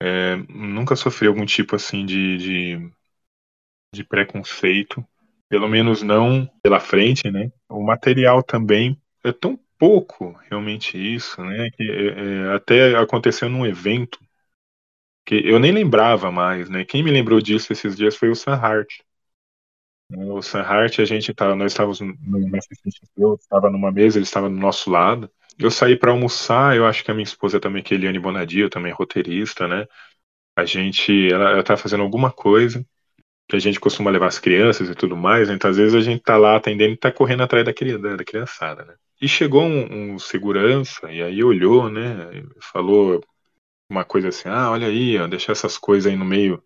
é, 0.00 0.36
nunca 0.48 0.96
sofri 0.96 1.26
algum 1.26 1.44
tipo 1.44 1.76
assim 1.76 2.06
de, 2.06 2.38
de, 2.38 2.92
de, 3.94 4.04
preconceito, 4.04 5.04
pelo 5.48 5.68
menos 5.68 6.02
não 6.02 6.46
pela 6.62 6.80
frente, 6.80 7.30
né? 7.30 7.50
O 7.68 7.82
material 7.82 8.42
também 8.42 9.00
é 9.24 9.32
tão 9.32 9.58
pouco 9.78 10.32
realmente 10.48 10.96
isso, 10.96 11.42
né? 11.42 11.70
Que 11.70 11.82
é, 11.82 12.06
é, 12.06 12.54
até 12.54 12.96
aconteceu 12.96 13.48
num 13.48 13.66
evento 13.66 14.18
que 15.26 15.34
eu 15.46 15.58
nem 15.58 15.72
lembrava 15.72 16.30
mais, 16.30 16.70
né? 16.70 16.84
Quem 16.84 17.02
me 17.02 17.10
lembrou 17.10 17.40
disso 17.40 17.72
esses 17.72 17.96
dias 17.96 18.16
foi 18.16 18.30
o 18.30 18.34
Sam 18.34 18.54
Hart. 18.54 18.88
O 20.10 20.40
Sam 20.40 20.62
Hart, 20.62 21.00
a 21.00 21.04
gente 21.04 21.34
tava, 21.34 21.54
nós 21.54 21.72
estávamos 21.72 22.00
numa 22.00 22.58
eu 23.16 23.34
estava 23.34 23.70
numa 23.70 23.92
mesa, 23.92 24.18
ele 24.18 24.24
estava 24.24 24.48
do 24.48 24.56
nosso 24.56 24.90
lado. 24.90 25.30
Eu 25.58 25.70
saí 25.70 25.96
para 25.96 26.12
almoçar, 26.12 26.76
eu 26.76 26.86
acho 26.86 27.04
que 27.04 27.10
a 27.10 27.14
minha 27.14 27.24
esposa 27.24 27.60
também, 27.60 27.82
que 27.82 27.92
é 27.92 27.96
Eliane 27.96 28.18
Bonadio, 28.18 28.70
também 28.70 28.90
é 28.90 28.94
roteirista, 28.94 29.68
né? 29.68 29.86
A 30.56 30.64
gente, 30.64 31.30
ela, 31.30 31.50
ela 31.50 31.62
tá 31.62 31.76
fazendo 31.76 32.02
alguma 32.02 32.30
coisa 32.32 32.84
que 33.48 33.56
a 33.56 33.58
gente 33.58 33.80
costuma 33.80 34.10
levar 34.10 34.28
as 34.28 34.38
crianças 34.38 34.88
e 34.88 34.94
tudo 34.94 35.16
mais, 35.16 35.48
né? 35.48 35.54
então 35.54 35.70
às 35.70 35.76
vezes 35.78 35.94
a 35.94 36.00
gente 36.02 36.22
tá 36.22 36.36
lá 36.36 36.56
atendendo 36.56 36.92
e 36.92 36.96
tá 36.98 37.10
correndo 37.10 37.42
atrás 37.42 37.64
da, 37.64 37.72
criança, 37.72 38.16
da 38.16 38.24
criançada, 38.24 38.84
né? 38.84 38.94
E 39.20 39.28
chegou 39.28 39.62
um, 39.62 40.14
um 40.14 40.18
segurança, 40.18 41.10
e 41.10 41.22
aí 41.22 41.42
olhou, 41.42 41.90
né? 41.90 42.44
Falou 42.60 43.22
uma 43.90 44.04
coisa 44.04 44.28
assim, 44.28 44.48
ah, 44.48 44.70
olha 44.70 44.86
aí, 44.86 45.18
ó, 45.18 45.26
deixar 45.26 45.52
essas 45.52 45.78
coisas 45.78 46.10
aí 46.10 46.16
no 46.16 46.24
meio, 46.24 46.62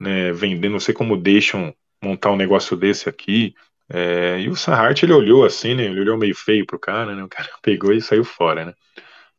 né, 0.00 0.32
vendendo, 0.32 0.72
não 0.72 0.80
sei 0.80 0.92
como 0.94 1.16
deixam 1.16 1.74
montar 2.02 2.30
um 2.30 2.36
negócio 2.36 2.76
desse 2.76 3.08
aqui. 3.08 3.54
É, 3.88 4.40
e 4.40 4.48
o 4.48 4.56
Sahart, 4.56 5.02
ele 5.02 5.12
olhou 5.12 5.44
assim, 5.44 5.74
né? 5.74 5.84
Ele 5.84 6.00
olhou 6.00 6.18
meio 6.18 6.34
feio 6.34 6.66
pro 6.66 6.78
cara, 6.78 7.14
né? 7.14 7.22
O 7.24 7.28
cara 7.28 7.48
pegou 7.62 7.92
e 7.92 8.00
saiu 8.00 8.24
fora, 8.24 8.66
né? 8.66 8.74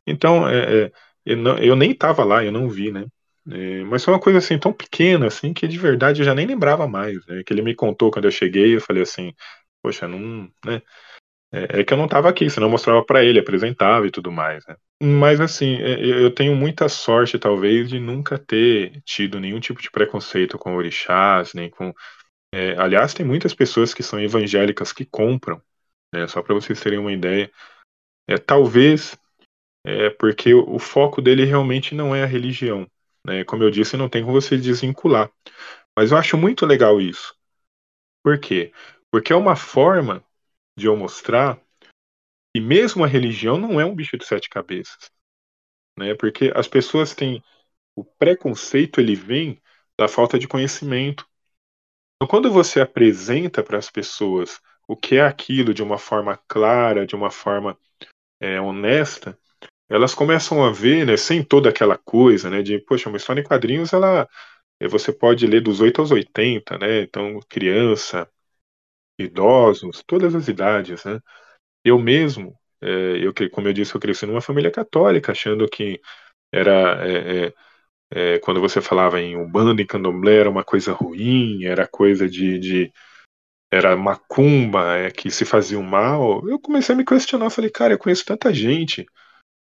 Então, 0.05 0.47
é, 0.47 0.85
é, 0.85 0.91
eu, 1.25 1.37
não, 1.37 1.57
eu, 1.57 1.75
nem 1.75 1.93
tava 1.93 2.23
lá, 2.23 2.43
eu 2.43 2.51
não 2.51 2.69
vi, 2.69 2.91
né? 2.91 3.05
É, 3.49 3.83
mas 3.83 4.03
foi 4.03 4.13
uma 4.13 4.19
coisa 4.19 4.39
assim 4.39 4.57
tão 4.59 4.73
pequena, 4.73 5.27
assim, 5.27 5.53
que 5.53 5.67
de 5.67 5.77
verdade 5.77 6.21
eu 6.21 6.25
já 6.25 6.35
nem 6.35 6.45
lembrava 6.47 6.87
mais, 6.87 7.25
né? 7.27 7.43
Que 7.45 7.53
ele 7.53 7.61
me 7.61 7.75
contou 7.75 8.11
quando 8.11 8.25
eu 8.25 8.31
cheguei, 8.31 8.75
eu 8.75 8.81
falei 8.81 9.03
assim, 9.03 9.33
poxa, 9.81 10.07
não, 10.07 10.49
né? 10.65 10.81
É, 11.51 11.79
é 11.79 11.83
que 11.83 11.93
eu 11.93 11.97
não 11.97 12.05
estava 12.05 12.29
aqui, 12.29 12.49
senão 12.49 12.67
eu 12.67 12.71
mostrava 12.71 13.03
para 13.05 13.23
ele, 13.23 13.39
apresentava 13.39 14.05
e 14.05 14.11
tudo 14.11 14.31
mais, 14.31 14.65
né? 14.67 14.75
Mas 15.01 15.39
assim, 15.39 15.75
é, 15.75 16.05
eu 16.05 16.33
tenho 16.33 16.55
muita 16.55 16.89
sorte, 16.89 17.39
talvez, 17.39 17.89
de 17.89 17.99
nunca 17.99 18.37
ter 18.37 19.01
tido 19.05 19.39
nenhum 19.39 19.59
tipo 19.59 19.81
de 19.81 19.89
preconceito 19.91 20.57
com 20.57 20.75
orixás, 20.75 21.53
nem 21.53 21.69
com. 21.69 21.93
É, 22.57 22.75
aliás, 22.75 23.13
tem 23.13 23.23
muitas 23.23 23.53
pessoas 23.53 23.93
que 23.93 24.01
são 24.01 24.19
evangélicas 24.19 24.91
que 24.91 25.05
compram, 25.05 25.61
né? 26.11 26.27
Só 26.27 26.41
para 26.41 26.55
vocês 26.55 26.81
terem 26.81 26.97
uma 26.97 27.13
ideia. 27.13 27.51
É, 28.27 28.35
talvez 28.39 29.15
é 29.85 30.09
porque 30.09 30.55
o 30.55 30.79
foco 30.79 31.21
dele 31.21 31.45
realmente 31.45 31.93
não 31.93 32.15
é 32.15 32.23
a 32.23 32.25
religião. 32.25 32.89
Né? 33.23 33.43
Como 33.43 33.61
eu 33.61 33.69
disse, 33.69 33.95
não 33.95 34.09
tem 34.09 34.23
como 34.23 34.41
você 34.41 34.57
desvincular. 34.57 35.31
Mas 35.95 36.11
eu 36.11 36.17
acho 36.17 36.35
muito 36.35 36.65
legal 36.65 36.99
isso. 36.99 37.35
Por 38.23 38.39
quê? 38.39 38.73
Porque 39.11 39.31
é 39.31 39.35
uma 39.35 39.55
forma 39.55 40.25
de 40.75 40.87
eu 40.87 40.97
mostrar 40.97 41.61
que 42.55 42.59
mesmo 42.59 43.03
a 43.03 43.07
religião 43.07 43.59
não 43.59 43.79
é 43.79 43.85
um 43.85 43.93
bicho 43.93 44.17
de 44.17 44.25
sete 44.25 44.49
cabeças. 44.49 45.11
Né? 45.95 46.15
Porque 46.15 46.51
as 46.55 46.67
pessoas 46.67 47.13
têm. 47.13 47.43
O 47.95 48.03
preconceito 48.03 48.99
ele 48.99 49.13
vem 49.13 49.61
da 49.95 50.07
falta 50.07 50.39
de 50.39 50.47
conhecimento. 50.47 51.23
Então, 52.17 52.27
quando 52.27 52.51
você 52.51 52.81
apresenta 52.81 53.63
para 53.63 53.77
as 53.77 53.89
pessoas 53.91 54.59
o 54.87 54.95
que 54.95 55.17
é 55.17 55.21
aquilo 55.21 55.73
de 55.73 55.83
uma 55.83 55.97
forma 55.99 56.39
clara, 56.47 57.05
de 57.05 57.15
uma 57.15 57.29
forma 57.29 57.77
é, 58.41 58.59
honesta, 58.61 59.37
elas 59.89 60.15
começam 60.15 60.63
a 60.65 60.71
ver, 60.71 61.05
né, 61.05 61.17
sem 61.17 61.43
toda 61.43 61.69
aquela 61.69 61.97
coisa, 61.97 62.49
né, 62.49 62.61
de, 62.63 62.79
poxa, 62.79 63.09
uma 63.09 63.17
história 63.17 63.41
em 63.41 63.43
quadrinhos, 63.43 63.93
ela, 63.93 64.27
eh, 64.81 64.87
você 64.87 65.13
pode 65.13 65.47
ler 65.47 65.61
dos 65.61 65.81
8 65.81 66.01
aos 66.01 66.11
80, 66.11 66.77
né, 66.77 67.01
então 67.03 67.39
criança, 67.49 68.29
idosos, 69.19 70.03
todas 70.05 70.35
as 70.35 70.47
idades, 70.47 71.03
né. 71.05 71.19
Eu 71.83 71.99
mesmo, 71.99 72.57
é, 72.81 73.17
eu, 73.25 73.33
como 73.51 73.67
eu 73.67 73.73
disse, 73.73 73.95
eu 73.95 74.01
cresci 74.01 74.25
numa 74.25 74.41
família 74.41 74.71
católica, 74.71 75.31
achando 75.33 75.67
que 75.69 76.01
era, 76.53 77.07
é, 77.07 77.53
é, 78.11 78.39
quando 78.39 78.61
você 78.61 78.81
falava 78.81 79.19
em 79.19 79.35
Umbanda 79.35 79.81
e 79.81 79.85
Candomblé, 79.85 80.35
era 80.37 80.49
uma 80.49 80.63
coisa 80.63 80.93
ruim, 80.93 81.65
era 81.65 81.87
coisa 81.87 82.27
de, 82.27 82.57
de 82.59 82.93
era 83.71 83.95
macumba, 83.97 84.97
é, 84.97 85.11
que 85.11 85.29
se 85.29 85.43
fazia 85.43 85.77
um 85.77 85.83
mal, 85.83 86.47
eu 86.47 86.59
comecei 86.59 86.95
a 86.95 86.97
me 86.97 87.05
questionar, 87.05 87.49
falei, 87.49 87.69
cara, 87.69 87.93
eu 87.93 87.99
conheço 87.99 88.25
tanta 88.25 88.53
gente 88.53 89.05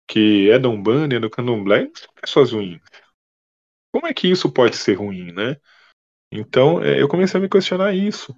que 0.06 0.50
é 0.50 0.58
da 0.58 0.68
Umbanda, 0.68 1.16
é 1.16 1.20
do 1.20 1.30
Candomblé, 1.30 1.84
não 1.84 1.94
são 1.94 2.08
pessoas 2.20 2.52
ruins. 2.52 2.80
Como 3.92 4.06
é 4.06 4.14
que 4.14 4.30
isso 4.30 4.50
pode 4.50 4.76
ser 4.76 4.94
ruim, 4.94 5.32
né? 5.32 5.56
Então, 6.32 6.82
é, 6.82 7.00
eu 7.00 7.08
comecei 7.08 7.38
a 7.38 7.42
me 7.42 7.48
questionar 7.48 7.94
isso. 7.94 8.34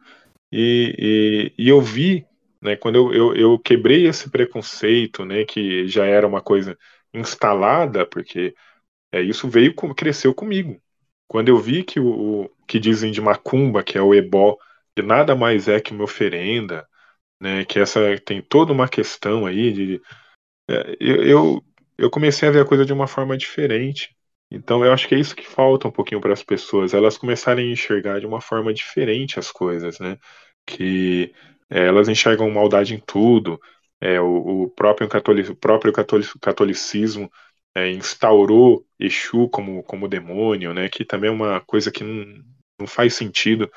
E, 0.53 1.53
e, 1.57 1.65
e 1.65 1.69
eu 1.69 1.81
vi, 1.81 2.27
né, 2.61 2.77
quando 2.77 2.97
eu, 2.97 3.13
eu, 3.13 3.37
eu, 3.37 3.59
quebrei 3.59 4.07
esse 4.07 4.31
preconceito, 4.31 5.25
né, 5.25 5.45
que 5.45 5.87
já 5.87 6.05
era 6.07 6.27
uma 6.27 6.41
coisa 6.41 6.77
instalada, 7.15 8.07
porque 8.07 8.55
é, 9.13 9.21
isso 9.21 9.49
veio, 9.49 9.75
cresceu 9.95 10.35
comigo. 10.35 10.81
Quando 11.29 11.49
eu 11.49 11.59
vi 11.59 11.85
que 11.85 12.01
o, 12.01 12.45
o 12.45 12.51
que 12.67 12.79
dizem 12.79 13.13
de 13.13 13.21
macumba, 13.21 13.83
que 13.83 13.97
é 13.97 14.03
o 14.03 14.15
ebó, 14.15 14.57
que 14.95 15.03
nada 15.03 15.35
mais 15.35 15.69
é 15.69 15.81
que 15.81 15.93
uma 15.93 16.05
oferenda, 16.05 16.87
né, 17.41 17.65
que 17.65 17.79
essa 17.79 18.01
tem 18.25 18.43
toda 18.43 18.73
uma 18.73 18.89
questão 18.89 19.47
aí 19.47 19.73
de 19.73 20.03
é, 20.69 20.97
eu, 21.01 21.63
eu 21.99 22.11
comecei 22.11 22.49
a 22.49 22.53
ver 22.53 22.63
a 22.63 22.65
coisa 22.65 22.85
de 22.85 22.93
uma 22.93 23.07
forma 23.07 23.37
diferente. 23.37 24.17
Então 24.51 24.85
eu 24.85 24.93
acho 24.93 25.07
que 25.09 25.15
é 25.15 25.19
isso 25.19 25.37
que 25.37 25.47
falta 25.47 25.89
um 25.89 25.93
pouquinho 25.93 26.21
para 26.21 26.33
as 26.33 26.43
pessoas, 26.43 26.95
elas 26.95 27.17
começarem 27.19 27.69
a 27.69 27.73
enxergar 27.73 28.21
de 28.21 28.27
uma 28.27 28.41
forma 28.41 28.73
diferente 28.75 29.39
as 29.39 29.51
coisas, 29.53 29.99
né? 30.01 30.19
Que 30.67 31.33
é, 31.71 31.87
elas 31.87 32.09
enxergam 32.09 32.51
maldade 32.51 32.95
em 32.95 33.01
tudo. 33.01 33.61
É, 34.01 34.21
o, 34.21 34.65
o, 34.65 34.71
próprio, 34.71 35.09
catolic, 35.09 35.51
o 35.51 35.57
próprio 35.57 35.93
catolicismo 35.93 37.31
é, 37.75 37.91
instaurou 37.91 38.87
Exu 38.99 39.49
como, 39.49 39.83
como 39.85 40.09
demônio, 40.09 40.75
né? 40.75 40.89
Que 40.89 41.05
também 41.05 41.29
é 41.31 41.33
uma 41.33 41.61
coisa 41.61 41.91
que 41.91 42.05
não, 42.05 42.43
não 42.81 42.87
faz 42.87 43.15
sentido 43.15 43.71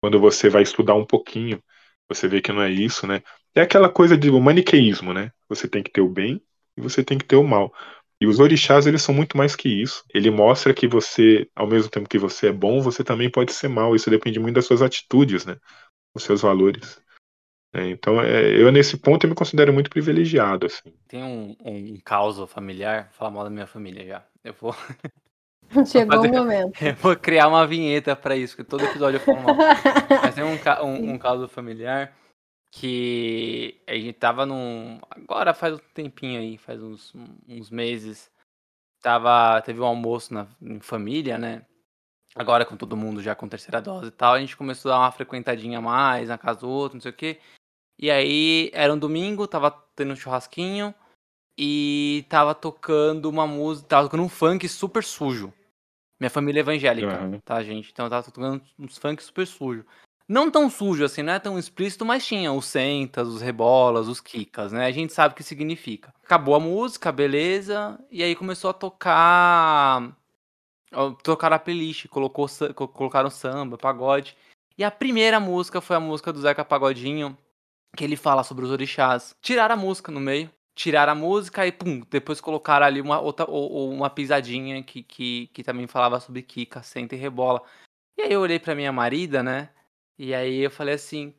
quando 0.00 0.20
você 0.20 0.48
vai 0.50 0.62
estudar 0.62 0.94
um 0.94 1.06
pouquinho. 1.06 1.62
Você 2.08 2.28
vê 2.28 2.40
que 2.40 2.52
não 2.52 2.62
é 2.62 2.70
isso, 2.70 3.06
né? 3.06 3.22
É 3.54 3.62
aquela 3.62 3.88
coisa 3.90 4.16
do 4.16 4.40
maniqueísmo, 4.40 5.12
né? 5.12 5.32
Você 5.48 5.68
tem 5.68 5.82
que 5.82 5.90
ter 5.90 6.00
o 6.00 6.08
bem 6.08 6.42
e 6.76 6.80
você 6.80 7.02
tem 7.04 7.18
que 7.18 7.24
ter 7.24 7.36
o 7.36 7.44
mal. 7.44 7.72
E 8.20 8.26
os 8.26 8.40
orixás, 8.40 8.86
eles 8.86 9.02
são 9.02 9.14
muito 9.14 9.36
mais 9.36 9.54
que 9.56 9.68
isso. 9.68 10.04
Ele 10.12 10.30
mostra 10.30 10.74
que 10.74 10.88
você, 10.88 11.48
ao 11.54 11.66
mesmo 11.68 11.90
tempo 11.90 12.08
que 12.08 12.18
você 12.18 12.48
é 12.48 12.52
bom, 12.52 12.80
você 12.80 13.04
também 13.04 13.30
pode 13.30 13.52
ser 13.52 13.68
mal. 13.68 13.94
Isso 13.94 14.10
depende 14.10 14.40
muito 14.40 14.56
das 14.56 14.66
suas 14.66 14.82
atitudes, 14.82 15.44
né? 15.46 15.56
Os 16.14 16.24
seus 16.24 16.42
valores. 16.42 17.00
É, 17.78 17.90
então, 17.90 18.20
é, 18.20 18.60
eu 18.60 18.72
nesse 18.72 18.96
ponto 18.96 19.24
eu 19.24 19.30
me 19.30 19.36
considero 19.36 19.72
muito 19.72 19.88
privilegiado, 19.88 20.66
assim. 20.66 20.92
Tem 21.06 21.22
um, 21.22 21.56
um, 21.64 21.94
um 21.94 22.00
caos 22.04 22.38
familiar, 22.50 23.04
vou 23.04 23.12
falar 23.12 23.30
mal 23.30 23.44
da 23.44 23.50
minha 23.50 23.66
família 23.66 24.04
já. 24.04 24.24
Eu 24.42 24.52
vou. 24.54 24.74
Chegou 25.86 26.24
o 26.24 26.28
momento. 26.28 26.80
Eu 26.82 26.94
vou 26.94 27.14
criar 27.14 27.46
uma 27.46 27.66
vinheta 27.66 28.16
para 28.16 28.34
isso, 28.34 28.56
porque 28.56 28.68
todo 28.70 28.84
episódio 28.84 29.18
eu 29.18 29.20
falo 29.20 29.42
mal. 29.42 29.54
Mas 30.22 30.34
tem 30.34 30.42
um, 30.42 30.56
um, 30.82 31.12
um 31.12 31.18
caso 31.18 31.46
familiar 31.46 32.16
que 32.72 33.78
a 33.86 33.92
gente 33.92 34.14
tava 34.14 34.46
num. 34.46 34.98
Agora 35.10 35.52
faz 35.52 35.74
um 35.74 35.80
tempinho 35.92 36.40
aí, 36.40 36.56
faz 36.56 36.82
uns, 36.82 37.12
uns 37.46 37.70
meses. 37.70 38.30
Tava, 39.02 39.60
teve 39.60 39.78
um 39.80 39.84
almoço 39.84 40.32
na, 40.32 40.46
em 40.60 40.80
família, 40.80 41.36
né? 41.36 41.66
Agora 42.34 42.64
com 42.64 42.76
todo 42.76 42.96
mundo 42.96 43.22
já 43.22 43.34
com 43.34 43.48
terceira 43.48 43.80
dose 43.80 44.08
e 44.08 44.12
tal, 44.12 44.34
a 44.34 44.40
gente 44.40 44.56
começou 44.56 44.90
a 44.90 44.94
dar 44.94 45.00
uma 45.00 45.12
frequentadinha 45.12 45.78
a 45.78 45.82
mais 45.82 46.28
na 46.28 46.38
casa 46.38 46.60
do 46.60 46.68
outro, 46.68 46.96
não 46.96 47.02
sei 47.02 47.10
o 47.10 47.14
quê. 47.14 47.40
E 47.98 48.10
aí 48.10 48.70
era 48.72 48.92
um 48.92 48.98
domingo, 48.98 49.46
tava 49.46 49.70
tendo 49.96 50.12
um 50.12 50.16
churrasquinho 50.16 50.94
e 51.56 52.24
tava 52.28 52.54
tocando 52.54 53.28
uma 53.28 53.46
música, 53.46 53.88
tava 53.88 54.06
tocando 54.06 54.22
um 54.22 54.28
funk 54.28 54.68
super 54.68 55.02
sujo. 55.02 55.52
Minha 56.20 56.30
família 56.30 56.60
é 56.60 56.62
evangélica, 56.62 57.20
uhum. 57.20 57.40
tá, 57.40 57.62
gente? 57.62 57.90
Então 57.90 58.08
tava 58.08 58.22
tocando 58.22 58.62
uns 58.78 58.96
funk 58.98 59.22
super 59.22 59.46
sujo. 59.46 59.84
Não 60.28 60.50
tão 60.50 60.68
sujo 60.68 61.04
assim, 61.04 61.22
não 61.22 61.32
é 61.32 61.38
tão 61.38 61.58
explícito, 61.58 62.04
mas 62.04 62.26
tinha 62.26 62.52
os 62.52 62.66
sentas, 62.66 63.26
os 63.26 63.40
rebolas, 63.40 64.08
os 64.08 64.20
kikas, 64.20 64.72
né? 64.72 64.84
A 64.84 64.90
gente 64.90 65.12
sabe 65.12 65.32
o 65.32 65.36
que 65.36 65.42
significa. 65.42 66.12
Acabou 66.22 66.54
a 66.54 66.60
música, 66.60 67.10
beleza, 67.10 67.98
e 68.10 68.22
aí 68.22 68.36
começou 68.36 68.70
a 68.70 68.74
tocar. 68.74 70.14
Tocar 71.22 71.52
a 71.52 71.58
playlist, 71.58 72.08
colocou, 72.08 72.46
colocaram 72.92 73.30
samba, 73.30 73.76
pagode. 73.76 74.36
E 74.76 74.84
a 74.84 74.90
primeira 74.90 75.40
música 75.40 75.80
foi 75.80 75.96
a 75.96 76.00
música 76.00 76.32
do 76.32 76.40
Zeca 76.40 76.64
Pagodinho, 76.64 77.36
que 77.96 78.04
ele 78.04 78.16
fala 78.16 78.42
sobre 78.44 78.64
os 78.64 78.70
orixás. 78.70 79.34
Tiraram 79.40 79.74
a 79.74 79.78
música 79.78 80.12
no 80.12 80.20
meio, 80.20 80.50
tiraram 80.74 81.12
a 81.12 81.14
música 81.14 81.66
e 81.66 81.72
pum, 81.72 82.02
depois 82.10 82.40
colocaram 82.40 82.86
ali 82.86 83.00
uma 83.00 83.20
outra 83.20 83.48
ou, 83.48 83.70
ou 83.70 83.92
uma 83.92 84.08
pisadinha 84.08 84.82
que, 84.82 85.02
que, 85.02 85.48
que 85.48 85.62
também 85.62 85.86
falava 85.86 86.20
sobre 86.20 86.42
Kika, 86.42 86.82
senta 86.82 87.14
e 87.14 87.18
rebola. 87.18 87.62
E 88.16 88.22
aí 88.22 88.32
eu 88.32 88.40
olhei 88.40 88.58
pra 88.58 88.74
minha 88.74 88.92
marida, 88.92 89.42
né? 89.42 89.70
E 90.18 90.34
aí 90.34 90.58
eu 90.60 90.70
falei 90.70 90.94
assim 90.94 91.34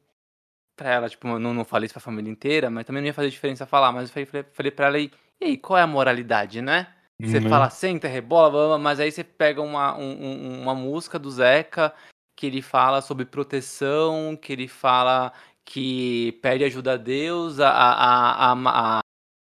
pra 0.75 0.89
ela, 0.89 1.09
tipo, 1.09 1.27
não, 1.27 1.53
não 1.53 1.65
falei 1.65 1.85
isso 1.85 1.93
pra 1.93 2.01
família 2.01 2.31
inteira, 2.31 2.69
mas 2.69 2.85
também 2.85 3.01
não 3.01 3.07
ia 3.07 3.13
fazer 3.13 3.29
diferença 3.29 3.65
falar, 3.65 3.91
mas 3.91 4.09
eu 4.15 4.25
falei, 4.25 4.45
falei 4.53 4.71
pra 4.71 4.87
ela 4.87 4.95
aí, 4.95 5.11
e 5.41 5.45
aí, 5.45 5.57
qual 5.57 5.77
é 5.77 5.81
a 5.81 5.87
moralidade, 5.87 6.61
né? 6.61 6.87
Você 7.21 7.39
uhum. 7.39 7.49
fala 7.49 7.69
senta, 7.69 8.07
rebola, 8.07 8.77
mas 8.77 8.99
aí 8.99 9.11
você 9.11 9.25
pega 9.25 9.61
uma, 9.61 9.97
um, 9.97 10.61
uma 10.61 10.73
música 10.73 11.19
do 11.19 11.29
Zeca 11.29 11.93
que 12.33 12.47
ele 12.47 12.61
fala 12.61 13.01
sobre 13.01 13.25
proteção, 13.25 14.37
que 14.41 14.53
ele 14.53 14.69
fala 14.69 15.33
que 15.69 16.31
pede 16.41 16.63
ajuda 16.63 16.93
a 16.93 16.97
Deus, 16.97 17.59
a, 17.59 17.69
a, 17.69 18.53
a, 18.53 18.99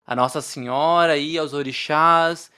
a, 0.06 0.16
Nossa 0.16 0.40
Senhora 0.40 1.18
e 1.18 1.36
aos 1.36 1.52
orixás, 1.52 2.50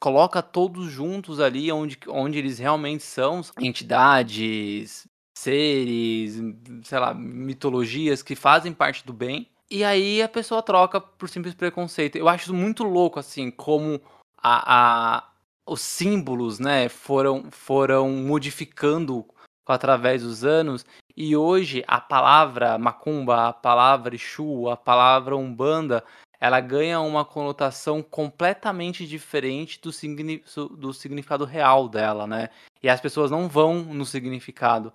coloca 0.00 0.40
todos 0.40 0.88
juntos 0.92 1.40
ali 1.40 1.72
onde, 1.72 1.98
onde 2.06 2.38
eles 2.38 2.60
realmente 2.60 3.02
são 3.02 3.40
entidades, 3.58 5.08
seres, 5.36 6.40
sei 6.84 6.98
lá, 7.00 7.12
mitologias 7.12 8.22
que 8.22 8.36
fazem 8.36 8.72
parte 8.72 9.04
do 9.04 9.12
bem. 9.12 9.48
E 9.68 9.82
aí 9.82 10.22
a 10.22 10.28
pessoa 10.28 10.62
troca 10.62 11.00
por 11.00 11.28
simples 11.28 11.54
preconceito. 11.54 12.14
Eu 12.14 12.28
acho 12.28 12.54
muito 12.54 12.84
louco, 12.84 13.18
assim, 13.18 13.50
como 13.50 14.00
a, 14.40 15.16
a 15.16 15.30
os 15.66 15.80
símbolos, 15.80 16.60
né, 16.60 16.88
foram, 16.88 17.50
foram 17.50 18.08
modificando 18.10 19.26
através 19.66 20.22
dos 20.22 20.44
anos. 20.44 20.84
E 21.22 21.36
hoje 21.36 21.84
a 21.86 22.00
palavra 22.00 22.78
macumba, 22.78 23.48
a 23.48 23.52
palavra 23.52 24.14
Exu, 24.14 24.70
a 24.70 24.76
palavra 24.76 25.36
Umbanda, 25.36 26.02
ela 26.40 26.60
ganha 26.60 26.98
uma 27.00 27.26
conotação 27.26 28.02
completamente 28.02 29.06
diferente 29.06 29.78
do, 29.82 29.92
signi 29.92 30.42
do 30.78 30.94
significado 30.94 31.44
real 31.44 31.90
dela, 31.90 32.26
né? 32.26 32.48
E 32.82 32.88
as 32.88 33.02
pessoas 33.02 33.30
não 33.30 33.48
vão 33.48 33.82
no 33.84 34.06
significado 34.06 34.90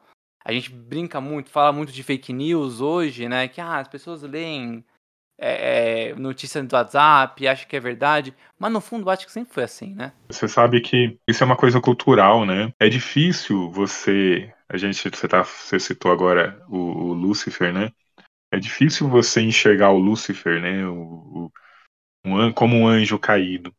a 0.45 0.51
gente 0.51 0.71
brinca 0.71 1.19
muito, 1.19 1.49
fala 1.49 1.71
muito 1.71 1.91
de 1.91 2.03
fake 2.03 2.31
news 2.31 2.79
hoje, 2.79 3.27
né? 3.27 3.47
Que 3.47 3.59
ah, 3.59 3.77
as 3.77 3.87
pessoas 3.87 4.21
leem 4.21 4.85
é, 5.39 6.09
é, 6.09 6.15
notícia 6.15 6.63
do 6.63 6.75
WhatsApp, 6.75 7.47
acham 7.47 7.67
que 7.67 7.75
é 7.75 7.79
verdade, 7.79 8.33
mas 8.57 8.71
no 8.71 8.79
fundo 8.79 9.09
acho 9.09 9.25
que 9.25 9.31
sempre 9.31 9.53
foi 9.53 9.63
assim, 9.63 9.95
né? 9.95 10.13
Você 10.29 10.47
sabe 10.47 10.81
que 10.81 11.17
isso 11.27 11.43
é 11.43 11.45
uma 11.45 11.57
coisa 11.57 11.81
cultural, 11.81 12.45
né? 12.45 12.71
É 12.79 12.87
difícil 12.87 13.71
você, 13.71 14.53
a 14.69 14.77
gente, 14.77 15.09
você, 15.09 15.27
tá, 15.27 15.43
você 15.43 15.79
citou 15.79 16.11
agora 16.11 16.61
o, 16.69 16.77
o 16.77 17.13
Lucifer, 17.13 17.73
né? 17.73 17.91
é 18.55 18.59
difícil 18.59 19.07
você 19.09 19.41
enxergar 19.41 19.91
o 19.91 19.99
Lúcifer, 19.99 20.61
né, 20.61 20.85
o, 20.87 20.93
o, 21.45 21.51
um, 22.25 22.51
como 22.53 22.75
um 22.77 22.87
anjo 22.87 23.19
caído, 23.19 23.73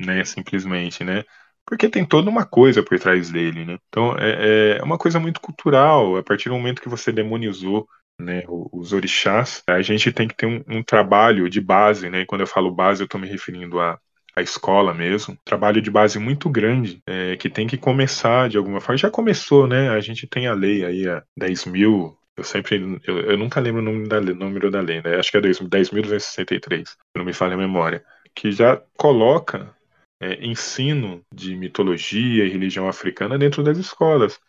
né, 0.00 0.24
simplesmente, 0.24 1.04
né, 1.04 1.24
porque 1.66 1.88
tem 1.88 2.06
toda 2.06 2.30
uma 2.30 2.46
coisa 2.46 2.82
por 2.82 2.98
trás 2.98 3.30
dele, 3.30 3.64
né. 3.64 3.78
Então 3.88 4.16
é, 4.18 4.78
é 4.78 4.82
uma 4.82 4.98
coisa 4.98 5.20
muito 5.20 5.40
cultural. 5.40 6.16
A 6.16 6.22
partir 6.22 6.48
do 6.48 6.54
momento 6.54 6.82
que 6.82 6.88
você 6.88 7.12
demonizou 7.12 7.88
né, 8.18 8.42
os 8.48 8.92
orixás, 8.92 9.62
a 9.66 9.80
gente 9.82 10.12
tem 10.12 10.28
que 10.28 10.36
ter 10.36 10.46
um, 10.46 10.62
um, 10.68 10.82
trabalho 10.82 11.48
de 11.48 11.60
base, 11.60 12.10
né? 12.10 12.20
E 12.20 12.26
quando 12.26 12.42
eu 12.42 12.46
falo 12.46 12.70
base, 12.74 13.02
eu 13.02 13.06
estou 13.06 13.20
me 13.20 13.28
referindo 13.28 13.80
a 13.80 13.98
a 14.34 14.42
escola 14.42 14.94
mesmo, 14.94 15.36
trabalho 15.44 15.82
de 15.82 15.90
base 15.90 16.18
muito 16.18 16.48
grande, 16.48 17.02
é, 17.06 17.36
que 17.36 17.50
tem 17.50 17.66
que 17.66 17.76
começar 17.76 18.48
de 18.48 18.56
alguma 18.56 18.80
forma. 18.80 18.96
Já 18.96 19.10
começou, 19.10 19.66
né? 19.66 19.90
A 19.90 20.00
gente 20.00 20.26
tem 20.26 20.46
a 20.46 20.54
lei 20.54 20.84
aí, 20.84 21.08
a 21.08 21.22
10 21.36 21.66
mil. 21.66 22.16
Eu 22.36 22.44
sempre. 22.44 23.00
Eu, 23.06 23.20
eu 23.20 23.38
nunca 23.38 23.60
lembro 23.60 23.80
o 23.80 23.84
número 23.84 24.08
da, 24.08 24.20
número 24.20 24.70
da 24.70 24.80
lei, 24.80 25.02
né? 25.02 25.16
Acho 25.16 25.30
que 25.30 25.36
é 25.36 25.40
10.263, 25.40 26.88
se 26.88 26.96
não 27.16 27.24
me 27.24 27.32
falha 27.32 27.54
a 27.54 27.58
memória. 27.58 28.04
Que 28.34 28.52
já 28.52 28.76
coloca 28.96 29.74
é, 30.20 30.44
ensino 30.44 31.24
de 31.34 31.56
mitologia 31.56 32.44
e 32.44 32.50
religião 32.50 32.88
africana 32.88 33.38
dentro 33.38 33.62
das 33.62 33.78
escolas. 33.78 34.40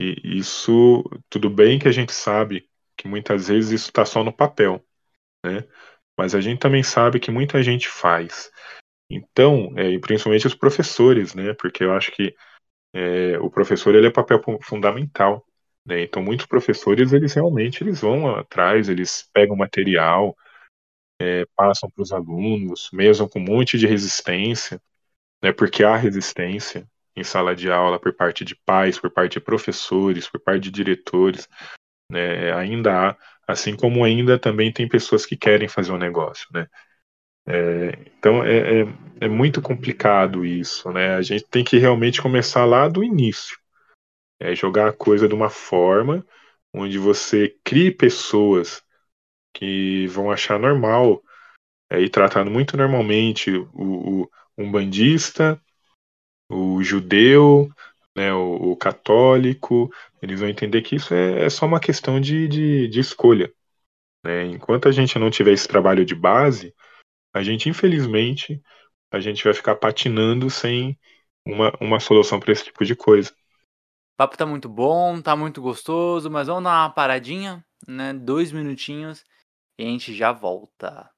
E 0.00 0.38
isso, 0.38 1.04
tudo 1.30 1.48
bem 1.48 1.78
que 1.78 1.88
a 1.88 1.92
gente 1.92 2.12
sabe 2.12 2.68
que 2.96 3.08
muitas 3.08 3.48
vezes 3.48 3.72
isso 3.72 3.88
está 3.88 4.04
só 4.04 4.24
no 4.24 4.32
papel, 4.32 4.84
né? 5.44 5.64
Mas 6.18 6.34
a 6.34 6.40
gente 6.40 6.60
também 6.60 6.82
sabe 6.82 7.18
que 7.18 7.30
muita 7.30 7.62
gente 7.62 7.88
faz. 7.88 8.50
Então, 9.10 9.72
é, 9.76 9.90
e 9.90 9.98
principalmente 9.98 10.46
os 10.46 10.54
professores, 10.54 11.34
né? 11.34 11.54
Porque 11.54 11.84
eu 11.84 11.92
acho 11.92 12.10
que 12.12 12.34
é, 12.94 13.38
o 13.38 13.50
professor 13.50 13.94
ele 13.94 14.06
é 14.06 14.10
papel 14.10 14.40
fundamental. 14.62 15.46
Né? 15.86 16.02
Então, 16.02 16.22
muitos 16.22 16.46
professores 16.46 17.12
eles 17.12 17.34
realmente 17.34 17.82
eles 17.82 18.00
vão 18.00 18.34
atrás, 18.36 18.88
eles 18.88 19.28
pegam 19.32 19.56
material, 19.56 20.36
é, 21.20 21.44
passam 21.56 21.90
para 21.90 22.02
os 22.02 22.12
alunos, 22.12 22.88
mesmo 22.92 23.28
com 23.28 23.40
um 23.40 23.44
monte 23.44 23.78
de 23.78 23.86
resistência, 23.86 24.80
né? 25.42 25.52
Porque 25.52 25.84
há 25.84 25.96
resistência 25.96 26.88
em 27.16 27.24
sala 27.24 27.54
de 27.54 27.70
aula 27.70 28.00
por 28.00 28.12
parte 28.14 28.44
de 28.44 28.56
pais, 28.56 28.98
por 28.98 29.10
parte 29.10 29.34
de 29.34 29.40
professores, 29.40 30.28
por 30.28 30.40
parte 30.40 30.62
de 30.62 30.70
diretores, 30.70 31.48
né? 32.10 32.52
Ainda 32.54 33.10
há, 33.10 33.16
assim 33.46 33.76
como 33.76 34.04
ainda 34.04 34.38
também 34.38 34.72
tem 34.72 34.88
pessoas 34.88 35.26
que 35.26 35.36
querem 35.36 35.68
fazer 35.68 35.92
um 35.92 35.98
negócio, 35.98 36.48
né? 36.52 36.68
É, 37.46 37.98
então 38.18 38.42
é, 38.42 38.82
é, 38.82 38.86
é, 39.20 39.28
muito 39.28 39.60
complicado 39.60 40.44
isso, 40.44 40.90
né? 40.90 41.14
A 41.14 41.22
gente 41.22 41.44
tem 41.44 41.62
que 41.62 41.78
realmente 41.78 42.22
começar 42.22 42.64
lá 42.64 42.88
do 42.88 43.04
início. 43.04 43.58
É 44.40 44.54
jogar 44.54 44.88
a 44.88 44.92
coisa 44.92 45.28
de 45.28 45.34
uma 45.34 45.50
forma 45.50 46.26
onde 46.72 46.98
você 46.98 47.56
crie 47.62 47.90
pessoas 47.90 48.82
que 49.54 50.06
vão 50.08 50.30
achar 50.30 50.58
normal 50.58 51.22
é, 51.90 52.00
e 52.00 52.08
tratando 52.08 52.50
muito 52.50 52.76
normalmente 52.76 53.50
o, 53.72 54.22
o 54.22 54.30
um 54.56 54.70
bandista, 54.70 55.60
o 56.50 56.82
judeu, 56.82 57.70
né, 58.16 58.32
o, 58.32 58.72
o, 58.72 58.76
católico, 58.76 59.92
eles 60.22 60.40
vão 60.40 60.48
entender 60.48 60.82
que 60.82 60.96
isso 60.96 61.12
é, 61.12 61.44
é 61.44 61.50
só 61.50 61.66
uma 61.66 61.80
questão 61.80 62.20
de, 62.20 62.46
de, 62.48 62.88
de 62.88 63.00
escolha. 63.00 63.52
Né? 64.24 64.46
Enquanto 64.46 64.88
a 64.88 64.92
gente 64.92 65.18
não 65.18 65.30
tiver 65.30 65.52
esse 65.52 65.68
trabalho 65.68 66.04
de 66.04 66.14
base, 66.14 66.74
a 67.34 67.42
gente, 67.42 67.68
infelizmente, 67.68 68.62
a 69.10 69.18
gente 69.18 69.42
vai 69.42 69.52
ficar 69.52 69.74
patinando 69.74 70.48
sem 70.48 70.96
uma, 71.44 71.72
uma 71.80 71.98
solução 71.98 72.38
para 72.38 72.52
esse 72.52 72.64
tipo 72.64 72.84
de 72.84 72.94
coisa. 72.94 73.30
O 73.30 74.16
papo 74.16 74.36
tá 74.36 74.46
muito 74.46 74.68
bom, 74.68 75.20
tá 75.20 75.34
muito 75.34 75.60
gostoso, 75.60 76.30
mas 76.30 76.46
vamos 76.46 76.62
dar 76.62 76.84
uma 76.84 76.90
paradinha, 76.90 77.64
né? 77.88 78.14
Dois 78.14 78.52
minutinhos 78.52 79.24
e 79.76 79.82
a 79.82 79.86
gente 79.86 80.14
já 80.14 80.30
volta. 80.30 81.10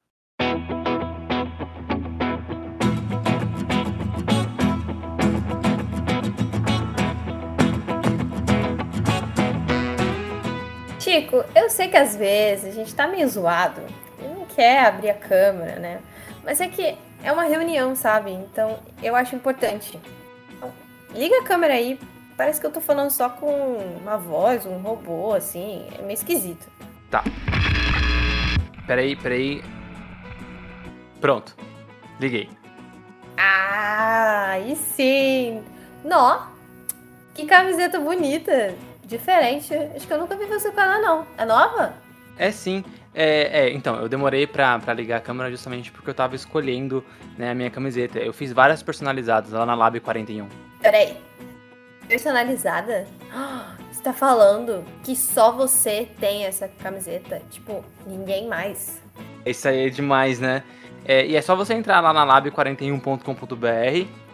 Chico, 10.99 11.45
eu 11.55 11.69
sei 11.69 11.89
que 11.89 11.97
às 11.99 12.17
vezes 12.17 12.65
a 12.65 12.71
gente 12.71 12.95
tá 12.95 13.07
meio 13.07 13.29
zoado 13.29 14.06
quer 14.57 14.87
abrir 14.87 15.11
a 15.11 15.15
câmera, 15.15 15.79
né? 15.79 16.01
Mas 16.43 16.61
é 16.61 16.67
que 16.67 16.97
é 17.23 17.31
uma 17.31 17.45
reunião, 17.45 17.95
sabe? 17.95 18.33
Então 18.33 18.79
eu 19.03 19.15
acho 19.15 19.37
importante. 19.37 20.01
Então, 20.57 20.73
liga 21.15 21.39
a 21.41 21.45
câmera 21.45 21.75
aí. 21.75 22.01
Parece 22.37 22.61
que 22.61 22.67
eu 22.67 22.73
tô 22.73 22.81
falando 22.81 23.11
só 23.11 23.29
com 23.29 23.77
uma 24.03 24.17
voz, 24.17 24.67
um 24.67 24.79
robô, 24.79 25.33
assim. 25.35 25.87
É 25.99 26.03
meio 26.03 26.15
esquisito. 26.15 26.67
Tá. 27.11 27.23
Peraí, 28.87 29.15
peraí. 29.17 29.63
Pronto. 31.21 31.55
Liguei. 32.19 32.49
Ah, 33.37 34.51
aí 34.53 34.77
sim. 34.77 35.63
Nó. 36.05 36.47
Que 37.35 37.47
camiseta 37.47 37.99
bonita. 37.99 38.75
Diferente. 39.05 39.75
Acho 39.75 40.07
que 40.07 40.13
eu 40.13 40.19
nunca 40.19 40.37
vi 40.37 40.47
você 40.47 40.71
com 40.71 40.81
ela, 40.81 40.99
não. 40.99 41.27
É 41.39 41.45
nova? 41.45 41.95
É 42.39 42.51
sim. 42.51 42.85
É, 43.19 43.63
é, 43.63 43.73
então, 43.73 43.97
eu 43.97 44.11
demorei 44.11 44.47
pra, 44.47 44.79
pra 44.79 44.93
ligar 44.93 45.17
a 45.17 45.21
câmera 45.21 45.51
justamente 45.51 45.91
porque 45.91 46.11
eu 46.11 46.15
tava 46.15 46.37
escolhendo 46.37 47.03
né, 47.39 47.51
a 47.51 47.55
minha 47.55 47.71
camiseta. 47.71 48.19
Eu 48.19 48.31
fiz 48.31 48.53
várias 48.53 48.83
personalizadas 48.83 49.53
lá 49.53 49.65
na 49.65 49.75
Lab 49.75 49.99
41. 50.01 50.47
Peraí. 50.83 51.17
Personalizada? 52.07 53.07
Você 53.91 54.03
tá 54.03 54.13
falando 54.13 54.85
que 55.03 55.17
só 55.17 55.51
você 55.51 56.07
tem 56.21 56.45
essa 56.45 56.69
camiseta? 56.69 57.41
Tipo, 57.51 57.83
ninguém 58.07 58.47
mais. 58.47 59.01
Isso 59.45 59.67
aí 59.67 59.87
é 59.87 59.89
demais, 59.89 60.39
né? 60.39 60.63
É, 61.03 61.27
e 61.27 61.35
é 61.35 61.41
só 61.41 61.57
você 61.57 61.73
entrar 61.73 62.01
lá 62.01 62.13
na 62.13 62.27
lab41.com.br 62.27 64.26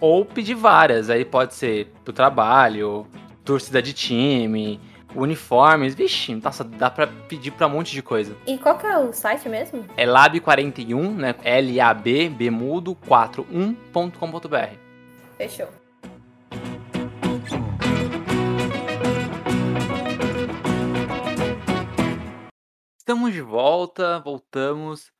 ou 0.00 0.24
pedir 0.24 0.54
várias. 0.54 1.10
Aí 1.10 1.24
pode 1.24 1.54
ser 1.54 1.92
pro 2.04 2.12
trabalho, 2.12 3.06
torcida 3.44 3.82
de 3.82 3.92
time, 3.92 4.80
uniformes. 5.14 5.94
Vixe, 5.94 6.34
nossa, 6.34 6.64
dá 6.64 6.90
pra 6.90 7.06
pedir 7.06 7.50
pra 7.50 7.66
um 7.66 7.70
monte 7.70 7.92
de 7.92 8.02
coisa. 8.02 8.36
E 8.46 8.56
qual 8.58 8.78
que 8.78 8.86
é 8.86 8.98
o 8.98 9.12
site 9.12 9.48
mesmo? 9.48 9.84
É 9.96 10.06
lab41, 10.06 11.14
né? 11.14 11.34
L-A-B, 11.42 12.30
bemudo, 12.30 12.96
41.com.br. 13.06 14.76
Fechou. 15.36 15.68
Estamos 22.96 23.32
de 23.32 23.40
volta, 23.40 24.20
voltamos. 24.20 25.10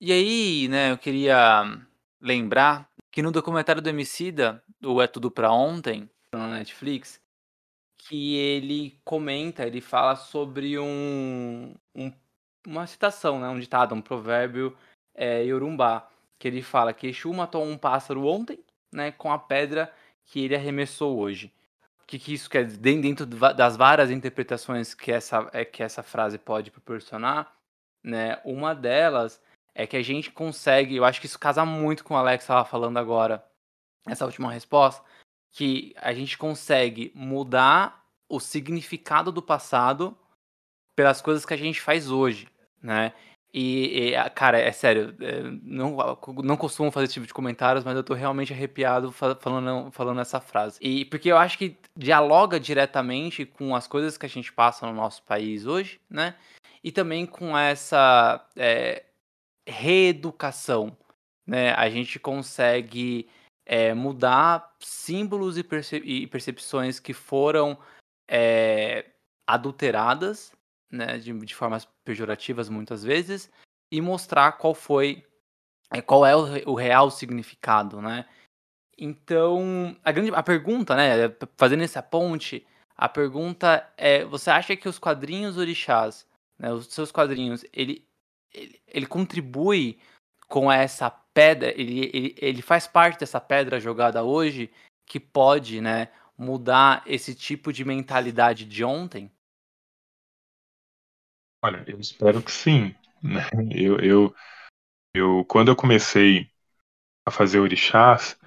E 0.00 0.12
aí, 0.12 0.66
né, 0.68 0.92
eu 0.92 0.96
queria 0.96 1.78
lembrar 2.22 2.87
que 3.18 3.22
no 3.22 3.32
documentário 3.32 3.82
do 3.82 3.88
Emicida, 3.88 4.62
o 4.80 5.02
É 5.02 5.08
Tudo 5.08 5.28
Pra 5.28 5.50
Ontem, 5.50 6.08
na 6.32 6.46
Netflix, 6.50 7.20
que 7.96 8.36
ele 8.36 8.96
comenta, 9.04 9.66
ele 9.66 9.80
fala 9.80 10.14
sobre 10.14 10.78
um, 10.78 11.74
um 11.96 12.12
uma 12.64 12.86
citação, 12.86 13.40
né, 13.40 13.48
um 13.48 13.58
ditado, 13.58 13.92
um 13.92 14.00
provérbio 14.00 14.78
é, 15.16 15.42
Yorumbá, 15.42 16.08
que 16.38 16.46
ele 16.46 16.62
fala 16.62 16.92
que 16.92 17.08
Exu 17.08 17.32
matou 17.32 17.64
um 17.64 17.76
pássaro 17.76 18.24
ontem, 18.24 18.60
né, 18.92 19.10
com 19.10 19.32
a 19.32 19.38
pedra 19.40 19.92
que 20.24 20.44
ele 20.44 20.54
arremessou 20.54 21.18
hoje. 21.18 21.52
O 22.00 22.06
que, 22.06 22.20
que 22.20 22.32
isso 22.32 22.48
quer 22.48 22.66
dizer? 22.66 22.78
Dentro 22.78 23.26
das 23.26 23.76
várias 23.76 24.12
interpretações 24.12 24.94
que 24.94 25.10
essa, 25.10 25.50
é, 25.52 25.64
que 25.64 25.82
essa 25.82 26.04
frase 26.04 26.38
pode 26.38 26.70
proporcionar, 26.70 27.52
né, 28.00 28.40
uma 28.44 28.76
delas 28.76 29.42
é 29.78 29.86
que 29.86 29.96
a 29.96 30.02
gente 30.02 30.32
consegue, 30.32 30.96
eu 30.96 31.04
acho 31.04 31.20
que 31.20 31.26
isso 31.26 31.38
casa 31.38 31.64
muito 31.64 32.02
com 32.02 32.14
o 32.14 32.16
Alex 32.16 32.42
estava 32.42 32.64
falando 32.64 32.96
agora, 32.96 33.44
essa 34.04 34.24
última 34.24 34.50
resposta, 34.50 35.04
que 35.52 35.94
a 35.96 36.12
gente 36.12 36.36
consegue 36.36 37.12
mudar 37.14 38.04
o 38.28 38.40
significado 38.40 39.30
do 39.30 39.40
passado 39.40 40.18
pelas 40.96 41.22
coisas 41.22 41.46
que 41.46 41.54
a 41.54 41.56
gente 41.56 41.80
faz 41.80 42.10
hoje, 42.10 42.48
né? 42.82 43.12
E, 43.54 44.10
e 44.10 44.30
cara, 44.30 44.58
é 44.58 44.72
sério, 44.72 45.14
é, 45.20 45.42
não, 45.62 45.96
não 46.42 46.56
costumo 46.56 46.90
fazer 46.90 47.04
esse 47.04 47.14
tipo 47.14 47.26
de 47.26 47.32
comentários, 47.32 47.84
mas 47.84 47.96
eu 47.96 48.02
tô 48.02 48.14
realmente 48.14 48.52
arrepiado 48.52 49.12
falando, 49.12 49.92
falando 49.92 50.20
essa 50.20 50.40
frase. 50.40 50.76
E 50.82 51.04
porque 51.04 51.30
eu 51.30 51.38
acho 51.38 51.56
que 51.56 51.78
dialoga 51.96 52.58
diretamente 52.58 53.46
com 53.46 53.76
as 53.76 53.86
coisas 53.86 54.18
que 54.18 54.26
a 54.26 54.28
gente 54.28 54.52
passa 54.52 54.86
no 54.86 54.92
nosso 54.92 55.22
país 55.22 55.66
hoje, 55.66 56.00
né? 56.10 56.34
E 56.82 56.90
também 56.90 57.24
com 57.24 57.56
essa. 57.56 58.44
É, 58.56 59.04
reeducação, 59.68 60.96
né? 61.46 61.72
A 61.74 61.88
gente 61.90 62.18
consegue 62.18 63.28
é, 63.68 63.92
mudar 63.92 64.74
símbolos 64.80 65.58
e, 65.58 65.66
e, 66.04 66.26
percepções 66.26 66.98
que 66.98 67.12
foram 67.12 67.78
é, 68.26 69.04
adulteradas, 69.46 70.52
né, 70.90 71.18
de, 71.18 71.32
de, 71.32 71.54
formas 71.54 71.86
pejorativas 72.02 72.70
muitas 72.70 73.04
vezes, 73.04 73.50
e 73.92 74.00
mostrar 74.00 74.52
qual 74.52 74.74
foi, 74.74 75.22
é, 75.90 76.00
qual 76.00 76.24
é 76.24 76.34
o, 76.34 76.70
o, 76.70 76.74
real 76.74 77.10
significado, 77.10 78.00
né? 78.00 78.24
Então, 78.96 79.94
a, 80.02 80.10
grande, 80.10 80.34
a 80.34 80.42
pergunta, 80.42 80.96
né, 80.96 81.12
fazendo 81.56 81.84
essa 81.84 82.02
ponte, 82.02 82.66
a 82.96 83.08
pergunta 83.08 83.86
é, 83.98 84.24
você 84.24 84.50
acha 84.50 84.74
que 84.74 84.88
os 84.88 84.98
quadrinhos 84.98 85.58
orixás, 85.58 86.26
né, 86.58 86.72
os 86.72 86.86
seus 86.86 87.12
quadrinhos, 87.12 87.64
ele, 87.72 88.07
ele, 88.52 88.80
ele 88.86 89.06
contribui 89.06 89.98
com 90.46 90.70
essa 90.70 91.10
pedra, 91.10 91.70
ele, 91.78 92.10
ele, 92.12 92.34
ele 92.38 92.62
faz 92.62 92.86
parte 92.86 93.20
dessa 93.20 93.40
pedra 93.40 93.78
jogada 93.78 94.22
hoje 94.24 94.70
que 95.06 95.20
pode, 95.20 95.80
né, 95.80 96.08
mudar 96.36 97.02
esse 97.06 97.34
tipo 97.34 97.72
de 97.72 97.84
mentalidade 97.84 98.64
de 98.64 98.84
ontem? 98.84 99.30
Olha, 101.62 101.84
eu 101.86 101.98
espero 101.98 102.42
que 102.42 102.52
sim. 102.52 102.94
Né? 103.22 103.40
Eu, 103.74 103.98
eu, 103.98 104.34
eu, 105.14 105.44
quando 105.46 105.68
eu 105.68 105.76
comecei 105.76 106.50
a 107.26 107.30
fazer 107.30 107.58
orixás, 107.58 108.38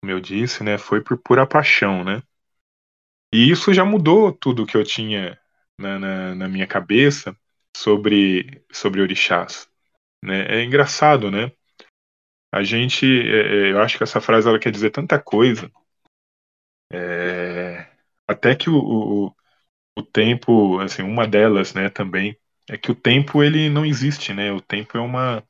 como 0.00 0.12
eu 0.12 0.20
disse, 0.20 0.62
né, 0.62 0.76
foi 0.76 1.02
por 1.02 1.18
pura 1.18 1.46
paixão, 1.46 2.04
né? 2.04 2.22
E 3.32 3.50
isso 3.50 3.72
já 3.72 3.84
mudou 3.84 4.32
tudo 4.32 4.66
que 4.66 4.76
eu 4.76 4.84
tinha 4.84 5.40
na, 5.78 5.98
na, 5.98 6.34
na 6.34 6.48
minha 6.48 6.66
cabeça 6.66 7.36
sobre, 7.76 8.64
sobre 8.72 9.00
orixás. 9.00 9.68
Né? 10.22 10.46
É 10.48 10.64
engraçado, 10.64 11.30
né? 11.30 11.52
A 12.52 12.62
gente, 12.62 13.06
é, 13.06 13.68
é, 13.68 13.72
eu 13.72 13.80
acho 13.80 13.96
que 13.96 14.02
essa 14.02 14.20
frase 14.20 14.48
ela 14.48 14.58
quer 14.58 14.72
dizer 14.72 14.90
tanta 14.90 15.20
coisa. 15.20 15.70
É, 16.92 17.86
até 18.26 18.56
que 18.56 18.68
o, 18.68 18.76
o, 18.76 19.34
o, 19.96 20.02
tempo, 20.02 20.80
assim, 20.80 21.02
uma 21.02 21.26
delas, 21.26 21.72
né, 21.72 21.88
também 21.88 22.36
é 22.68 22.76
que 22.76 22.90
o 22.90 22.94
tempo 22.94 23.42
ele 23.42 23.70
não 23.70 23.86
existe, 23.86 24.32
né? 24.34 24.52
O 24.52 24.60
tempo 24.60 24.98
é 24.98 25.00
uma 25.00 25.46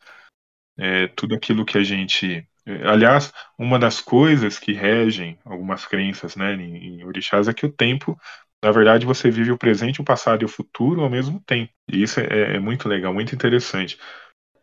é, 0.78 1.08
tudo 1.08 1.34
aquilo 1.34 1.64
que 1.64 1.78
a 1.78 1.82
gente, 1.82 2.46
aliás, 2.86 3.32
uma 3.58 3.78
das 3.78 4.00
coisas 4.00 4.58
que 4.58 4.72
regem 4.72 5.38
algumas 5.44 5.86
crenças, 5.86 6.36
né, 6.36 6.54
em, 6.54 7.00
em 7.00 7.04
orixás 7.04 7.48
é 7.48 7.54
que 7.54 7.66
o 7.66 7.72
tempo 7.72 8.18
na 8.62 8.70
verdade, 8.70 9.06
você 9.06 9.30
vive 9.30 9.50
o 9.50 9.58
presente, 9.58 10.00
o 10.00 10.04
passado 10.04 10.42
e 10.42 10.44
o 10.44 10.48
futuro 10.48 11.02
ao 11.02 11.10
mesmo 11.10 11.40
tempo. 11.40 11.72
E 11.88 12.02
isso 12.02 12.20
é, 12.20 12.56
é, 12.56 12.58
muito 12.58 12.88
legal, 12.88 13.12
muito 13.12 13.34
interessante. 13.34 13.98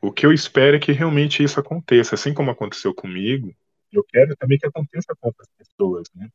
O 0.02 0.12
que 0.12 0.26
eu 0.26 0.32
espero 0.32 0.78
é 0.78 0.80
que 0.80 0.92
realmente 0.92 1.44
isso 1.44 1.60
aconteça, 1.60 2.16
assim 2.16 2.34
como 2.34 2.52
aconteceu 2.52 2.94
comigo. 2.94 3.54
Eu 3.92 4.04
quero 4.04 4.36
também 4.36 4.60
que 4.60 4.68
aconteça 4.68 5.16
com 5.20 5.28
outras 5.30 5.48
pessoas, 5.58 6.08
né? 6.14 6.30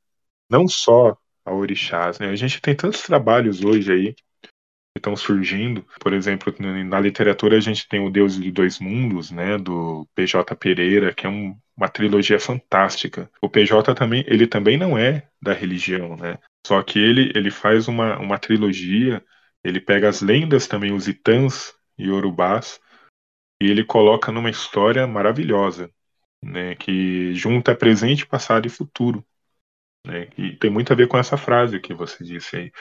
Não 0.50 0.66
só 0.66 1.16
a 1.44 1.54
orixás, 1.54 2.18
né? 2.18 2.28
A 2.30 2.36
gente 2.36 2.60
tem 2.60 2.74
tantos 2.74 3.02
trabalhos 3.02 3.62
hoje 3.62 3.92
aí 3.92 4.14
estão 4.96 5.16
surgindo. 5.16 5.84
Por 6.00 6.12
exemplo, 6.12 6.54
na 6.84 7.00
literatura 7.00 7.56
a 7.56 7.60
gente 7.60 7.88
tem 7.88 8.00
o 8.00 8.10
Deus 8.10 8.40
de 8.40 8.50
Dois 8.50 8.78
Mundos, 8.78 9.30
né? 9.30 9.58
Do 9.58 10.06
PJ 10.14 10.54
Pereira, 10.56 11.14
que 11.14 11.26
é 11.26 11.28
um, 11.28 11.56
uma 11.76 11.88
trilogia 11.88 12.38
fantástica. 12.38 13.30
O 13.40 13.48
PJ 13.48 13.94
também, 13.94 14.24
ele 14.26 14.46
também 14.46 14.76
não 14.76 14.96
é 14.96 15.28
da 15.40 15.52
religião, 15.52 16.16
né? 16.16 16.38
Só 16.66 16.82
que 16.82 16.98
ele, 16.98 17.32
ele 17.34 17.50
faz 17.50 17.88
uma, 17.88 18.18
uma 18.18 18.38
trilogia, 18.38 19.24
ele 19.64 19.80
pega 19.80 20.08
as 20.08 20.20
lendas 20.20 20.66
também, 20.66 20.92
os 20.92 21.08
itãs 21.08 21.74
e 21.98 22.08
urubás, 22.08 22.80
e 23.60 23.70
ele 23.70 23.84
coloca 23.84 24.32
numa 24.32 24.50
história 24.50 25.06
maravilhosa, 25.06 25.90
né, 26.42 26.74
que 26.74 27.34
junta 27.34 27.74
presente, 27.74 28.26
passado 28.26 28.66
e 28.66 28.70
futuro. 28.70 29.24
Né, 30.04 30.28
e 30.36 30.56
tem 30.56 30.70
muito 30.70 30.92
a 30.92 30.96
ver 30.96 31.06
com 31.06 31.16
essa 31.16 31.36
frase 31.36 31.80
que 31.80 31.94
você 31.94 32.24
disse 32.24 32.56
aí. 32.56 32.72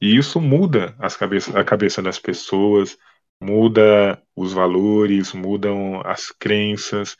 E 0.00 0.16
isso 0.16 0.40
muda 0.40 0.94
as 0.98 1.16
cabeça, 1.16 1.58
a 1.58 1.64
cabeça 1.64 2.02
das 2.02 2.18
pessoas, 2.18 2.96
muda 3.40 4.20
os 4.36 4.52
valores, 4.52 5.32
mudam 5.32 6.00
as 6.04 6.30
crenças, 6.30 7.16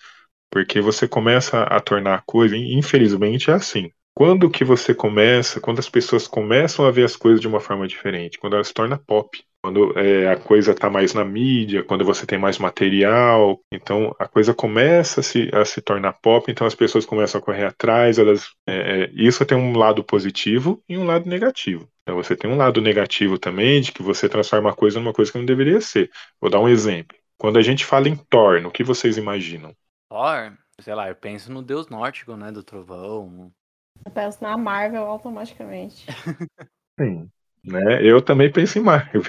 porque 0.50 0.80
você 0.80 1.08
começa 1.08 1.62
a 1.62 1.80
tornar 1.80 2.16
a 2.16 2.22
coisa, 2.22 2.56
infelizmente 2.56 3.50
é 3.50 3.54
assim. 3.54 3.90
Quando 4.14 4.50
que 4.50 4.64
você 4.64 4.94
começa, 4.94 5.60
quando 5.60 5.80
as 5.80 5.88
pessoas 5.88 6.28
começam 6.28 6.84
a 6.84 6.90
ver 6.90 7.04
as 7.04 7.16
coisas 7.16 7.40
de 7.40 7.48
uma 7.48 7.60
forma 7.60 7.88
diferente, 7.88 8.38
quando 8.38 8.54
ela 8.54 8.64
se 8.64 8.72
torna 8.72 8.98
pop 8.98 9.44
quando 9.64 9.98
é, 9.98 10.30
a 10.30 10.36
coisa 10.36 10.72
está 10.72 10.90
mais 10.90 11.14
na 11.14 11.24
mídia, 11.24 11.82
quando 11.82 12.04
você 12.04 12.26
tem 12.26 12.36
mais 12.36 12.58
material, 12.58 13.58
então 13.72 14.14
a 14.18 14.28
coisa 14.28 14.52
começa 14.52 15.20
a 15.20 15.22
se, 15.22 15.48
a 15.54 15.64
se 15.64 15.80
tornar 15.80 16.12
pop, 16.20 16.52
então 16.52 16.66
as 16.66 16.74
pessoas 16.74 17.06
começam 17.06 17.40
a 17.40 17.42
correr 17.42 17.64
atrás, 17.64 18.18
elas, 18.18 18.50
é, 18.68 19.04
é, 19.04 19.10
isso 19.14 19.42
tem 19.46 19.56
um 19.56 19.74
lado 19.74 20.04
positivo 20.04 20.82
e 20.86 20.98
um 20.98 21.06
lado 21.06 21.26
negativo. 21.26 21.88
Então 22.04 22.16
você 22.16 22.36
tem 22.36 22.50
um 22.50 22.56
lado 22.56 22.82
negativo 22.82 23.38
também, 23.38 23.80
de 23.80 23.90
que 23.90 24.02
você 24.02 24.28
transforma 24.28 24.70
a 24.70 24.74
coisa 24.74 25.00
numa 25.00 25.12
coisa 25.12 25.32
que 25.32 25.38
não 25.38 25.46
deveria 25.46 25.80
ser. 25.80 26.10
Vou 26.38 26.50
dar 26.50 26.60
um 26.60 26.68
exemplo. 26.68 27.16
Quando 27.38 27.58
a 27.58 27.62
gente 27.62 27.84
fala 27.84 28.08
em 28.08 28.14
Thor, 28.14 28.64
o 28.66 28.70
que 28.70 28.84
vocês 28.84 29.16
imaginam? 29.16 29.74
Thor? 30.10 30.52
Sei 30.80 30.94
lá, 30.94 31.08
eu 31.08 31.16
penso 31.16 31.50
no 31.50 31.62
deus 31.62 31.88
nórdico, 31.88 32.36
né, 32.36 32.52
do 32.52 32.62
trovão. 32.62 33.50
Eu 34.04 34.12
penso 34.12 34.42
na 34.42 34.56
Marvel 34.56 35.04
automaticamente. 35.04 36.06
Sim. 37.00 37.30
Né? 37.64 38.02
Eu 38.02 38.20
também 38.20 38.52
penso 38.52 38.78
em 38.78 38.82
Marvel. 38.82 39.22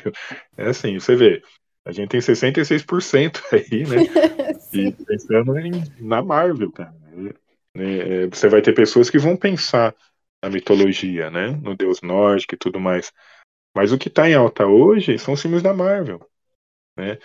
É 0.58 0.68
assim, 0.68 1.00
você 1.00 1.16
vê, 1.16 1.42
a 1.86 1.94
gente 1.94 2.10
tem 2.10 2.20
66% 2.20 3.42
aí, 3.54 3.86
né? 3.86 4.04
e 4.74 4.92
pensando 4.92 5.58
em, 5.58 5.72
na 6.00 6.22
Marvel, 6.22 6.72
cara. 6.74 6.94
É, 7.76 8.24
é, 8.24 8.28
você 8.28 8.50
vai 8.50 8.62
ter 8.62 8.74
pessoas 8.74 9.10
que 9.10 9.18
vão 9.18 9.38
pensar 9.38 9.96
na 10.46 10.50
mitologia, 10.50 11.32
né? 11.32 11.50
No 11.64 11.76
Deus 11.76 12.02
nórdico 12.02 12.54
e 12.56 12.58
tudo 12.58 12.80
mais. 12.80 13.12
Mas 13.76 13.92
o 13.92 13.98
que 13.98 14.08
está 14.10 14.30
em 14.30 14.36
alta 14.36 14.68
hoje 14.68 15.18
são 15.18 15.34
os 15.34 15.42
filmes 15.42 15.64
da 15.64 15.74
Marvel, 15.74 16.20
né? 16.98 17.18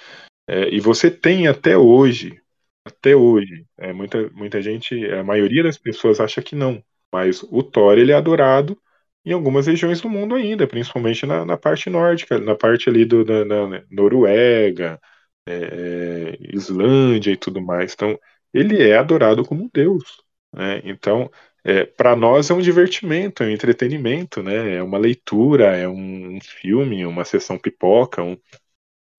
É, 0.49 0.69
e 0.75 0.81
você 0.81 1.11
tem 1.11 1.47
até 1.47 1.77
hoje, 1.77 2.41
até 2.85 3.15
hoje, 3.15 3.67
é, 3.79 3.93
muita, 3.93 4.29
muita 4.31 4.63
gente, 4.63 4.95
a 5.13 5.23
maioria 5.23 5.63
das 5.63 5.79
pessoas 5.79 6.19
acha 6.19 6.43
que 6.43 6.57
não, 6.57 6.83
mas 7.13 7.43
o 7.43 7.63
Thor 7.63 7.99
ele 7.99 8.13
é 8.13 8.17
adorado 8.17 8.81
em 9.25 9.33
algumas 9.33 9.67
regiões 9.67 10.01
do 10.01 10.09
mundo 10.09 10.35
ainda, 10.35 10.67
principalmente 10.67 11.27
na, 11.27 11.45
na 11.45 11.57
parte 11.59 11.91
nórdica, 11.91 12.39
na 12.39 12.57
parte 12.57 12.89
ali 12.89 13.05
do, 13.05 13.25
da, 13.25 13.45
da 13.45 13.85
Noruega, 13.91 15.01
é, 15.47 15.53
é, 15.55 16.39
Islândia 16.55 17.33
e 17.33 17.37
tudo 17.37 17.61
mais. 17.61 17.93
Então, 17.95 18.19
ele 18.53 18.83
é 18.83 18.97
adorado 18.97 19.45
como 19.45 19.71
Deus. 19.73 20.23
Né? 20.53 20.81
Então, 20.85 21.31
é, 21.65 21.85
para 21.85 22.17
nós 22.17 22.51
é 22.51 22.55
um 22.55 22.61
divertimento, 22.61 23.43
é 23.43 23.47
um 23.47 23.51
entretenimento, 23.51 24.43
né? 24.43 24.77
é 24.77 24.83
uma 24.83 24.99
leitura, 24.99 25.77
é 25.77 25.89
um, 25.89 26.39
filme, 26.41 27.05
uma 27.05 27.25
sessão 27.25 27.59
pipoca. 27.59 28.23
Um... 28.23 28.37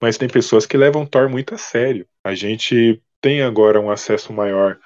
Mas 0.02 0.18
tem 0.18 0.28
pessoas 0.28 0.66
que 0.66 0.78
levam 0.78 1.06
Thor 1.06 1.30
muito 1.30 1.54
a 1.54 1.58
sério. 1.58 2.08
A 2.24 2.34
gente 2.34 3.02
tem 3.22 3.42
agora 3.42 3.80
um 3.80 3.92
acesso 3.92 4.34
maior 4.34 4.80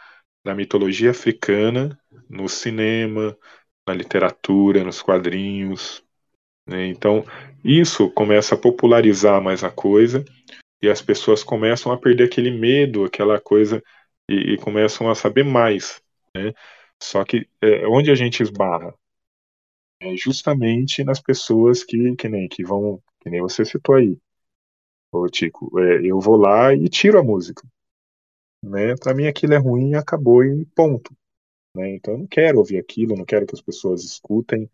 na 0.44 0.54
mitologia 0.54 1.12
africana, 1.12 1.98
no 2.30 2.50
cinema, 2.50 3.38
na 3.88 3.94
literatura, 3.94 4.84
nos 4.84 5.02
quadrinhos. 5.02 6.04
Né? 6.68 6.88
Então, 6.88 7.26
isso 7.64 8.10
começa 8.12 8.56
a 8.56 8.58
popularizar 8.58 9.42
mais 9.42 9.64
a 9.64 9.72
coisa 9.72 10.26
e 10.82 10.90
as 10.90 11.02
pessoas 11.02 11.44
começam 11.44 11.92
a 11.92 11.98
perder 11.98 12.26
aquele 12.26 12.52
medo, 12.52 13.06
aquela 13.06 13.40
coisa, 13.40 13.82
e, 14.30 14.54
e 14.54 14.58
começam 14.58 15.10
a 15.10 15.16
saber 15.16 15.44
mais. 15.44 16.02
Né? 16.36 16.54
Só 17.02 17.24
que 17.24 17.48
é, 17.62 17.88
onde 17.88 18.12
a 18.12 18.16
gente 18.16 18.42
esbarra? 18.42 18.94
É 20.00 20.16
justamente 20.16 21.04
nas 21.04 21.22
pessoas 21.22 21.84
que, 21.84 22.16
que, 22.16 22.28
nem, 22.28 22.48
que 22.48 22.64
vão, 22.64 23.02
que 23.22 23.30
nem 23.30 23.42
você 23.42 23.64
citou 23.64 23.96
aí. 23.96 24.18
Ô, 25.12 25.28
Tico, 25.28 25.80
é, 25.80 26.06
eu 26.06 26.20
vou 26.20 26.36
lá 26.36 26.74
e 26.74 26.90
tiro 26.90 27.20
a 27.20 27.24
música. 27.24 27.66
Né? 28.62 28.96
Para 28.96 29.14
mim 29.14 29.28
aquilo 29.28 29.54
é 29.54 29.58
ruim, 29.58 29.96
acabou 29.96 30.44
e 30.44 30.66
ponto. 30.76 31.16
Né? 31.76 31.96
Então 31.96 32.14
eu 32.14 32.20
não 32.20 32.28
quero 32.28 32.58
ouvir 32.58 32.78
aquilo, 32.78 33.16
não 33.16 33.26
quero 33.26 33.46
que 33.46 33.56
as 33.56 33.62
pessoas 33.62 34.04
escutem, 34.04 34.70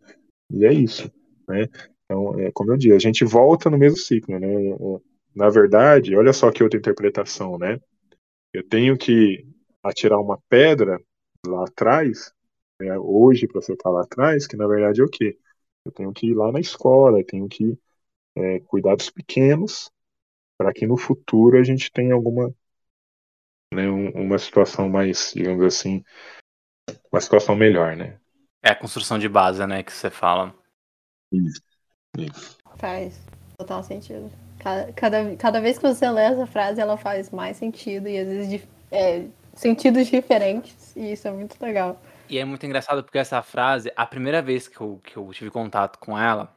e 0.50 0.64
é 0.64 0.72
isso. 0.72 1.10
Né? 1.48 1.68
Então, 2.04 2.38
é, 2.38 2.50
como 2.52 2.72
eu 2.72 2.76
disse, 2.76 2.94
a 2.94 2.98
gente 2.98 3.24
volta 3.24 3.70
no 3.70 3.78
mesmo 3.78 3.96
ciclo. 3.96 4.38
Né? 4.38 4.48
Na 5.34 5.48
verdade, 5.48 6.14
olha 6.14 6.32
só 6.32 6.50
que 6.50 6.62
outra 6.62 6.78
interpretação, 6.78 7.58
né? 7.58 7.80
Eu 8.52 8.66
tenho 8.68 8.98
que 8.98 9.46
atirar 9.82 10.18
uma 10.20 10.38
pedra 10.48 11.00
lá 11.46 11.64
atrás, 11.64 12.32
né, 12.80 12.98
hoje 12.98 13.46
para 13.46 13.60
você 13.60 13.72
estar 13.72 13.90
lá 13.90 14.02
atrás, 14.02 14.46
que 14.46 14.56
na 14.56 14.66
verdade 14.66 15.00
é 15.00 15.04
o 15.04 15.08
quê? 15.08 15.38
Eu 15.84 15.92
tenho 15.92 16.12
que 16.12 16.28
ir 16.28 16.34
lá 16.34 16.52
na 16.52 16.60
escola, 16.60 17.20
eu 17.20 17.26
tenho 17.26 17.48
que 17.48 17.78
é, 18.36 18.60
cuidar 18.60 18.96
dos 18.96 19.10
pequenos, 19.10 19.90
para 20.56 20.72
que 20.72 20.86
no 20.86 20.96
futuro 20.96 21.58
a 21.58 21.64
gente 21.64 21.90
tenha 21.90 22.14
alguma 22.14 22.54
né, 23.74 23.88
um, 23.88 24.10
uma 24.10 24.38
situação 24.38 24.88
mais, 24.88 25.32
digamos 25.34 25.64
assim, 25.64 26.04
uma 27.10 27.20
situação 27.20 27.56
melhor, 27.56 27.96
né? 27.96 28.18
É 28.62 28.70
a 28.70 28.76
construção 28.76 29.18
de 29.18 29.28
base, 29.28 29.66
né, 29.66 29.82
que 29.82 29.92
você 29.92 30.10
fala. 30.10 30.54
Isso, 31.32 31.62
isso. 32.18 32.58
Faz 32.76 33.18
total 33.58 33.82
sentido. 33.82 34.30
Cada, 34.58 34.92
cada, 34.92 35.36
cada 35.36 35.60
vez 35.60 35.78
que 35.78 35.88
você 35.88 36.08
lê 36.08 36.22
essa 36.22 36.46
frase, 36.46 36.80
ela 36.80 36.96
faz 36.96 37.30
mais 37.30 37.56
sentido 37.56 38.08
e 38.08 38.18
às 38.18 38.28
vezes 38.28 38.68
é, 38.90 39.26
sentidos 39.54 40.06
diferentes. 40.06 40.94
E 40.96 41.12
isso 41.12 41.28
é 41.28 41.30
muito 41.30 41.56
legal. 41.60 42.00
E 42.28 42.38
é 42.38 42.44
muito 42.44 42.64
engraçado 42.64 43.02
porque 43.02 43.18
essa 43.18 43.42
frase, 43.42 43.92
a 43.96 44.06
primeira 44.06 44.40
vez 44.40 44.68
que 44.68 44.80
eu, 44.80 45.00
que 45.04 45.16
eu 45.16 45.30
tive 45.32 45.50
contato 45.50 45.98
com 45.98 46.18
ela, 46.18 46.54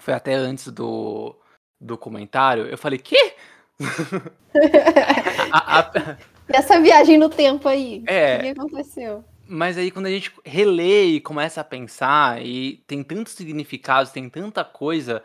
foi 0.00 0.14
até 0.14 0.34
antes 0.34 0.68
do, 0.68 1.36
do 1.80 1.98
comentário. 1.98 2.66
Eu 2.66 2.78
falei, 2.78 2.98
quê? 2.98 3.34
a, 5.52 5.80
a... 5.80 6.16
Essa 6.48 6.80
viagem 6.80 7.18
no 7.18 7.28
tempo 7.28 7.68
aí, 7.68 8.04
é, 8.06 8.36
o 8.36 8.40
que 8.40 8.48
aconteceu? 8.60 9.24
Mas 9.48 9.76
aí 9.76 9.90
quando 9.90 10.06
a 10.06 10.10
gente 10.10 10.32
relê 10.44 11.04
e 11.04 11.20
começa 11.20 11.60
a 11.60 11.64
pensar, 11.64 12.40
e 12.44 12.82
tem 12.86 13.02
tantos 13.02 13.32
significados, 13.32 14.12
tem 14.12 14.28
tanta 14.28 14.64
coisa, 14.64 15.22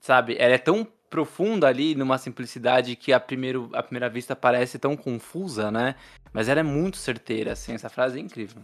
sabe? 0.00 0.36
Ela 0.38 0.54
é 0.54 0.58
tão 0.58 0.86
profunda 1.14 1.68
ali, 1.68 1.94
numa 1.94 2.18
simplicidade 2.18 2.96
que 2.96 3.12
a, 3.12 3.20
primeiro, 3.20 3.70
a 3.72 3.84
primeira 3.84 4.10
vista 4.10 4.34
parece 4.34 4.80
tão 4.80 4.96
confusa, 4.96 5.70
né? 5.70 5.94
Mas 6.32 6.48
ela 6.48 6.58
é 6.58 6.62
muito 6.64 6.96
certeira, 6.96 7.52
assim, 7.52 7.72
essa 7.72 7.88
frase 7.88 8.18
é 8.18 8.20
incrível. 8.20 8.60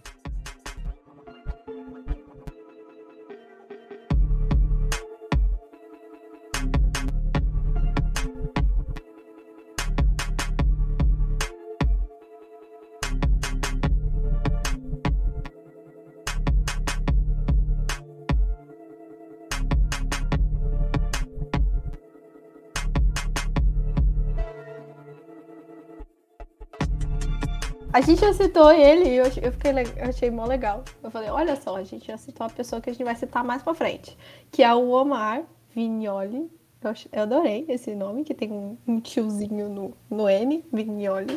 A 28.00 28.02
gente 28.02 28.22
já 28.22 28.32
citou 28.32 28.72
ele 28.72 29.10
e 29.10 29.16
eu, 29.16 29.30
fiquei, 29.30 29.72
eu 29.72 30.08
achei 30.08 30.30
mó 30.30 30.46
legal. 30.46 30.82
Eu 31.02 31.10
falei, 31.10 31.28
olha 31.28 31.54
só, 31.54 31.76
a 31.76 31.84
gente 31.84 32.06
já 32.06 32.16
citou 32.16 32.46
uma 32.46 32.52
pessoa 32.52 32.80
que 32.80 32.88
a 32.88 32.94
gente 32.94 33.04
vai 33.04 33.14
citar 33.14 33.44
mais 33.44 33.62
pra 33.62 33.74
frente. 33.74 34.16
Que 34.50 34.62
é 34.62 34.74
o 34.74 34.88
Omar 34.88 35.42
Vignoli. 35.74 36.50
Eu, 36.82 36.94
eu 37.12 37.22
adorei 37.24 37.66
esse 37.68 37.94
nome, 37.94 38.24
que 38.24 38.32
tem 38.32 38.50
um, 38.50 38.78
um 38.88 39.00
tiozinho 39.00 39.68
no, 39.68 39.94
no 40.08 40.30
N, 40.30 40.64
Vignoli. 40.72 41.34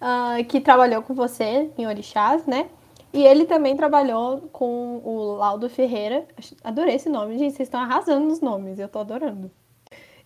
Uh, 0.00 0.42
que 0.48 0.58
trabalhou 0.58 1.02
com 1.02 1.12
você 1.12 1.70
em 1.76 1.86
Orixás, 1.86 2.46
né? 2.46 2.70
E 3.12 3.22
ele 3.22 3.44
também 3.44 3.76
trabalhou 3.76 4.48
com 4.52 5.02
o 5.04 5.36
Laudo 5.36 5.68
Ferreira. 5.68 6.26
Adorei 6.64 6.94
esse 6.94 7.10
nome, 7.10 7.36
gente. 7.36 7.56
Vocês 7.56 7.66
estão 7.66 7.78
arrasando 7.78 8.24
nos 8.24 8.40
nomes, 8.40 8.78
eu 8.78 8.88
tô 8.88 9.00
adorando. 9.00 9.50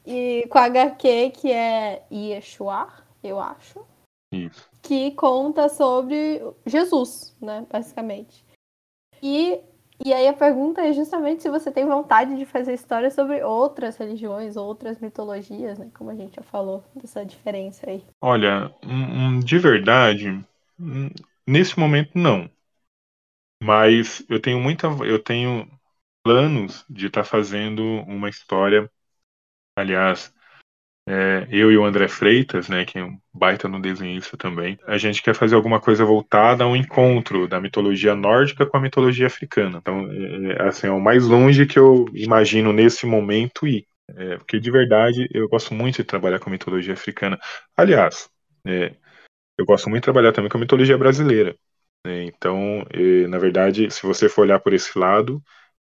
E 0.07 0.47
com 0.49 0.57
a 0.57 0.67
HQ, 0.67 1.31
que 1.31 1.51
é 1.51 2.05
Yeshua, 2.13 2.87
eu 3.25 3.41
acho. 3.41 3.81
Isso. 4.33 4.74
Que 4.85 5.13
conta 5.13 5.69
sobre 5.71 6.43
Jesus, 6.67 7.35
né, 7.41 7.67
basicamente. 7.73 8.45
E, 9.23 9.59
e 10.05 10.13
aí 10.13 10.29
a 10.29 10.35
pergunta 10.35 10.83
é 10.83 10.93
justamente 10.93 11.43
se 11.43 11.49
você 11.49 11.73
tem 11.73 11.87
vontade 11.87 12.37
de 12.37 12.45
fazer 12.45 12.75
história 12.75 13.11
sobre 13.11 13.43
outras 13.43 13.97
religiões, 13.97 14.57
outras 14.57 15.01
mitologias, 15.01 15.79
né, 15.79 15.91
como 15.95 16.11
a 16.11 16.15
gente 16.15 16.37
já 16.37 16.43
falou, 16.43 16.85
dessa 16.95 17.25
diferença 17.25 17.89
aí. 17.89 18.05
Olha, 18.21 18.75
de 19.43 19.59
verdade, 19.59 20.45
nesse 21.47 21.79
momento 21.79 22.19
não. 22.19 22.51
Mas 23.63 24.23
eu 24.29 24.39
tenho 24.39 24.61
muita, 24.61 24.89
eu 25.07 25.19
tenho 25.19 25.67
planos 26.23 26.85
de 26.91 27.07
estar 27.07 27.23
tá 27.23 27.29
fazendo 27.29 27.83
uma 28.07 28.29
história, 28.29 28.91
aliás, 29.75 30.34
é, 31.07 31.47
eu 31.51 31.71
e 31.71 31.77
o 31.77 31.85
André 31.85 32.09
Freitas, 32.09 32.69
né, 32.69 32.85
que 32.85 32.99
é 32.99 33.05
um 33.05 33.19
baita 33.33 33.69
no 33.69 33.81
desenhista 33.81 34.37
também, 34.37 34.79
a 34.87 34.97
gente 34.97 35.23
quer 35.23 35.35
fazer 35.35 35.55
alguma 35.55 35.79
coisa 35.79 36.05
voltada 36.05 36.65
a 36.65 36.67
um 36.67 36.75
encontro 36.75 37.47
da 37.47 37.61
mitologia 37.61 38.15
nórdica 38.15 38.65
com 38.65 38.77
a 38.77 38.81
mitologia 38.81 39.27
africana. 39.27 39.79
Então, 39.79 40.11
é, 40.11 40.53
é 40.53 40.69
assim, 40.69 40.87
é 40.87 40.91
o 40.91 41.01
mais 41.01 41.27
longe 41.27 41.67
que 41.67 41.79
eu 41.79 42.07
imagino 42.15 42.73
nesse 42.73 43.07
momento 43.07 43.67
ir. 43.67 43.87
É, 44.17 44.37
porque 44.37 44.61
de 44.61 44.71
verdade 44.71 45.29
eu 45.33 45.49
gosto 45.49 45.73
muito 45.73 45.97
de 45.97 46.05
trabalhar 46.05 46.39
com 46.39 46.51
mitologia 46.51 46.93
africana. 46.95 47.39
Aliás, 47.77 48.29
é, 48.67 48.95
eu 49.59 49.65
gosto 49.67 49.89
muito 49.91 50.03
de 50.03 50.07
trabalhar 50.07 50.33
também 50.33 50.51
com 50.51 50.59
a 50.59 50.61
mitologia 50.61 50.99
brasileira. 50.99 51.57
Né? 52.07 52.25
Então, 52.25 52.85
é, 52.91 53.27
na 53.29 53.39
verdade, 53.39 53.91
se 53.91 54.03
você 54.03 54.29
for 54.29 54.43
olhar 54.43 54.61
por 54.61 54.73
esse 54.73 54.99
lado, 54.99 55.43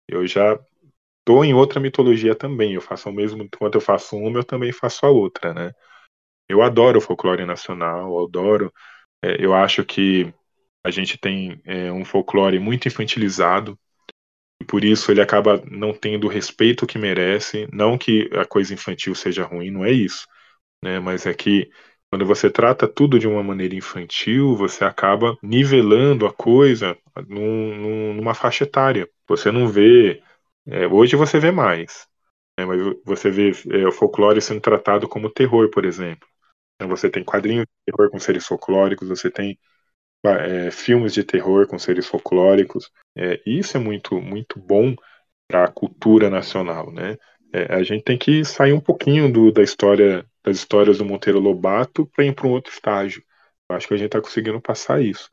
eu 0.08 0.26
já 0.26 0.58
estou 1.20 1.44
em 1.44 1.54
outra 1.54 1.80
mitologia 1.80 2.34
também. 2.34 2.74
Eu 2.74 2.80
faço 2.80 3.08
o 3.08 3.12
mesmo, 3.12 3.42
enquanto 3.42 3.76
eu 3.76 3.80
faço 3.80 4.16
uma, 4.16 4.40
eu 4.40 4.44
também 4.44 4.72
faço 4.72 5.06
a 5.06 5.10
outra, 5.10 5.54
né? 5.54 5.72
Eu 6.48 6.62
adoro 6.62 6.98
o 6.98 7.02
folclore 7.02 7.44
nacional, 7.46 8.08
eu 8.10 8.24
adoro. 8.24 8.72
É, 9.22 9.44
eu 9.44 9.54
acho 9.54 9.84
que 9.84 10.32
a 10.84 10.90
gente 10.90 11.18
tem 11.18 11.60
é, 11.64 11.92
um 11.92 12.04
folclore 12.04 12.58
muito 12.58 12.88
infantilizado 12.88 13.78
e 14.60 14.64
por 14.64 14.84
isso 14.84 15.10
ele 15.10 15.22
acaba 15.22 15.62
não 15.70 15.92
tendo 15.92 16.26
o 16.26 16.30
respeito 16.30 16.86
que 16.86 16.98
merece. 16.98 17.68
Não 17.72 17.98
que 17.98 18.30
a 18.34 18.44
coisa 18.44 18.74
infantil 18.74 19.14
seja 19.14 19.44
ruim, 19.44 19.70
não 19.70 19.84
é 19.84 19.92
isso, 19.92 20.26
né? 20.82 21.00
Mas 21.00 21.26
é 21.26 21.34
que 21.34 21.70
quando 22.10 22.26
você 22.26 22.50
trata 22.50 22.88
tudo 22.88 23.18
de 23.18 23.28
uma 23.28 23.42
maneira 23.42 23.74
infantil, 23.74 24.56
você 24.56 24.84
acaba 24.84 25.36
nivelando 25.42 26.26
a 26.26 26.32
coisa 26.32 26.96
num, 27.28 27.76
num, 27.76 28.14
numa 28.14 28.34
faixa 28.34 28.64
etária. 28.64 29.08
Você 29.28 29.52
não 29.52 29.68
vê 29.68 30.20
é, 30.66 30.86
hoje 30.86 31.16
você 31.16 31.38
vê 31.38 31.50
mais, 31.50 32.06
né, 32.58 32.64
mas 32.64 32.80
você 33.04 33.30
vê 33.30 33.52
é, 33.70 33.86
o 33.86 33.92
folclore 33.92 34.40
sendo 34.40 34.60
tratado 34.60 35.08
como 35.08 35.30
terror, 35.30 35.70
por 35.70 35.84
exemplo. 35.84 36.28
Então, 36.74 36.88
você 36.88 37.10
tem 37.10 37.22
quadrinhos 37.22 37.66
de 37.66 37.92
terror 37.92 38.10
com 38.10 38.18
seres 38.18 38.46
folclóricos, 38.46 39.08
você 39.08 39.30
tem 39.30 39.58
é, 40.24 40.70
filmes 40.70 41.12
de 41.12 41.24
terror 41.24 41.66
com 41.66 41.78
seres 41.78 42.06
folclóricos. 42.06 42.90
É, 43.16 43.40
isso 43.46 43.76
é 43.76 43.80
muito, 43.80 44.20
muito 44.20 44.58
bom 44.58 44.94
para 45.48 45.64
a 45.64 45.72
cultura 45.72 46.30
nacional, 46.30 46.92
né? 46.92 47.16
É, 47.52 47.74
a 47.74 47.82
gente 47.82 48.04
tem 48.04 48.16
que 48.16 48.44
sair 48.44 48.72
um 48.72 48.80
pouquinho 48.80 49.30
do, 49.32 49.50
da 49.50 49.62
história, 49.62 50.24
das 50.44 50.56
histórias 50.56 50.98
do 50.98 51.04
Monteiro 51.04 51.40
Lobato 51.40 52.06
para 52.14 52.24
ir 52.24 52.34
para 52.34 52.46
um 52.46 52.52
outro 52.52 52.72
estágio. 52.72 53.22
Eu 53.68 53.76
acho 53.76 53.88
que 53.88 53.94
a 53.94 53.96
gente 53.96 54.06
está 54.06 54.20
conseguindo 54.20 54.60
passar 54.60 55.02
isso. 55.02 55.28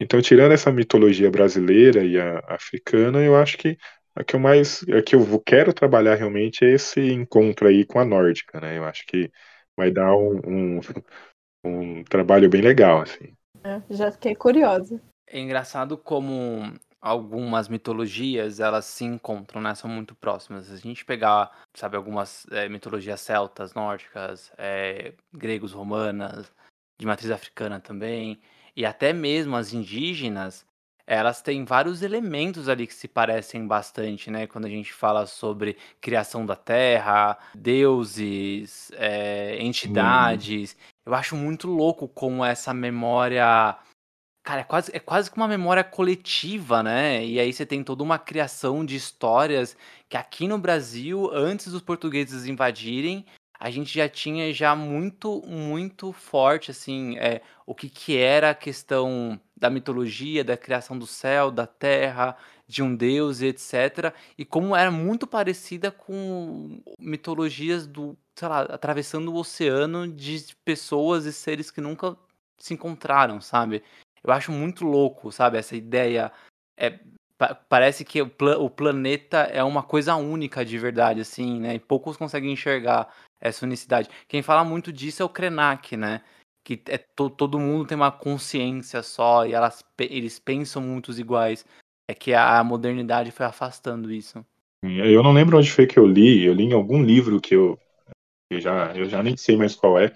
Então, 0.00 0.20
tirando 0.20 0.52
essa 0.52 0.70
mitologia 0.70 1.30
brasileira 1.30 2.04
e 2.04 2.18
a 2.20 2.38
africana, 2.48 3.22
eu 3.22 3.34
acho 3.34 3.56
que 3.56 3.78
a 4.16 4.24
que 4.24 4.34
eu 4.34 4.40
mais, 4.40 4.82
a 4.88 5.02
que 5.02 5.14
eu 5.14 5.40
quero 5.40 5.74
trabalhar 5.74 6.14
realmente 6.14 6.64
é 6.64 6.70
esse 6.70 7.00
encontro 7.12 7.68
aí 7.68 7.84
com 7.84 8.00
a 8.00 8.04
nórdica, 8.04 8.58
né? 8.58 8.78
Eu 8.78 8.84
acho 8.84 9.04
que 9.06 9.30
vai 9.76 9.90
dar 9.90 10.16
um, 10.16 10.40
um, 10.46 10.80
um 11.64 12.02
trabalho 12.04 12.48
bem 12.48 12.62
legal, 12.62 13.02
assim. 13.02 13.34
É, 13.62 13.82
já 13.90 14.10
fiquei 14.10 14.34
curiosa. 14.34 15.00
É 15.26 15.38
engraçado 15.38 15.98
como 15.98 16.72
algumas 16.98 17.68
mitologias 17.68 18.58
elas 18.58 18.86
se 18.86 19.04
encontram, 19.04 19.60
né? 19.60 19.74
São 19.74 19.90
muito 19.90 20.14
próximas. 20.14 20.64
Se 20.64 20.72
a 20.72 20.76
gente 20.76 21.04
pegar, 21.04 21.50
sabe, 21.74 21.96
algumas 21.96 22.46
é, 22.50 22.70
mitologias 22.70 23.20
celtas, 23.20 23.74
nórdicas, 23.74 24.50
é, 24.56 25.12
gregos, 25.30 25.72
romanas, 25.72 26.50
de 26.98 27.06
matriz 27.06 27.30
africana 27.30 27.78
também, 27.78 28.40
e 28.74 28.86
até 28.86 29.12
mesmo 29.12 29.56
as 29.56 29.74
indígenas, 29.74 30.64
elas 31.06 31.40
têm 31.40 31.64
vários 31.64 32.02
elementos 32.02 32.68
ali 32.68 32.86
que 32.86 32.94
se 32.94 33.06
parecem 33.06 33.66
bastante, 33.66 34.30
né? 34.30 34.46
Quando 34.46 34.64
a 34.64 34.68
gente 34.68 34.92
fala 34.92 35.24
sobre 35.24 35.76
criação 36.00 36.44
da 36.44 36.56
Terra, 36.56 37.38
deuses, 37.54 38.90
é, 38.94 39.56
entidades. 39.62 40.74
Hum. 40.74 40.92
Eu 41.06 41.14
acho 41.14 41.36
muito 41.36 41.68
louco 41.68 42.08
como 42.08 42.44
essa 42.44 42.74
memória. 42.74 43.78
Cara, 44.42 44.60
é 44.62 44.64
quase, 44.64 44.90
é 44.94 44.98
quase 44.98 45.30
que 45.30 45.36
uma 45.36 45.48
memória 45.48 45.84
coletiva, 45.84 46.82
né? 46.82 47.24
E 47.24 47.38
aí 47.38 47.52
você 47.52 47.64
tem 47.64 47.84
toda 47.84 48.02
uma 48.02 48.18
criação 48.18 48.84
de 48.84 48.96
histórias 48.96 49.76
que 50.08 50.16
aqui 50.16 50.48
no 50.48 50.58
Brasil, 50.58 51.30
antes 51.32 51.70
dos 51.70 51.82
portugueses 51.82 52.46
invadirem, 52.46 53.24
a 53.58 53.70
gente 53.70 53.94
já 53.94 54.08
tinha 54.08 54.52
já 54.52 54.74
muito, 54.74 55.42
muito 55.46 56.12
forte, 56.12 56.70
assim, 56.70 57.16
é, 57.18 57.40
o 57.64 57.74
que, 57.74 57.88
que 57.88 58.16
era 58.16 58.50
a 58.50 58.54
questão 58.54 59.40
da 59.56 59.70
mitologia, 59.70 60.44
da 60.44 60.56
criação 60.56 60.98
do 60.98 61.06
céu, 61.06 61.50
da 61.50 61.66
terra, 61.66 62.36
de 62.66 62.82
um 62.82 62.94
deus 62.94 63.40
etc. 63.40 64.14
E 64.36 64.44
como 64.44 64.76
era 64.76 64.90
muito 64.90 65.26
parecida 65.26 65.90
com 65.90 66.80
mitologias 66.98 67.86
do, 67.86 68.16
sei 68.34 68.48
lá, 68.48 68.62
atravessando 68.62 69.32
o 69.32 69.36
oceano 69.36 70.06
de 70.08 70.54
pessoas 70.64 71.24
e 71.24 71.32
seres 71.32 71.70
que 71.70 71.80
nunca 71.80 72.16
se 72.58 72.74
encontraram, 72.74 73.40
sabe? 73.40 73.82
Eu 74.22 74.32
acho 74.32 74.52
muito 74.52 74.84
louco, 74.84 75.30
sabe? 75.32 75.58
Essa 75.58 75.76
ideia. 75.76 76.32
É, 76.76 76.98
parece 77.68 78.04
que 78.04 78.20
o, 78.22 78.28
pla 78.28 78.58
o 78.58 78.68
planeta 78.68 79.38
é 79.38 79.62
uma 79.62 79.82
coisa 79.82 80.16
única 80.16 80.64
de 80.64 80.78
verdade, 80.78 81.20
assim, 81.20 81.60
né? 81.60 81.74
E 81.74 81.78
poucos 81.78 82.16
conseguem 82.16 82.52
enxergar 82.52 83.08
essa 83.40 83.64
unicidade. 83.64 84.08
Quem 84.28 84.42
fala 84.42 84.64
muito 84.64 84.92
disso 84.92 85.22
é 85.22 85.26
o 85.26 85.28
Krenak, 85.28 85.96
né? 85.96 86.22
Que 86.66 86.82
é 86.88 86.98
to 86.98 87.30
todo 87.30 87.60
mundo 87.60 87.86
tem 87.86 87.94
uma 87.94 88.10
consciência 88.10 89.00
só 89.00 89.46
e 89.46 89.54
elas, 89.54 89.84
eles 90.00 90.40
pensam 90.40 90.82
muitos 90.82 91.16
iguais. 91.16 91.64
É 92.10 92.14
que 92.14 92.34
a 92.34 92.62
modernidade 92.64 93.30
foi 93.30 93.46
afastando 93.46 94.12
isso. 94.12 94.44
Eu 94.82 95.22
não 95.22 95.32
lembro 95.32 95.58
onde 95.58 95.70
foi 95.70 95.86
que 95.86 95.96
eu 95.96 96.04
li, 96.04 96.44
eu 96.44 96.52
li 96.52 96.64
em 96.64 96.72
algum 96.72 97.00
livro 97.04 97.40
que 97.40 97.54
eu 97.54 97.78
eu 98.50 98.60
já, 98.60 98.92
eu 98.96 99.06
já 99.06 99.22
nem 99.22 99.36
sei 99.36 99.56
mais 99.56 99.74
qual 99.74 99.98
é, 99.98 100.12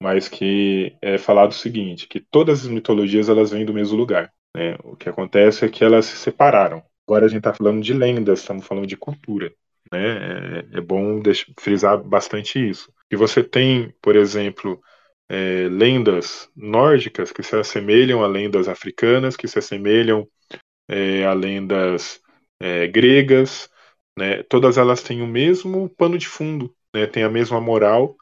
mas 0.00 0.28
que 0.28 0.96
é 1.02 1.18
falado 1.18 1.50
o 1.50 1.54
seguinte, 1.54 2.06
que 2.06 2.20
todas 2.20 2.62
as 2.62 2.68
mitologias 2.68 3.28
elas 3.28 3.50
vêm 3.50 3.64
do 3.64 3.74
mesmo 3.74 3.96
lugar. 3.96 4.32
Né? 4.56 4.76
O 4.84 4.96
que 4.96 5.08
acontece 5.08 5.64
é 5.64 5.68
que 5.68 5.84
elas 5.84 6.06
se 6.06 6.16
separaram. 6.16 6.82
Agora 7.06 7.26
a 7.26 7.28
gente 7.28 7.38
está 7.38 7.52
falando 7.52 7.82
de 7.82 7.92
lendas, 7.92 8.40
estamos 8.40 8.66
falando 8.66 8.86
de 8.86 8.96
cultura. 8.96 9.52
Né? 9.92 10.66
É, 10.72 10.78
é 10.78 10.80
bom 10.80 11.20
deixar, 11.20 11.52
frisar 11.58 12.02
bastante 12.02 12.58
isso. 12.58 12.92
E 13.10 13.16
você 13.16 13.42
tem, 13.42 13.92
por 14.00 14.16
exemplo, 14.16 14.80
é, 15.30 15.68
lendas 15.68 16.50
nórdicas 16.56 17.30
que 17.30 17.40
se 17.42 17.54
assemelham 17.54 18.24
a 18.24 18.26
lendas 18.26 18.66
africanas, 18.66 19.36
que 19.36 19.46
se 19.46 19.60
assemelham 19.60 20.28
é, 20.88 21.24
a 21.24 21.32
lendas 21.32 22.20
é, 22.60 22.88
gregas, 22.88 23.70
né? 24.18 24.42
todas 24.42 24.76
elas 24.76 25.02
têm 25.04 25.22
o 25.22 25.28
mesmo 25.28 25.88
pano 25.90 26.18
de 26.18 26.26
fundo, 26.26 26.74
né? 26.92 27.06
têm 27.06 27.22
a 27.22 27.30
mesma 27.30 27.60
moral, 27.60 28.16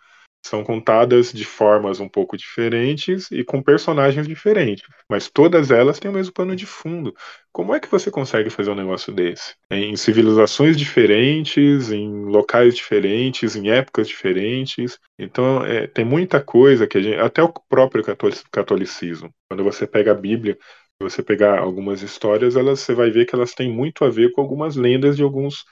são 0.49 0.65
contadas 0.65 1.33
de 1.33 1.45
formas 1.45 2.01
um 2.01 2.09
pouco 2.09 2.37
diferentes 2.37 3.31
e 3.31 3.45
com 3.45 3.63
personagens 3.63 4.27
diferentes, 4.27 4.85
mas 5.09 5.29
todas 5.31 5.71
elas 5.71 5.99
têm 5.99 6.11
o 6.11 6.15
mesmo 6.15 6.33
pano 6.33 6.57
de 6.57 6.67
fundo. 6.67 7.15
Como 7.53 7.75
é 7.75 7.81
que 7.81 7.91
você 7.91 8.11
consegue 8.11 8.51
fazer 8.51 8.71
um 8.71 8.75
negócio 8.75 9.13
desse? 9.13 9.55
Em 9.71 9.97
civilizações 9.97 10.77
diferentes, 10.77 11.91
em 11.91 12.25
locais 12.25 12.75
diferentes, 12.75 13.57
em 13.57 13.71
épocas 13.71 14.09
diferentes. 14.09 14.99
Então, 15.19 15.65
é, 15.65 15.87
tem 15.87 16.05
muita 16.05 16.41
coisa 16.41 16.87
que 16.87 16.99
a 16.99 17.03
gente. 17.03 17.19
Até 17.19 17.43
o 17.43 17.53
próprio 17.69 18.05
catolicismo. 18.51 19.31
Quando 19.49 19.65
você 19.65 19.87
pega 19.87 20.13
a 20.13 20.15
Bíblia, 20.15 20.57
você 21.01 21.23
pegar 21.23 21.59
algumas 21.59 22.03
histórias, 22.03 22.57
elas, 22.57 22.81
você 22.81 22.95
vai 22.95 23.11
ver 23.11 23.25
que 23.27 23.35
elas 23.35 23.55
têm 23.55 23.71
muito 23.73 24.05
a 24.05 24.11
ver 24.11 24.33
com 24.33 24.41
algumas 24.41 24.77
lendas 24.77 25.17
de 25.17 25.23
alguns 25.23 25.65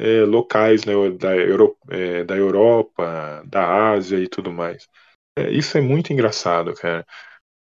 é, 0.00 0.24
locais 0.24 0.86
né, 0.86 0.94
da, 1.10 1.36
Euro, 1.36 1.76
é, 1.90 2.24
da 2.24 2.34
Europa, 2.34 3.42
da 3.46 3.90
Ásia 3.90 4.18
e 4.18 4.26
tudo 4.26 4.50
mais. 4.50 4.88
É, 5.36 5.50
isso 5.50 5.76
é 5.76 5.80
muito 5.82 6.10
engraçado, 6.10 6.72
cara. 6.74 7.06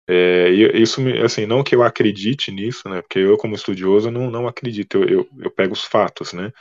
É, 0.07 0.49
isso, 0.49 1.01
assim, 1.23 1.45
não 1.45 1.63
que 1.63 1.75
eu 1.75 1.83
acredite 1.83 2.49
nisso, 2.49 2.87
né? 2.87 3.01
Porque 3.01 3.19
eu, 3.19 3.37
como 3.37 3.55
estudioso, 3.55 4.09
não, 4.09 4.31
não 4.31 4.47
acredito. 4.47 4.97
Eu, 4.97 5.09
eu, 5.09 5.29
eu 5.37 5.51
pego 5.51 5.73
os 5.73 5.83
fatos, 5.83 6.31
né? 6.31 6.51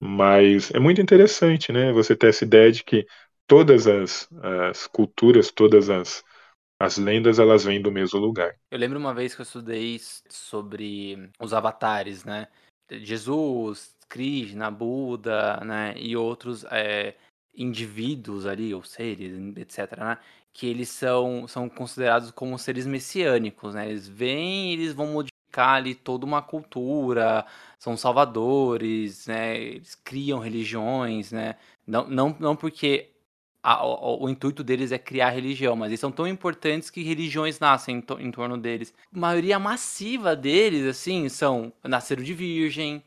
Mas 0.00 0.70
é 0.72 0.78
muito 0.80 1.00
interessante, 1.00 1.70
né? 1.70 1.92
Você 1.92 2.16
ter 2.16 2.28
essa 2.28 2.44
ideia 2.44 2.72
de 2.72 2.82
que 2.82 3.06
todas 3.46 3.86
as, 3.86 4.28
as 4.70 4.86
culturas, 4.86 5.50
todas 5.50 5.90
as, 5.90 6.24
as 6.80 6.96
lendas, 6.96 7.38
elas 7.38 7.64
vêm 7.64 7.80
do 7.80 7.92
mesmo 7.92 8.18
lugar. 8.18 8.56
Eu 8.70 8.78
lembro 8.78 8.98
uma 8.98 9.14
vez 9.14 9.34
que 9.34 9.42
eu 9.42 9.44
estudei 9.44 10.00
sobre 10.28 11.30
os 11.38 11.52
avatares, 11.52 12.24
né? 12.24 12.48
Jesus, 12.90 13.93
Krishna, 14.08 14.70
Buda, 14.70 15.58
né, 15.64 15.94
e 15.96 16.16
outros 16.16 16.64
é, 16.70 17.14
indivíduos 17.54 18.46
ali, 18.46 18.74
ou 18.74 18.82
seres, 18.82 19.32
etc., 19.56 19.98
né, 19.98 20.18
que 20.52 20.66
eles 20.66 20.88
são, 20.88 21.48
são 21.48 21.68
considerados 21.68 22.30
como 22.30 22.58
seres 22.58 22.86
messiânicos, 22.86 23.74
né, 23.74 23.88
eles 23.90 24.08
vêm 24.08 24.72
eles 24.72 24.92
vão 24.92 25.08
modificar 25.08 25.76
ali 25.76 25.94
toda 25.94 26.24
uma 26.26 26.42
cultura, 26.42 27.44
são 27.78 27.96
salvadores, 27.96 29.26
né, 29.26 29.58
eles 29.58 29.94
criam 29.94 30.38
religiões, 30.38 31.32
né, 31.32 31.56
não, 31.86 32.08
não, 32.08 32.36
não 32.38 32.56
porque 32.56 33.14
a, 33.64 33.82
o, 33.84 34.24
o, 34.24 34.28
intuito 34.28 34.62
deles 34.62 34.92
é 34.92 34.98
criar 34.98 35.30
religião, 35.30 35.74
mas 35.74 35.88
eles 35.88 36.00
são 36.00 36.12
tão 36.12 36.28
importantes 36.28 36.90
que 36.90 37.02
religiões 37.02 37.58
nascem 37.58 37.96
em, 37.96 38.00
to, 38.02 38.20
em 38.20 38.30
torno 38.30 38.58
deles. 38.58 38.92
A 39.14 39.18
maioria 39.18 39.58
massiva 39.58 40.36
deles, 40.36 40.86
assim, 40.86 41.30
são 41.30 41.72
nasceram 41.82 42.22
de 42.22 42.34
virgem, 42.34 43.02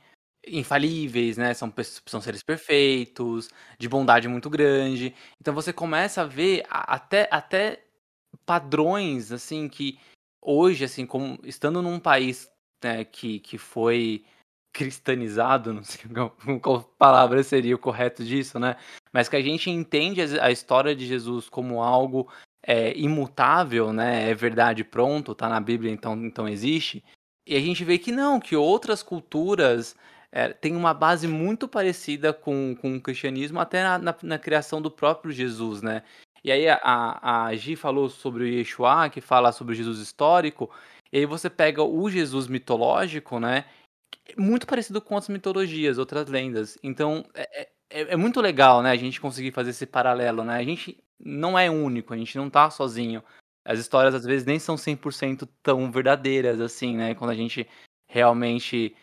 infalíveis, 0.49 1.37
né? 1.37 1.53
São, 1.53 1.73
são 2.05 2.21
seres 2.21 2.43
perfeitos, 2.43 3.49
de 3.79 3.89
bondade 3.89 4.27
muito 4.27 4.49
grande. 4.49 5.13
Então 5.39 5.53
você 5.53 5.73
começa 5.73 6.21
a 6.21 6.25
ver 6.25 6.65
até, 6.69 7.27
até 7.31 7.83
padrões, 8.45 9.31
assim, 9.31 9.67
que 9.67 9.99
hoje, 10.41 10.85
assim, 10.85 11.05
como 11.05 11.39
estando 11.43 11.81
num 11.81 11.99
país 11.99 12.49
né, 12.83 13.03
que, 13.03 13.39
que 13.39 13.57
foi 13.57 14.23
cristianizado, 14.73 15.73
não 15.73 15.83
sei 15.83 16.09
qual, 16.09 16.37
qual 16.61 16.83
palavra 16.97 17.41
seria 17.43 17.75
o 17.75 17.79
correto 17.79 18.23
disso, 18.23 18.59
né? 18.59 18.75
Mas 19.11 19.27
que 19.27 19.35
a 19.35 19.41
gente 19.41 19.69
entende 19.69 20.21
a 20.39 20.51
história 20.51 20.95
de 20.95 21.05
Jesus 21.05 21.49
como 21.49 21.81
algo 21.81 22.31
é, 22.63 22.95
imutável, 22.97 23.91
né? 23.91 24.29
É 24.29 24.35
verdade, 24.35 24.83
pronto, 24.83 25.33
tá 25.33 25.49
na 25.49 25.59
Bíblia, 25.59 25.91
então, 25.91 26.15
então 26.25 26.47
existe. 26.47 27.03
E 27.47 27.55
a 27.55 27.59
gente 27.61 27.83
vê 27.83 27.97
que 27.97 28.11
não, 28.11 28.39
que 28.39 28.55
outras 28.55 29.01
culturas 29.01 29.95
é, 30.31 30.49
tem 30.49 30.75
uma 30.75 30.93
base 30.93 31.27
muito 31.27 31.67
parecida 31.67 32.33
com, 32.33 32.75
com 32.79 32.95
o 32.95 33.01
cristianismo, 33.01 33.59
até 33.59 33.83
na, 33.83 33.97
na, 33.97 34.15
na 34.21 34.39
criação 34.39 34.81
do 34.81 34.91
próprio 34.91 35.31
Jesus, 35.31 35.81
né? 35.81 36.03
E 36.43 36.51
aí 36.51 36.67
a, 36.69 37.45
a 37.45 37.55
Gi 37.55 37.75
falou 37.75 38.09
sobre 38.09 38.43
o 38.43 38.47
Yeshua, 38.47 39.09
que 39.09 39.19
fala 39.19 39.51
sobre 39.51 39.73
o 39.73 39.75
Jesus 39.75 39.99
histórico, 39.99 40.69
e 41.11 41.19
aí 41.19 41.25
você 41.25 41.49
pega 41.49 41.83
o 41.83 42.09
Jesus 42.09 42.47
mitológico, 42.47 43.39
né? 43.39 43.65
Muito 44.37 44.67
parecido 44.67 45.01
com 45.01 45.15
outras 45.15 45.29
mitologias, 45.29 45.97
outras 45.97 46.27
lendas. 46.27 46.77
Então 46.83 47.25
é, 47.33 47.61
é, 47.61 47.69
é, 47.89 48.01
é 48.13 48.15
muito 48.15 48.41
legal, 48.41 48.81
né? 48.81 48.91
A 48.91 48.95
gente 48.95 49.21
conseguir 49.21 49.51
fazer 49.51 49.71
esse 49.71 49.85
paralelo, 49.85 50.43
né? 50.43 50.55
A 50.57 50.63
gente 50.63 51.01
não 51.19 51.57
é 51.57 51.69
único, 51.69 52.13
a 52.13 52.17
gente 52.17 52.37
não 52.37 52.49
tá 52.49 52.69
sozinho. 52.69 53.23
As 53.65 53.79
histórias 53.79 54.13
às 54.13 54.25
vezes 54.25 54.45
nem 54.45 54.59
são 54.59 54.75
100% 54.75 55.47
tão 55.61 55.91
verdadeiras 55.91 56.61
assim, 56.61 56.95
né? 56.95 57.15
Quando 57.15 57.31
a 57.31 57.35
gente 57.35 57.67
realmente 58.07 58.95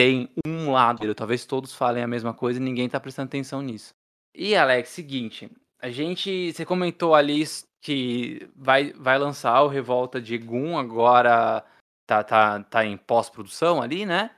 tem 0.00 0.30
um 0.46 0.72
lado, 0.72 1.14
talvez 1.14 1.44
todos 1.44 1.74
falem 1.74 2.02
a 2.02 2.08
mesma 2.08 2.32
coisa 2.32 2.58
e 2.58 2.62
ninguém 2.62 2.88
tá 2.88 2.98
prestando 2.98 3.26
atenção 3.26 3.60
nisso. 3.60 3.92
E 4.34 4.56
Alex, 4.56 4.88
seguinte, 4.88 5.50
a 5.78 5.90
gente, 5.90 6.54
você 6.54 6.64
comentou 6.64 7.14
ali 7.14 7.44
que 7.82 8.48
vai, 8.56 8.94
vai 8.94 9.18
lançar 9.18 9.60
o 9.62 9.68
Revolta 9.68 10.18
de 10.18 10.38
Gun 10.38 10.78
agora 10.78 11.62
tá, 12.06 12.24
tá, 12.24 12.62
tá 12.62 12.82
em 12.82 12.96
pós-produção 12.96 13.82
ali, 13.82 14.06
né? 14.06 14.30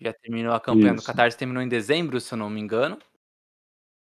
Já 0.00 0.12
terminou 0.12 0.52
a 0.52 0.60
campanha 0.60 0.94
isso. 0.94 1.04
do 1.04 1.06
Catarse, 1.06 1.38
terminou 1.38 1.62
em 1.62 1.68
dezembro, 1.68 2.20
se 2.20 2.34
eu 2.34 2.38
não 2.38 2.50
me 2.50 2.60
engano. 2.60 2.98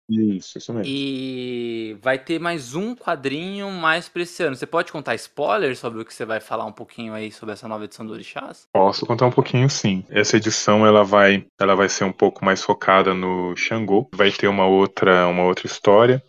Isso, 0.08 0.58
isso 0.58 0.72
mesmo. 0.72 0.86
E 0.86 1.96
vai 2.02 2.18
ter 2.18 2.38
mais 2.38 2.74
um 2.74 2.94
quadrinho 2.94 3.70
mais 3.70 4.08
pra 4.08 4.22
esse 4.22 4.42
ano. 4.42 4.54
Você 4.54 4.66
pode 4.66 4.92
contar 4.92 5.14
spoilers 5.14 5.78
sobre 5.78 6.00
o 6.00 6.04
que 6.04 6.12
você 6.12 6.26
vai 6.26 6.40
falar 6.40 6.66
um 6.66 6.72
pouquinho 6.72 7.14
aí 7.14 7.32
sobre 7.32 7.54
essa 7.54 7.66
nova 7.66 7.84
edição 7.84 8.04
do 8.04 8.12
Orixás? 8.12 8.68
Posso 8.72 9.06
contar 9.06 9.26
um 9.26 9.30
pouquinho, 9.30 9.68
sim. 9.70 10.04
Essa 10.10 10.36
edição 10.36 10.86
ela 10.86 11.02
vai, 11.02 11.46
ela 11.58 11.74
vai 11.74 11.88
ser 11.88 12.04
um 12.04 12.12
pouco 12.12 12.44
mais 12.44 12.62
focada 12.62 13.14
no 13.14 13.56
Xangô. 13.56 14.08
Vai 14.14 14.30
ter 14.30 14.46
uma 14.46 14.66
outra, 14.66 15.26
uma 15.26 15.44
outra 15.44 15.66
história. 15.66 16.22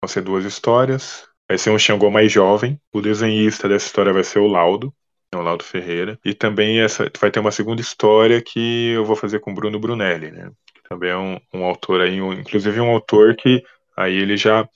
Vão 0.00 0.08
ser 0.08 0.20
duas 0.20 0.44
histórias. 0.44 1.26
Vai 1.48 1.56
ser 1.56 1.70
um 1.70 1.78
Xangô 1.78 2.10
mais 2.10 2.30
jovem. 2.30 2.78
O 2.92 3.00
desenhista 3.00 3.66
dessa 3.68 3.86
história 3.86 4.12
vai 4.12 4.24
ser 4.24 4.40
o 4.40 4.46
Laudo. 4.46 4.92
É 5.34 5.38
o 5.38 5.42
Laudo 5.42 5.64
Ferreira. 5.64 6.18
E 6.22 6.34
também 6.34 6.80
essa 6.80 7.10
vai 7.18 7.30
ter 7.30 7.40
uma 7.40 7.50
segunda 7.50 7.80
história 7.80 8.42
que 8.42 8.90
eu 8.90 9.06
vou 9.06 9.16
fazer 9.16 9.40
com 9.40 9.52
o 9.52 9.54
Bruno 9.54 9.80
Brunelli, 9.80 10.30
né? 10.30 10.50
Também 10.92 11.10
é 11.10 11.16
um, 11.16 11.38
um 11.54 11.64
autor 11.64 12.02
aí, 12.02 12.20
um, 12.20 12.32
inclusive 12.32 12.78
um 12.80 12.90
autor 12.90 13.34
que 13.34 13.62
aí 13.96 14.14
ele 14.14 14.36
já 14.36 14.68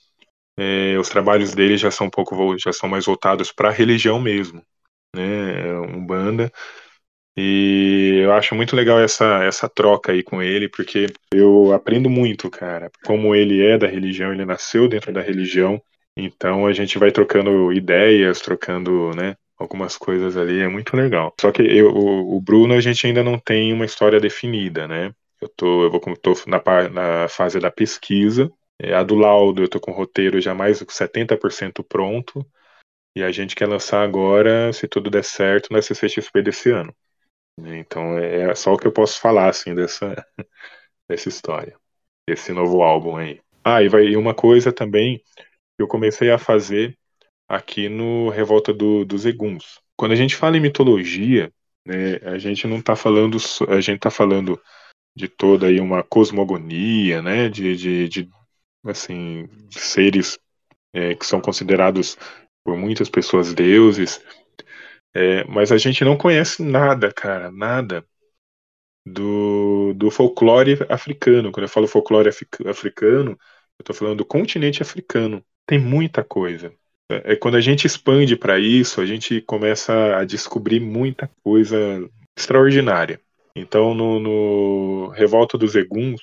é, 0.57 0.97
os 0.97 1.09
trabalhos 1.09 1.53
dele 1.53 1.77
já 1.77 1.91
são 1.91 2.07
um 2.07 2.09
pouco 2.09 2.57
já 2.57 2.73
são 2.73 2.89
mais 2.89 3.05
voltados 3.05 3.51
para 3.51 3.69
a 3.69 3.71
religião 3.71 4.19
mesmo, 4.19 4.63
né, 5.15 5.69
é 5.69 5.79
um 5.79 6.03
banda 6.03 6.51
e 7.37 8.21
eu 8.23 8.33
acho 8.33 8.55
muito 8.55 8.75
legal 8.75 8.99
essa 8.99 9.43
essa 9.43 9.69
troca 9.69 10.11
aí 10.11 10.23
com 10.23 10.41
ele 10.41 10.67
porque 10.67 11.05
eu 11.31 11.71
aprendo 11.71 12.09
muito, 12.09 12.49
cara, 12.49 12.89
como 13.05 13.35
ele 13.35 13.63
é 13.63 13.77
da 13.77 13.87
religião, 13.87 14.33
ele 14.33 14.45
nasceu 14.45 14.87
dentro 14.87 15.13
da 15.13 15.21
religião, 15.21 15.79
então 16.15 16.65
a 16.65 16.73
gente 16.73 16.97
vai 16.97 17.11
trocando 17.11 17.71
ideias, 17.71 18.41
trocando, 18.41 19.11
né, 19.15 19.35
algumas 19.57 19.97
coisas 19.97 20.35
ali, 20.35 20.59
é 20.61 20.67
muito 20.67 20.95
legal. 20.95 21.33
Só 21.39 21.51
que 21.51 21.61
eu, 21.61 21.89
o, 21.91 22.37
o 22.37 22.41
Bruno 22.41 22.73
a 22.73 22.81
gente 22.81 23.05
ainda 23.05 23.23
não 23.23 23.37
tem 23.37 23.71
uma 23.73 23.85
história 23.85 24.19
definida, 24.19 24.87
né? 24.87 25.13
Eu 25.41 25.49
tô, 25.49 25.83
eu 25.83 25.91
vou 25.91 25.99
tô 26.17 26.33
na, 26.47 26.61
na 26.89 27.27
fase 27.27 27.59
da 27.59 27.71
pesquisa. 27.71 28.51
É, 28.79 28.93
a 28.93 29.03
do 29.03 29.15
laudo, 29.15 29.63
eu 29.63 29.69
tô 29.69 29.79
com 29.79 29.91
o 29.91 29.95
roteiro 29.95 30.39
já 30.41 30.53
mais 30.53 30.79
de 30.79 30.85
70% 30.91 31.83
pronto. 31.83 32.45
E 33.15 33.23
a 33.23 33.31
gente 33.31 33.55
quer 33.55 33.67
lançar 33.67 34.03
agora, 34.03 34.71
se 34.71 34.87
tudo 34.87 35.09
der 35.09 35.23
certo, 35.23 35.73
na 35.73 35.81
CCXP 35.81 36.41
desse 36.41 36.69
ano. 36.69 36.95
Então 37.59 38.17
é 38.17 38.53
só 38.53 38.73
o 38.73 38.77
que 38.77 38.85
eu 38.85 38.91
posso 38.91 39.19
falar 39.19 39.49
assim 39.49 39.73
dessa, 39.73 40.15
dessa 41.09 41.27
história, 41.27 41.75
desse 42.27 42.51
novo 42.51 42.83
álbum 42.83 43.15
aí. 43.15 43.41
Ah, 43.63 43.81
e 43.81 43.89
vai 43.89 44.05
e 44.05 44.15
uma 44.15 44.35
coisa 44.35 44.71
também 44.71 45.17
que 45.17 45.81
eu 45.81 45.87
comecei 45.87 46.29
a 46.29 46.37
fazer 46.37 46.95
aqui 47.47 47.89
no 47.89 48.29
Revolta 48.29 48.73
do, 48.73 49.03
dos 49.03 49.25
Eguns. 49.25 49.79
Quando 49.95 50.11
a 50.11 50.15
gente 50.15 50.35
fala 50.35 50.57
em 50.57 50.61
mitologia, 50.61 51.51
né, 51.85 52.17
a 52.23 52.37
gente 52.37 52.67
não 52.67 52.77
está 52.77 52.95
falando, 52.95 53.37
a 53.67 53.81
gente 53.81 53.97
está 53.97 54.11
falando 54.11 54.61
de 55.17 55.27
toda 55.27 55.67
aí 55.67 55.79
uma 55.79 56.03
cosmogonia, 56.03 57.21
né, 57.21 57.49
de, 57.49 57.75
de, 57.75 58.07
de 58.07 58.29
assim, 58.85 59.49
seres 59.71 60.39
é, 60.93 61.15
que 61.15 61.25
são 61.25 61.41
considerados 61.41 62.17
por 62.63 62.77
muitas 62.77 63.09
pessoas 63.09 63.53
deuses, 63.53 64.21
é, 65.15 65.43
mas 65.45 65.71
a 65.71 65.77
gente 65.77 66.05
não 66.05 66.15
conhece 66.15 66.61
nada, 66.61 67.11
cara, 67.11 67.51
nada 67.51 68.05
do, 69.05 69.93
do 69.95 70.11
folclore 70.11 70.77
africano. 70.89 71.51
Quando 71.51 71.63
eu 71.63 71.69
falo 71.69 71.87
folclore 71.87 72.29
africano, 72.29 73.31
Eu 73.31 73.83
estou 73.83 73.95
falando 73.95 74.17
do 74.17 74.25
continente 74.25 74.81
africano. 74.81 75.43
Tem 75.65 75.79
muita 75.79 76.23
coisa. 76.23 76.73
É, 77.09 77.33
é 77.33 77.35
quando 77.35 77.55
a 77.55 77.61
gente 77.61 77.85
expande 77.85 78.35
para 78.35 78.59
isso, 78.59 79.01
a 79.01 79.05
gente 79.05 79.41
começa 79.41 80.17
a 80.17 80.25
descobrir 80.25 80.79
muita 80.79 81.29
coisa 81.43 81.77
extraordinária. 82.37 83.19
Então, 83.59 83.93
no, 83.93 84.19
no 84.19 85.07
Revolta 85.09 85.57
dos 85.57 85.75
Eguns 85.75 86.21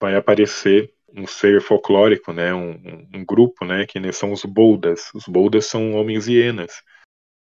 vai 0.00 0.16
aparecer 0.16 0.92
um 1.14 1.26
ser 1.26 1.60
folclórico, 1.60 2.32
né, 2.32 2.54
um, 2.54 2.70
um, 2.70 3.08
um 3.16 3.24
grupo, 3.24 3.64
né, 3.64 3.84
que 3.86 4.12
são 4.12 4.32
os 4.32 4.44
Boldas. 4.44 5.10
Os 5.14 5.26
Boldas 5.26 5.66
são 5.66 5.92
homens 5.92 6.26
hienas. 6.26 6.82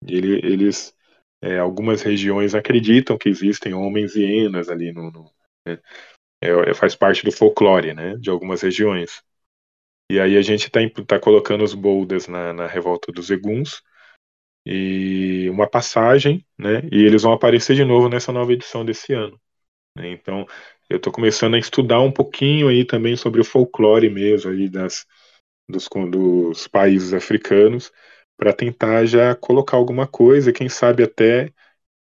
Ele, 0.07 0.37
eles, 0.45 0.95
é, 1.43 1.59
algumas 1.59 2.01
regiões 2.01 2.55
acreditam 2.55 3.19
que 3.19 3.29
existem 3.29 3.75
homens 3.75 4.15
hienas 4.15 4.71
ali 4.71 4.93
no, 4.93 5.11
no 5.11 5.31
né, 5.67 5.79
é, 6.43 6.73
faz 6.75 6.95
parte 6.95 7.25
do 7.25 7.33
folclore, 7.33 7.93
né, 7.93 8.17
de 8.17 8.31
algumas 8.31 8.63
regiões. 8.63 9.23
E 10.11 10.19
aí 10.19 10.37
a 10.37 10.43
gente 10.43 10.67
está 10.67 10.81
tá 11.07 11.21
colocando 11.21 11.63
os 11.63 11.75
Boldas 11.75 12.27
na, 12.27 12.53
na 12.53 12.67
revolta 12.67 13.13
dos 13.13 13.31
Eguns 13.31 13.83
e 14.65 15.49
uma 15.51 15.69
passagem, 15.69 16.45
né, 16.59 16.83
e 16.93 17.05
eles 17.05 17.23
vão 17.23 17.33
aparecer 17.33 17.75
de 17.75 17.85
novo 17.85 18.09
nessa 18.09 18.33
nova 18.33 18.53
edição 18.53 18.85
desse 18.85 19.13
ano. 19.13 19.41
Né, 19.97 20.11
então 20.13 20.47
eu 20.89 20.99
estou 20.99 21.13
começando 21.13 21.55
a 21.55 21.59
estudar 21.59 22.01
um 22.01 22.13
pouquinho 22.13 22.69
aí 22.69 22.85
também 22.85 23.17
sobre 23.17 23.41
o 23.41 23.45
folclore 23.45 24.11
mesmo 24.11 24.51
aí 24.51 24.69
das, 24.69 25.07
dos, 25.69 25.89
dos 26.11 26.69
países 26.69 27.13
africanos 27.15 27.93
para 28.37 28.53
tentar 28.53 29.05
já 29.07 29.35
colocar 29.35 29.77
alguma 29.77 30.07
coisa, 30.07 30.53
quem 30.53 30.69
sabe 30.69 31.03
até 31.03 31.53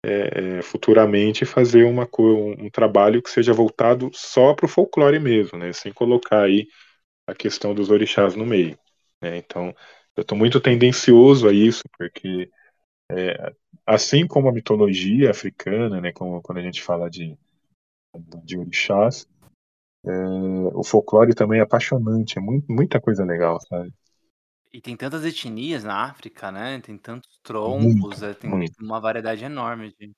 é, 0.05 0.59
é 0.59 0.63
futuramente 0.63 1.45
fazer 1.45 1.85
uma, 1.85 2.09
um, 2.19 2.67
um, 2.67 2.71
trabalho 2.71 3.23
que 3.23 3.31
seja 3.31 3.53
voltado 3.53 4.11
só 4.13 4.55
para 4.55 4.67
o 4.67 4.69
folclore 4.69 5.19
mesmo, 5.19 5.59
né, 5.59 5.73
sem 5.73 5.93
colocar 5.93 6.43
aí 6.43 6.67
a 7.27 7.35
questão 7.35 7.75
dos 7.75 7.91
orixás 7.91 8.35
no 8.35 8.45
meio. 8.45 8.79
Né, 9.23 9.39
então 9.39 9.75
eu 10.17 10.23
estou 10.23 10.37
muito 10.37 10.61
tendencioso 10.61 11.49
a 11.49 11.53
isso, 11.53 11.83
porque 11.97 12.51
é, 13.11 13.53
assim 13.87 14.27
como 14.27 14.49
a 14.49 14.53
mitologia 14.53 15.31
africana, 15.31 16.01
né, 16.01 16.13
como, 16.13 16.41
quando 16.43 16.59
a 16.59 16.63
gente 16.63 16.83
fala 16.83 17.11
de 17.11 17.37
de 18.45 18.59
orixás. 18.59 19.27
É, 20.05 20.11
o 20.75 20.85
folclore 20.85 21.35
também 21.35 21.61
é 21.61 21.63
apaixonante, 21.63 22.39
é 22.39 22.41
muito, 22.41 22.71
muita 22.71 23.01
coisa 23.01 23.25
legal, 23.25 23.59
sabe? 23.61 23.93
E 24.73 24.81
tem 24.81 24.97
tantas 24.97 25.25
etnias 25.25 25.85
na 25.85 26.05
África, 26.05 26.51
né? 26.51 26.81
Tem 26.81 26.99
tantos 26.99 27.39
troncos, 27.43 27.95
muito, 27.95 28.25
é, 28.25 28.35
tem 28.35 28.51
muito. 28.51 28.75
uma 28.83 29.01
variedade 29.01 29.45
enorme 29.45 29.95
de. 29.99 30.13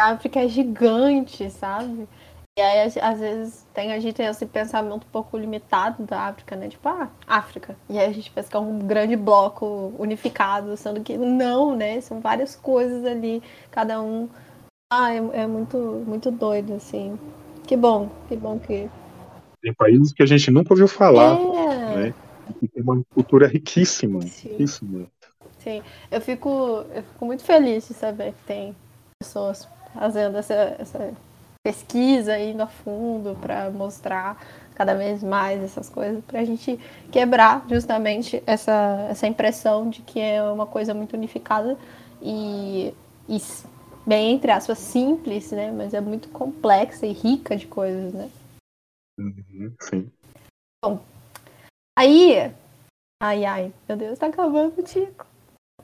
A 0.00 0.12
África 0.12 0.40
é 0.40 0.48
gigante, 0.48 1.48
sabe? 1.50 2.08
E 2.58 2.60
aí, 2.60 2.92
às 3.00 3.18
vezes, 3.18 3.66
tem, 3.72 3.94
a 3.94 3.98
gente 3.98 4.14
tem 4.14 4.26
esse 4.26 4.44
pensamento 4.44 5.06
um 5.06 5.10
pouco 5.10 5.38
limitado 5.38 6.04
da 6.04 6.26
África, 6.26 6.54
né? 6.54 6.68
Tipo, 6.68 6.86
ah, 6.86 7.08
África. 7.26 7.74
E 7.88 7.98
aí 7.98 8.10
a 8.10 8.12
gente 8.12 8.30
pensa 8.30 8.50
que 8.50 8.56
é 8.56 8.60
um 8.60 8.78
grande 8.80 9.16
bloco 9.16 9.94
unificado, 9.98 10.76
sendo 10.76 11.00
que 11.00 11.16
não, 11.16 11.74
né? 11.74 11.98
São 12.02 12.20
várias 12.20 12.54
coisas 12.54 13.06
ali, 13.06 13.42
cada 13.70 14.02
um 14.02 14.28
ah, 14.92 15.14
é, 15.14 15.16
é, 15.16 15.46
muito, 15.46 15.78
muito 16.06 16.30
doido, 16.30 16.74
assim. 16.74 17.18
Que 17.66 17.74
bom, 17.74 18.10
que 18.28 18.36
bom 18.36 18.58
que. 18.58 18.90
Tem 19.62 19.72
países 19.72 20.12
que 20.12 20.22
a 20.22 20.26
gente 20.26 20.50
nunca 20.50 20.74
ouviu 20.74 20.86
falar, 20.86 21.38
é. 21.40 21.96
né? 21.96 22.14
E 22.60 22.68
tem 22.68 22.82
uma 22.82 23.02
cultura 23.14 23.46
riquíssima, 23.46 24.20
Sim. 24.20 24.50
riquíssima. 24.50 25.06
Sim, 25.60 25.82
eu 26.10 26.20
fico, 26.20 26.84
eu 26.94 27.02
fico 27.02 27.24
muito 27.24 27.42
feliz 27.42 27.88
de 27.88 27.94
saber 27.94 28.32
que 28.32 28.42
tem 28.44 28.76
pessoas 29.18 29.66
fazendo 29.94 30.36
essa, 30.36 30.76
essa 30.78 31.14
pesquisa, 31.62 32.38
indo 32.38 32.62
a 32.62 32.66
fundo 32.66 33.36
para 33.40 33.70
mostrar 33.70 34.36
cada 34.74 34.94
vez 34.94 35.22
mais 35.22 35.62
essas 35.62 35.88
coisas, 35.88 36.24
para 36.24 36.40
a 36.40 36.44
gente 36.44 36.76
quebrar 37.10 37.64
justamente 37.68 38.42
essa, 38.46 39.06
essa 39.08 39.26
impressão 39.26 39.88
de 39.88 40.02
que 40.02 40.18
é 40.18 40.42
uma 40.42 40.66
coisa 40.66 40.92
muito 40.92 41.14
unificada 41.14 41.78
e, 42.20 42.92
e 43.28 43.38
bem 44.04 44.32
entre 44.34 44.50
aspas, 44.50 44.78
simples, 44.78 45.52
né? 45.52 45.70
Mas 45.70 45.94
é 45.94 46.00
muito 46.00 46.28
complexa 46.30 47.06
e 47.06 47.12
rica 47.12 47.56
de 47.56 47.66
coisas, 47.66 48.12
né? 48.12 48.30
Uhum, 49.18 49.74
sim. 49.80 50.12
Bom, 50.84 51.00
aí. 51.96 52.52
Ai, 53.22 53.44
ai, 53.44 53.72
meu 53.88 53.96
Deus, 53.96 54.18
tá 54.18 54.26
acabando, 54.26 54.82
Tico. 54.82 55.24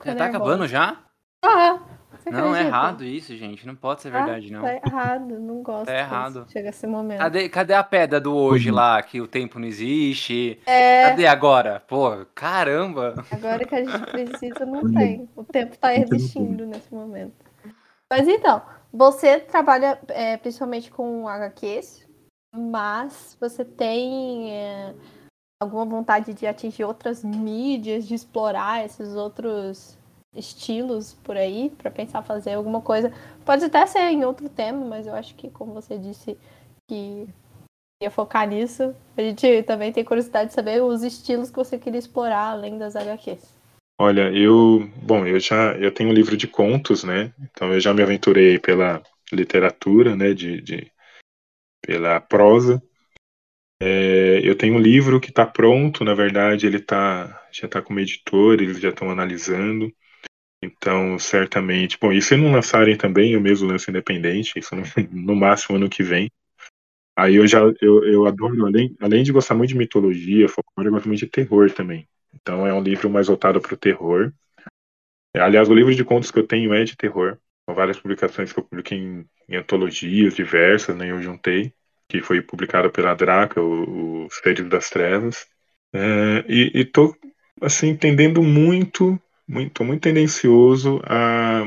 Já 0.05 0.17
tá 0.17 0.27
acabando 0.27 0.67
já? 0.67 1.05
Ah, 1.45 1.79
não, 2.27 2.55
é 2.55 2.67
errado 2.67 3.05
isso, 3.05 3.37
gente. 3.37 3.67
Não 3.67 3.75
pode 3.75 4.03
ser 4.03 4.11
verdade, 4.11 4.49
ah, 4.49 4.53
não. 4.53 4.63
Tá 4.63 4.75
errado, 4.75 5.39
não 5.41 5.63
gosto. 5.63 5.87
Tá 5.87 5.99
errado. 5.99 6.47
Chega 6.51 6.69
esse 6.69 6.87
momento. 6.87 7.19
Cadê, 7.19 7.49
cadê 7.49 7.75
a 7.75 7.83
pedra 7.83 8.21
do 8.21 8.35
hoje 8.35 8.71
lá, 8.71 9.03
que 9.03 9.21
o 9.21 9.27
tempo 9.27 9.59
não 9.59 9.67
existe? 9.67 10.61
É... 10.67 11.11
Cadê 11.11 11.27
agora? 11.27 11.83
Pô, 11.87 12.27
caramba. 12.35 13.15
Agora 13.31 13.65
que 13.65 13.75
a 13.75 13.85
gente 13.85 14.07
precisa, 14.11 14.67
não 14.67 14.93
tem. 14.93 15.29
O 15.37 15.45
tempo 15.45 15.77
tá 15.79 15.95
existindo 15.95 16.67
nesse 16.67 16.93
momento. 16.93 17.35
Mas 18.11 18.27
então, 18.27 18.63
você 18.93 19.39
trabalha 19.39 19.99
é, 20.09 20.37
principalmente 20.37 20.91
com 20.91 21.29
HQs, 21.29 22.07
mas 22.55 23.37
você 23.39 23.65
tem 23.65 24.51
é, 24.51 24.95
alguma 25.61 25.85
vontade 25.85 26.33
de 26.33 26.47
atingir 26.47 26.85
outras 26.85 27.23
mídias, 27.23 28.07
de 28.07 28.15
explorar 28.15 28.85
esses 28.85 29.15
outros 29.15 29.98
estilos 30.35 31.15
por 31.25 31.37
aí, 31.37 31.71
para 31.79 31.91
pensar 31.91 32.23
fazer 32.23 32.55
alguma 32.55 32.81
coisa. 32.81 33.13
Pode 33.45 33.65
até 33.65 33.87
ser 33.87 34.01
em 34.01 34.25
outro 34.25 34.49
tema, 34.49 34.85
mas 34.85 35.07
eu 35.07 35.15
acho 35.15 35.35
que, 35.35 35.51
como 35.51 35.73
você 35.73 35.99
disse, 35.99 36.37
que 36.89 37.27
ia 38.03 38.11
focar 38.11 38.49
nisso, 38.49 38.95
a 39.17 39.21
gente 39.21 39.63
também 39.65 39.93
tem 39.93 40.05
curiosidade 40.05 40.51
de 40.51 40.55
saber 40.55 40.83
os 40.83 41.03
estilos 41.03 41.51
que 41.51 41.57
você 41.57 41.79
queria 41.79 41.99
explorar 41.99 42.51
além 42.51 42.79
das 42.79 42.95
HQs. 42.95 43.59
Olha, 44.01 44.31
eu, 44.33 44.89
bom, 45.03 45.27
eu 45.27 45.41
já 45.41 45.77
eu 45.77 45.93
tenho 45.93 46.11
um 46.11 46.13
livro 46.13 46.37
de 46.37 46.47
contos, 46.47 47.03
né? 47.03 47.33
Então 47.41 47.73
eu 47.73 47.81
já 47.81 47.93
me 47.93 48.01
aventurei 48.01 48.57
pela 48.59 49.03
literatura, 49.33 50.15
né? 50.15 50.33
De, 50.33 50.61
de 50.61 50.93
pela 51.85 52.21
prosa. 52.21 52.81
É, 53.81 54.41
eu 54.43 54.57
tenho 54.57 54.75
um 54.75 54.81
livro 54.81 55.21
que 55.21 55.31
está 55.31 55.45
pronto, 55.45 56.05
na 56.05 56.15
verdade, 56.15 56.67
ele 56.67 56.81
tá 56.81 57.49
já 57.53 57.67
está 57.67 57.83
como 57.83 57.99
editor, 57.99 58.55
eles 58.55 58.79
já 58.79 58.91
estão 58.91 59.11
analisando. 59.11 59.93
Então, 60.63 61.19
certamente, 61.19 61.97
bom, 62.01 62.13
e 62.13 62.21
se 62.21 62.37
não 62.37 62.53
lançarem 62.53 62.97
também, 62.97 63.33
eu 63.33 63.41
mesmo 63.41 63.69
lanço 63.69 63.91
independente, 63.91 64.59
isso 64.59 64.75
no, 65.11 65.37
máximo 65.37 65.77
ano 65.77 65.89
que 65.89 66.03
vem. 66.03 66.31
Aí 67.17 67.37
eu 67.37 67.47
já 67.47 67.61
eu, 67.81 68.05
eu 68.05 68.27
adoro, 68.27 68.67
além, 68.67 68.95
além 69.01 69.23
de 69.23 69.33
gostar 69.33 69.55
muito 69.55 69.71
de 69.71 69.77
mitologia, 69.77 70.49
folclore, 70.49 70.89
eu 70.89 70.93
gosto 70.93 71.09
muito 71.09 71.21
de 71.21 71.27
terror 71.27 71.71
também. 71.71 72.09
Então 72.35 72.67
é 72.67 72.73
um 72.73 72.83
livro 72.83 73.09
mais 73.09 73.29
voltado 73.29 73.61
para 73.61 73.75
o 73.75 73.77
terror. 73.77 74.33
Aliás, 75.35 75.69
o 75.69 75.75
livro 75.75 75.95
de 75.95 76.05
contos 76.05 76.31
que 76.31 76.39
eu 76.39 76.47
tenho 76.47 76.75
é 76.75 76.85
de 76.85 76.97
terror. 76.97 77.39
São 77.65 77.75
várias 77.75 78.01
publicações 78.01 78.53
que 78.53 78.59
eu 78.59 78.65
publiquei 78.65 78.99
em, 78.99 79.27
em 79.49 79.57
antologias 79.57 80.35
diversas, 80.35 80.97
né? 80.97 81.11
Eu 81.11 81.21
juntei, 81.21 81.73
que 82.09 82.23
foi 82.23 82.41
publicado 82.41 82.91
pela 82.91 83.15
Draca, 83.15 83.61
o, 83.61 84.25
o 84.25 84.31
Seres 84.31 84.69
das 84.69 84.89
Trevas. 84.89 85.47
É, 85.93 86.45
e, 86.49 86.81
estou 86.81 87.15
assim, 87.61 87.89
entendendo 87.89 88.43
muito, 88.43 89.21
muito, 89.49 89.83
muito 89.83 90.03
tendencioso 90.03 91.01
a 91.05 91.65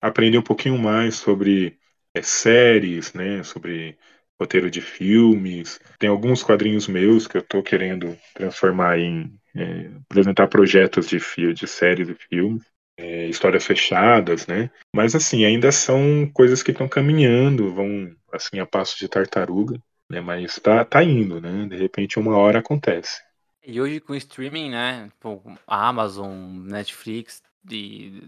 aprender 0.00 0.38
um 0.38 0.42
pouquinho 0.42 0.78
mais 0.78 1.16
sobre 1.16 1.76
é, 2.14 2.22
séries, 2.22 3.12
né? 3.12 3.42
Sobre 3.42 3.98
roteiro 4.40 4.70
de 4.70 4.80
filmes. 4.80 5.80
Tem 5.98 6.08
alguns 6.08 6.42
quadrinhos 6.42 6.86
meus 6.86 7.26
que 7.26 7.36
eu 7.36 7.40
estou 7.40 7.62
querendo 7.62 8.16
transformar 8.34 8.98
em 8.98 9.34
é, 9.56 9.90
apresentar 10.10 10.48
projetos 10.48 11.08
de, 11.08 11.18
de 11.54 11.66
séries 11.66 12.08
e 12.08 12.14
filmes, 12.14 12.62
é, 12.96 13.26
histórias 13.26 13.64
fechadas, 13.64 14.46
né? 14.46 14.70
Mas 14.94 15.14
assim, 15.14 15.44
ainda 15.44 15.72
são 15.72 16.30
coisas 16.32 16.62
que 16.62 16.70
estão 16.70 16.88
caminhando, 16.88 17.72
vão 17.72 18.14
assim 18.32 18.58
a 18.58 18.66
passo 18.66 18.98
de 18.98 19.08
tartaruga, 19.08 19.80
né? 20.10 20.20
Mas 20.20 20.58
tá, 20.58 20.84
tá 20.84 21.02
indo, 21.02 21.40
né? 21.40 21.66
De 21.68 21.76
repente 21.76 22.18
uma 22.18 22.36
hora 22.36 22.58
acontece. 22.58 23.22
E 23.66 23.80
hoje 23.80 24.00
com 24.00 24.14
streaming, 24.14 24.70
né? 24.70 25.08
Tipo, 25.14 25.42
a 25.66 25.88
Amazon, 25.88 26.30
Netflix 26.66 27.42
e 27.70 28.22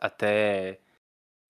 até 0.00 0.78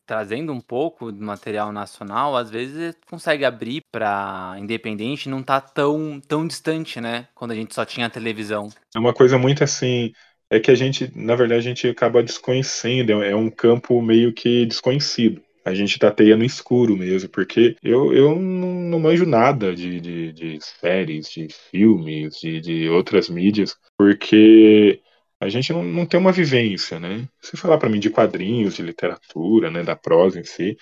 trazendo 0.07 0.53
um 0.53 0.61
pouco 0.61 1.13
de 1.13 1.21
material 1.21 1.71
nacional, 1.73 2.37
às 2.37 2.51
vezes 2.51 2.97
consegue 3.09 3.45
abrir 3.45 3.83
para 3.93 4.57
independente 4.59 5.29
não 5.29 5.43
tá 5.43 5.61
tão, 5.61 6.21
tão 6.21 6.47
distante, 6.47 7.01
né? 7.01 7.29
Quando 7.35 7.53
a 7.53 7.55
gente 7.55 7.75
só 7.75 7.85
tinha 7.85 8.11
televisão. 8.11 8.69
É 8.95 8.99
uma 8.99 9.15
coisa 9.15 9.39
muito 9.39 9.63
assim. 9.63 10.13
É 10.51 10.59
que 10.59 10.71
a 10.71 10.75
gente, 10.75 11.17
na 11.17 11.37
verdade, 11.37 11.61
a 11.61 11.63
gente 11.63 11.87
acaba 11.87 12.25
desconhecendo, 12.25 13.23
é 13.23 13.37
um 13.37 13.49
campo 13.49 14.03
meio 14.03 14.35
que 14.35 14.67
desconhecido. 14.67 15.41
A 15.71 15.75
gente 15.75 15.99
tateia 15.99 16.37
no 16.37 16.45
escuro 16.45 16.97
mesmo, 16.97 17.29
porque 17.29 17.77
eu, 17.83 18.13
eu 18.13 18.37
não, 18.37 18.75
não 18.75 19.01
manjo 19.01 19.25
nada 19.25 19.75
de, 19.75 20.01
de, 20.01 20.33
de 20.33 20.59
séries, 20.61 21.31
de 21.31 21.49
filmes, 21.71 22.35
de, 22.41 22.61
de 22.61 22.89
outras 22.89 23.29
mídias, 23.29 23.77
porque 23.97 25.01
a 25.41 25.49
gente 25.49 25.73
não, 25.73 25.83
não 25.83 26.07
tem 26.07 26.19
uma 26.21 26.33
vivência, 26.33 27.01
né? 27.01 27.29
Se 27.41 27.57
falar 27.57 27.79
para 27.79 27.89
mim 27.89 28.01
de 28.01 28.11
quadrinhos, 28.11 28.75
de 28.75 28.83
literatura, 28.83 29.71
né, 29.71 29.83
da 29.83 29.97
prosa 29.97 30.41
em 30.41 30.45
si, 30.45 30.77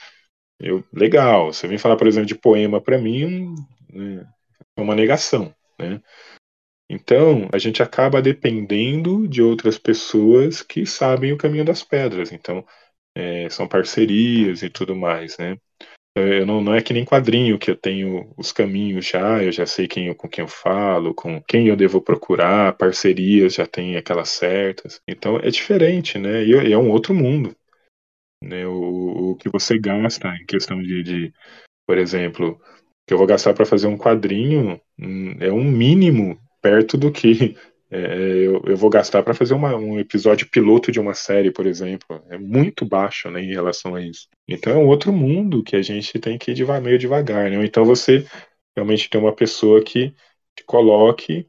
eu 0.60 0.84
legal. 0.92 1.52
Você 1.52 1.68
vem 1.68 1.78
falar, 1.78 1.96
por 1.96 2.06
exemplo, 2.06 2.26
de 2.26 2.34
poema 2.34 2.80
para 2.80 2.98
mim, 2.98 3.54
né, 3.92 4.26
é 4.76 4.80
uma 4.80 4.94
negação, 4.94 5.54
né? 5.78 6.00
Então, 6.90 7.48
a 7.52 7.58
gente 7.58 7.82
acaba 7.82 8.22
dependendo 8.22 9.28
de 9.28 9.42
outras 9.42 9.78
pessoas 9.78 10.62
que 10.62 10.86
sabem 10.86 11.32
o 11.32 11.36
caminho 11.36 11.64
das 11.64 11.84
pedras. 11.84 12.32
Então, 12.32 12.64
é, 13.18 13.48
são 13.50 13.66
parcerias 13.66 14.62
e 14.62 14.70
tudo 14.70 14.94
mais, 14.94 15.36
né? 15.38 15.58
Eu 16.16 16.46
não, 16.46 16.60
não 16.60 16.74
é 16.74 16.82
que 16.82 16.92
nem 16.92 17.04
quadrinho 17.04 17.58
que 17.58 17.70
eu 17.70 17.76
tenho 17.76 18.32
os 18.36 18.50
caminhos 18.50 19.06
já, 19.06 19.42
eu 19.42 19.52
já 19.52 19.66
sei 19.66 19.86
quem 19.86 20.08
eu, 20.08 20.14
com 20.14 20.28
quem 20.28 20.42
eu 20.42 20.48
falo, 20.48 21.14
com 21.14 21.40
quem 21.42 21.68
eu 21.68 21.76
devo 21.76 22.00
procurar, 22.00 22.76
parcerias 22.76 23.54
já 23.54 23.66
tem 23.66 23.96
aquelas 23.96 24.30
certas. 24.30 25.00
Então 25.06 25.36
é 25.38 25.50
diferente, 25.50 26.18
né? 26.18 26.44
E 26.44 26.72
é 26.72 26.78
um 26.78 26.90
outro 26.90 27.14
mundo. 27.14 27.54
Né? 28.42 28.66
O, 28.66 29.32
o 29.32 29.36
que 29.36 29.48
você 29.48 29.78
gasta 29.78 30.28
em 30.28 30.46
questão 30.46 30.82
de, 30.82 31.02
de 31.02 31.32
por 31.86 31.98
exemplo, 31.98 32.60
que 33.06 33.14
eu 33.14 33.18
vou 33.18 33.26
gastar 33.26 33.54
para 33.54 33.66
fazer 33.66 33.86
um 33.86 33.98
quadrinho 33.98 34.80
hum, 34.98 35.36
é 35.40 35.52
um 35.52 35.64
mínimo 35.64 36.38
perto 36.60 36.96
do 36.96 37.12
que 37.12 37.56
é, 37.90 37.96
eu, 38.46 38.62
eu, 38.66 38.76
vou 38.76 38.90
gastar 38.90 39.22
para 39.22 39.32
fazer 39.32 39.54
uma, 39.54 39.74
um 39.74 39.98
episódio 39.98 40.48
piloto 40.50 40.92
de 40.92 41.00
uma 41.00 41.14
série, 41.14 41.50
por 41.50 41.66
exemplo. 41.66 42.22
É 42.28 42.36
muito 42.36 42.84
baixo 42.84 43.30
né, 43.30 43.40
em 43.40 43.52
relação 43.52 43.94
a 43.94 44.02
isso. 44.02 44.28
Então 44.46 44.72
é 44.72 44.76
um 44.76 44.86
outro 44.86 45.12
mundo 45.12 45.62
que 45.62 45.74
a 45.74 45.82
gente 45.82 46.18
tem 46.18 46.36
que 46.36 46.50
ir 46.50 46.54
devagar, 46.54 46.82
meio 46.82 46.98
devagar. 46.98 47.50
Né? 47.50 47.64
Então 47.64 47.84
você 47.84 48.26
realmente 48.76 49.08
tem 49.08 49.20
uma 49.20 49.34
pessoa 49.34 49.82
que 49.82 50.14
te 50.54 50.64
coloque 50.66 51.46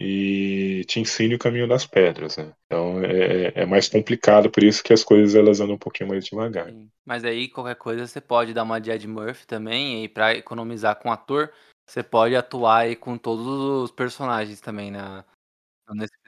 e 0.00 0.84
te 0.86 1.00
ensine 1.00 1.34
o 1.34 1.38
caminho 1.38 1.66
das 1.66 1.84
pedras. 1.84 2.36
Né? 2.36 2.52
Então 2.66 3.02
é, 3.02 3.52
é, 3.62 3.66
mais 3.66 3.88
complicado, 3.88 4.50
por 4.50 4.62
isso 4.62 4.84
que 4.84 4.92
as 4.92 5.02
coisas 5.02 5.34
elas 5.34 5.60
andam 5.60 5.74
um 5.74 5.78
pouquinho 5.78 6.10
mais 6.10 6.24
devagar. 6.24 6.72
Mas 7.04 7.24
aí 7.24 7.48
qualquer 7.48 7.76
coisa 7.76 8.06
você 8.06 8.20
pode 8.20 8.54
dar 8.54 8.62
uma 8.62 8.80
de 8.80 8.92
Ed 8.92 9.08
Murphy 9.08 9.46
também, 9.48 10.04
e 10.04 10.08
para 10.08 10.36
economizar 10.36 10.94
com 10.96 11.08
o 11.08 11.12
ator, 11.12 11.52
você 11.84 12.04
pode 12.04 12.36
atuar 12.36 12.78
aí 12.78 12.94
com 12.94 13.18
todos 13.18 13.46
os 13.46 13.90
personagens 13.90 14.60
também 14.60 14.90
na, 14.90 15.24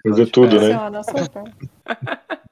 Fazer 0.03 0.27
tudo, 0.27 0.61
né? 0.61 0.69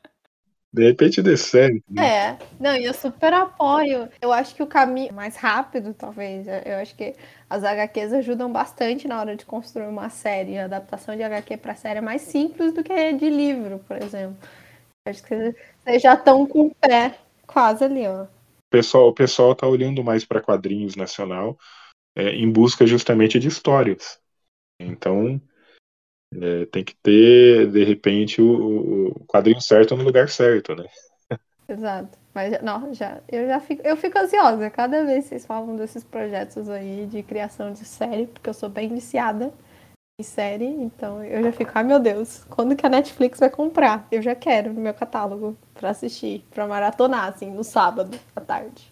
De 0.72 0.84
repente 0.84 1.20
dê 1.20 1.36
certo. 1.36 1.82
Né? 1.90 2.06
É, 2.06 2.38
não, 2.58 2.74
e 2.74 2.84
eu 2.84 2.94
super 2.94 3.34
apoio. 3.34 4.08
Eu 4.22 4.32
acho 4.32 4.54
que 4.54 4.62
o 4.62 4.66
caminho 4.66 5.12
mais 5.12 5.36
rápido, 5.36 5.92
talvez. 5.92 6.46
Eu 6.48 6.76
acho 6.80 6.96
que 6.96 7.14
as 7.50 7.62
HQs 7.62 8.14
ajudam 8.14 8.50
bastante 8.50 9.06
na 9.06 9.20
hora 9.20 9.36
de 9.36 9.44
construir 9.44 9.86
uma 9.86 10.08
série. 10.08 10.56
A 10.56 10.64
adaptação 10.64 11.14
de 11.14 11.22
HQ 11.22 11.58
para 11.58 11.74
série 11.74 11.98
é 11.98 12.02
mais 12.02 12.22
simples 12.22 12.72
do 12.72 12.82
que 12.82 13.12
de 13.12 13.28
livro, 13.28 13.80
por 13.80 14.02
exemplo. 14.02 14.38
Eu 15.04 15.10
acho 15.10 15.22
que 15.22 15.54
vocês 15.84 16.00
já 16.00 16.14
estão 16.14 16.46
com 16.46 16.68
o 16.68 16.74
pé 16.74 17.18
quase 17.46 17.84
ali, 17.84 18.06
ó. 18.06 18.22
O 18.22 18.28
pessoal, 18.70 19.08
o 19.08 19.14
pessoal 19.14 19.54
tá 19.54 19.66
olhando 19.66 20.02
mais 20.02 20.24
para 20.24 20.40
quadrinhos 20.40 20.96
nacional 20.96 21.58
é, 22.16 22.30
em 22.30 22.50
busca 22.50 22.86
justamente 22.86 23.38
de 23.38 23.48
histórias. 23.48 24.18
Então, 24.80 25.38
é, 26.40 26.66
tem 26.66 26.82
que 26.82 26.94
ter, 26.94 27.70
de 27.70 27.84
repente, 27.84 28.40
o, 28.40 29.08
o, 29.08 29.24
quadrinho 29.26 29.60
certo 29.60 29.96
no 29.96 30.04
lugar 30.04 30.28
certo, 30.28 30.74
né? 30.74 30.86
Exato. 31.68 32.18
Mas 32.34 32.62
não, 32.62 32.94
já, 32.94 33.20
eu 33.28 33.46
já 33.46 33.60
fico, 33.60 33.86
eu 33.86 33.96
fico 33.96 34.18
ansiosa 34.18 34.70
cada 34.70 35.04
vez 35.04 35.24
que 35.24 35.30
vocês 35.30 35.46
falam 35.46 35.76
desses 35.76 36.02
projetos 36.02 36.68
aí 36.68 37.06
de 37.06 37.22
criação 37.22 37.72
de 37.72 37.84
série, 37.84 38.26
porque 38.26 38.48
eu 38.48 38.54
sou 38.54 38.70
bem 38.70 38.88
viciada 38.88 39.52
em 40.18 40.24
série, 40.24 40.64
então 40.64 41.22
eu 41.22 41.42
já 41.42 41.52
fico, 41.52 41.70
ai 41.74 41.84
meu 41.84 42.00
Deus, 42.00 42.44
quando 42.48 42.74
que 42.74 42.86
a 42.86 42.88
Netflix 42.88 43.38
vai 43.38 43.50
comprar? 43.50 44.06
Eu 44.10 44.22
já 44.22 44.34
quero 44.34 44.72
no 44.72 44.80
meu 44.80 44.94
catálogo 44.94 45.56
para 45.74 45.90
assistir, 45.90 46.42
para 46.50 46.66
maratonar, 46.66 47.28
assim, 47.28 47.50
no 47.50 47.64
sábado 47.64 48.18
à 48.34 48.40
tarde. 48.40 48.90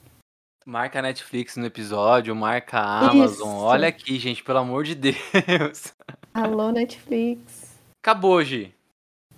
Marca 0.67 0.99
a 0.99 1.03
Netflix 1.03 1.57
no 1.57 1.65
episódio, 1.65 2.37
marca 2.37 2.79
a 2.79 3.09
Amazon. 3.09 3.49
Isso. 3.49 3.65
Olha 3.65 3.89
aqui, 3.89 4.19
gente, 4.19 4.45
pelo 4.45 4.59
amor 4.59 4.85
de 4.85 4.95
Deus. 4.95 5.95
Alô, 6.33 6.71
Netflix. 6.71 7.77
Acabou, 8.03 8.43
Gi. 8.43 8.75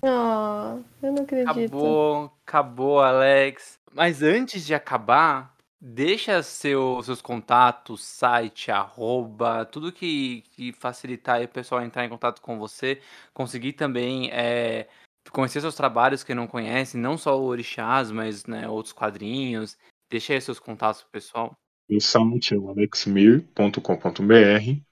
Oh, 0.04 0.80
eu 1.02 1.12
não 1.12 1.22
acredito. 1.22 1.50
Acabou, 1.50 2.32
acabou, 2.44 3.00
Alex. 3.00 3.78
Mas 3.92 4.22
antes 4.22 4.66
de 4.66 4.74
acabar, 4.74 5.56
deixa 5.80 6.42
seu, 6.42 7.02
seus 7.02 7.22
contatos, 7.22 8.04
site, 8.04 8.70
arroba, 8.70 9.64
tudo 9.64 9.92
que, 9.92 10.42
que 10.52 10.72
facilitar 10.72 11.36
aí 11.36 11.44
o 11.44 11.48
pessoal 11.48 11.82
entrar 11.82 12.04
em 12.04 12.08
contato 12.08 12.42
com 12.42 12.58
você. 12.58 13.00
Conseguir 13.32 13.72
também 13.72 14.30
é, 14.30 14.88
conhecer 15.30 15.60
seus 15.60 15.74
trabalhos 15.74 16.22
que 16.22 16.34
não 16.34 16.46
conhecem, 16.46 17.00
não 17.00 17.16
só 17.16 17.40
o 17.40 17.44
Orixás, 17.44 18.10
mas 18.10 18.44
né, 18.44 18.68
outros 18.68 18.92
quadrinhos. 18.92 19.78
Deixa 20.10 20.34
aí 20.34 20.40
seus 20.40 20.58
contatos 20.58 21.02
pro 21.02 21.12
pessoal. 21.12 21.56
O 21.90 22.00
site 22.00 22.54
é 22.54 22.58
o 22.58 22.70
alexmir.com.br 22.70 24.91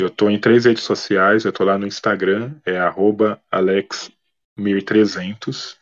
eu 0.00 0.08
estou 0.08 0.30
em 0.30 0.38
três 0.38 0.64
redes 0.64 0.84
sociais, 0.84 1.44
eu 1.44 1.50
estou 1.50 1.66
lá 1.66 1.76
no 1.78 1.86
Instagram, 1.86 2.54
é 2.64 2.78
alexmir300. 3.52 5.76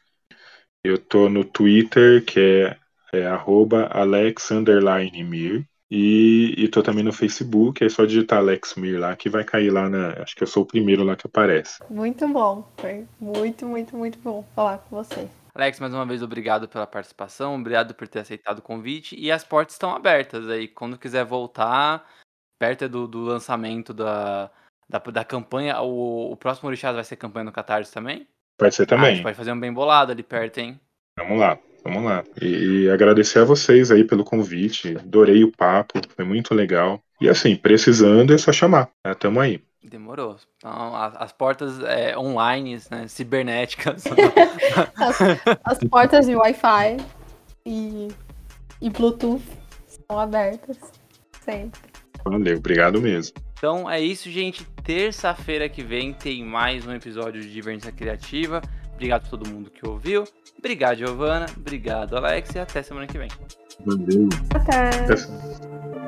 Eu 0.84 0.94
estou 0.94 1.28
no 1.28 1.44
Twitter, 1.44 2.24
que 2.24 2.40
é, 2.40 2.76
é 3.12 3.26
alex_mir. 3.90 5.66
E, 5.90 6.54
estou 6.58 6.82
também 6.82 7.02
no 7.02 7.12
Facebook, 7.12 7.82
é 7.82 7.88
só 7.88 8.04
digitar 8.04 8.40
Alex 8.40 8.74
Mir 8.74 8.98
lá, 8.98 9.16
que 9.16 9.30
vai 9.30 9.42
cair 9.42 9.70
lá 9.70 9.88
na. 9.88 10.22
Acho 10.22 10.36
que 10.36 10.42
eu 10.42 10.46
sou 10.46 10.62
o 10.62 10.66
primeiro 10.66 11.02
lá 11.02 11.16
que 11.16 11.26
aparece. 11.26 11.82
Muito 11.88 12.28
bom, 12.28 12.70
foi 12.76 13.06
muito, 13.18 13.64
muito, 13.64 13.96
muito 13.96 14.18
bom 14.18 14.46
falar 14.54 14.78
com 14.78 14.96
você. 14.96 15.26
Alex, 15.54 15.80
mais 15.80 15.94
uma 15.94 16.04
vez, 16.04 16.22
obrigado 16.22 16.68
pela 16.68 16.86
participação, 16.86 17.58
obrigado 17.58 17.94
por 17.94 18.06
ter 18.06 18.20
aceitado 18.20 18.58
o 18.58 18.62
convite. 18.62 19.16
E 19.18 19.32
as 19.32 19.42
portas 19.42 19.74
estão 19.74 19.90
abertas 19.90 20.46
aí. 20.48 20.68
Quando 20.68 20.98
quiser 20.98 21.24
voltar, 21.24 22.06
perto 22.59 22.88
do, 22.88 23.06
do 23.06 23.20
lançamento 23.20 23.94
da, 23.94 24.50
da, 24.88 24.98
da 24.98 25.24
campanha, 25.24 25.80
o, 25.80 26.32
o 26.32 26.36
próximo 26.36 26.68
Orixás 26.68 26.94
vai 26.94 27.04
ser 27.04 27.16
campanha 27.16 27.44
no 27.44 27.52
Catarse 27.52 27.92
também? 27.92 28.26
Vai 28.61 28.72
ser 28.72 28.86
também. 28.86 29.06
Ah, 29.06 29.09
a 29.09 29.14
gente 29.14 29.22
pode 29.22 29.36
fazer 29.36 29.52
um 29.52 29.61
bem 29.61 29.72
bolado 29.72 30.12
ali 30.12 30.22
perto, 30.22 30.59
hein? 30.59 30.80
Vamos 31.16 31.38
lá, 31.38 31.59
vamos 31.84 32.04
lá. 32.04 32.24
E, 32.40 32.84
e 32.84 32.90
agradecer 32.90 33.40
a 33.40 33.44
vocês 33.44 33.90
aí 33.90 34.04
pelo 34.04 34.24
convite. 34.24 34.96
Adorei 34.98 35.44
o 35.44 35.52
papo, 35.52 36.00
foi 36.14 36.24
muito 36.24 36.54
legal. 36.54 37.00
E 37.20 37.28
assim, 37.28 37.56
precisando 37.56 38.32
é 38.32 38.38
só 38.38 38.52
chamar. 38.52 38.90
É, 39.04 39.14
tamo 39.14 39.40
aí. 39.40 39.62
Demorou. 39.82 40.36
Então, 40.56 40.94
as, 40.94 41.16
as 41.16 41.32
portas 41.32 41.80
é, 41.80 42.16
online, 42.18 42.78
né, 42.90 43.06
cibernéticas. 43.09 44.04
as, 44.96 45.18
as, 45.64 45.78
portas 45.88 46.26
de 46.26 46.34
Wi-Fi 46.34 46.96
e, 47.64 48.09
e 48.80 48.90
Bluetooth 48.90 49.42
são 49.86 50.18
abertas 50.18 50.78
sempre. 51.44 51.80
Valeu, 52.29 52.59
obrigado 52.59 53.01
mesmo. 53.01 53.37
Então 53.55 53.91
é 53.91 54.01
isso, 54.01 54.31
gente. 54.31 54.64
Terça-feira 54.85 55.68
que 55.68 55.83
vem 55.83 56.12
tem 56.12 56.45
mais 56.45 56.87
um 56.87 56.93
episódio 56.93 57.41
de 57.43 57.53
Divergência 57.53 57.93
Criativa. 57.93 58.62
Obrigado 58.95 59.26
a 59.26 59.31
todo 59.31 59.49
mundo 59.49 59.70
que 59.70 59.87
ouviu. 59.87 60.24
Obrigado, 60.59 60.99
Giovana. 60.99 61.47
Obrigado, 61.57 62.16
Alex. 62.16 62.55
E 62.55 62.59
até 62.59 62.83
semana 62.83 63.07
que 63.07 63.18
vem. 63.18 63.29
Valeu. 63.85 64.29
Até. 64.55 64.89
até. 64.89 66.07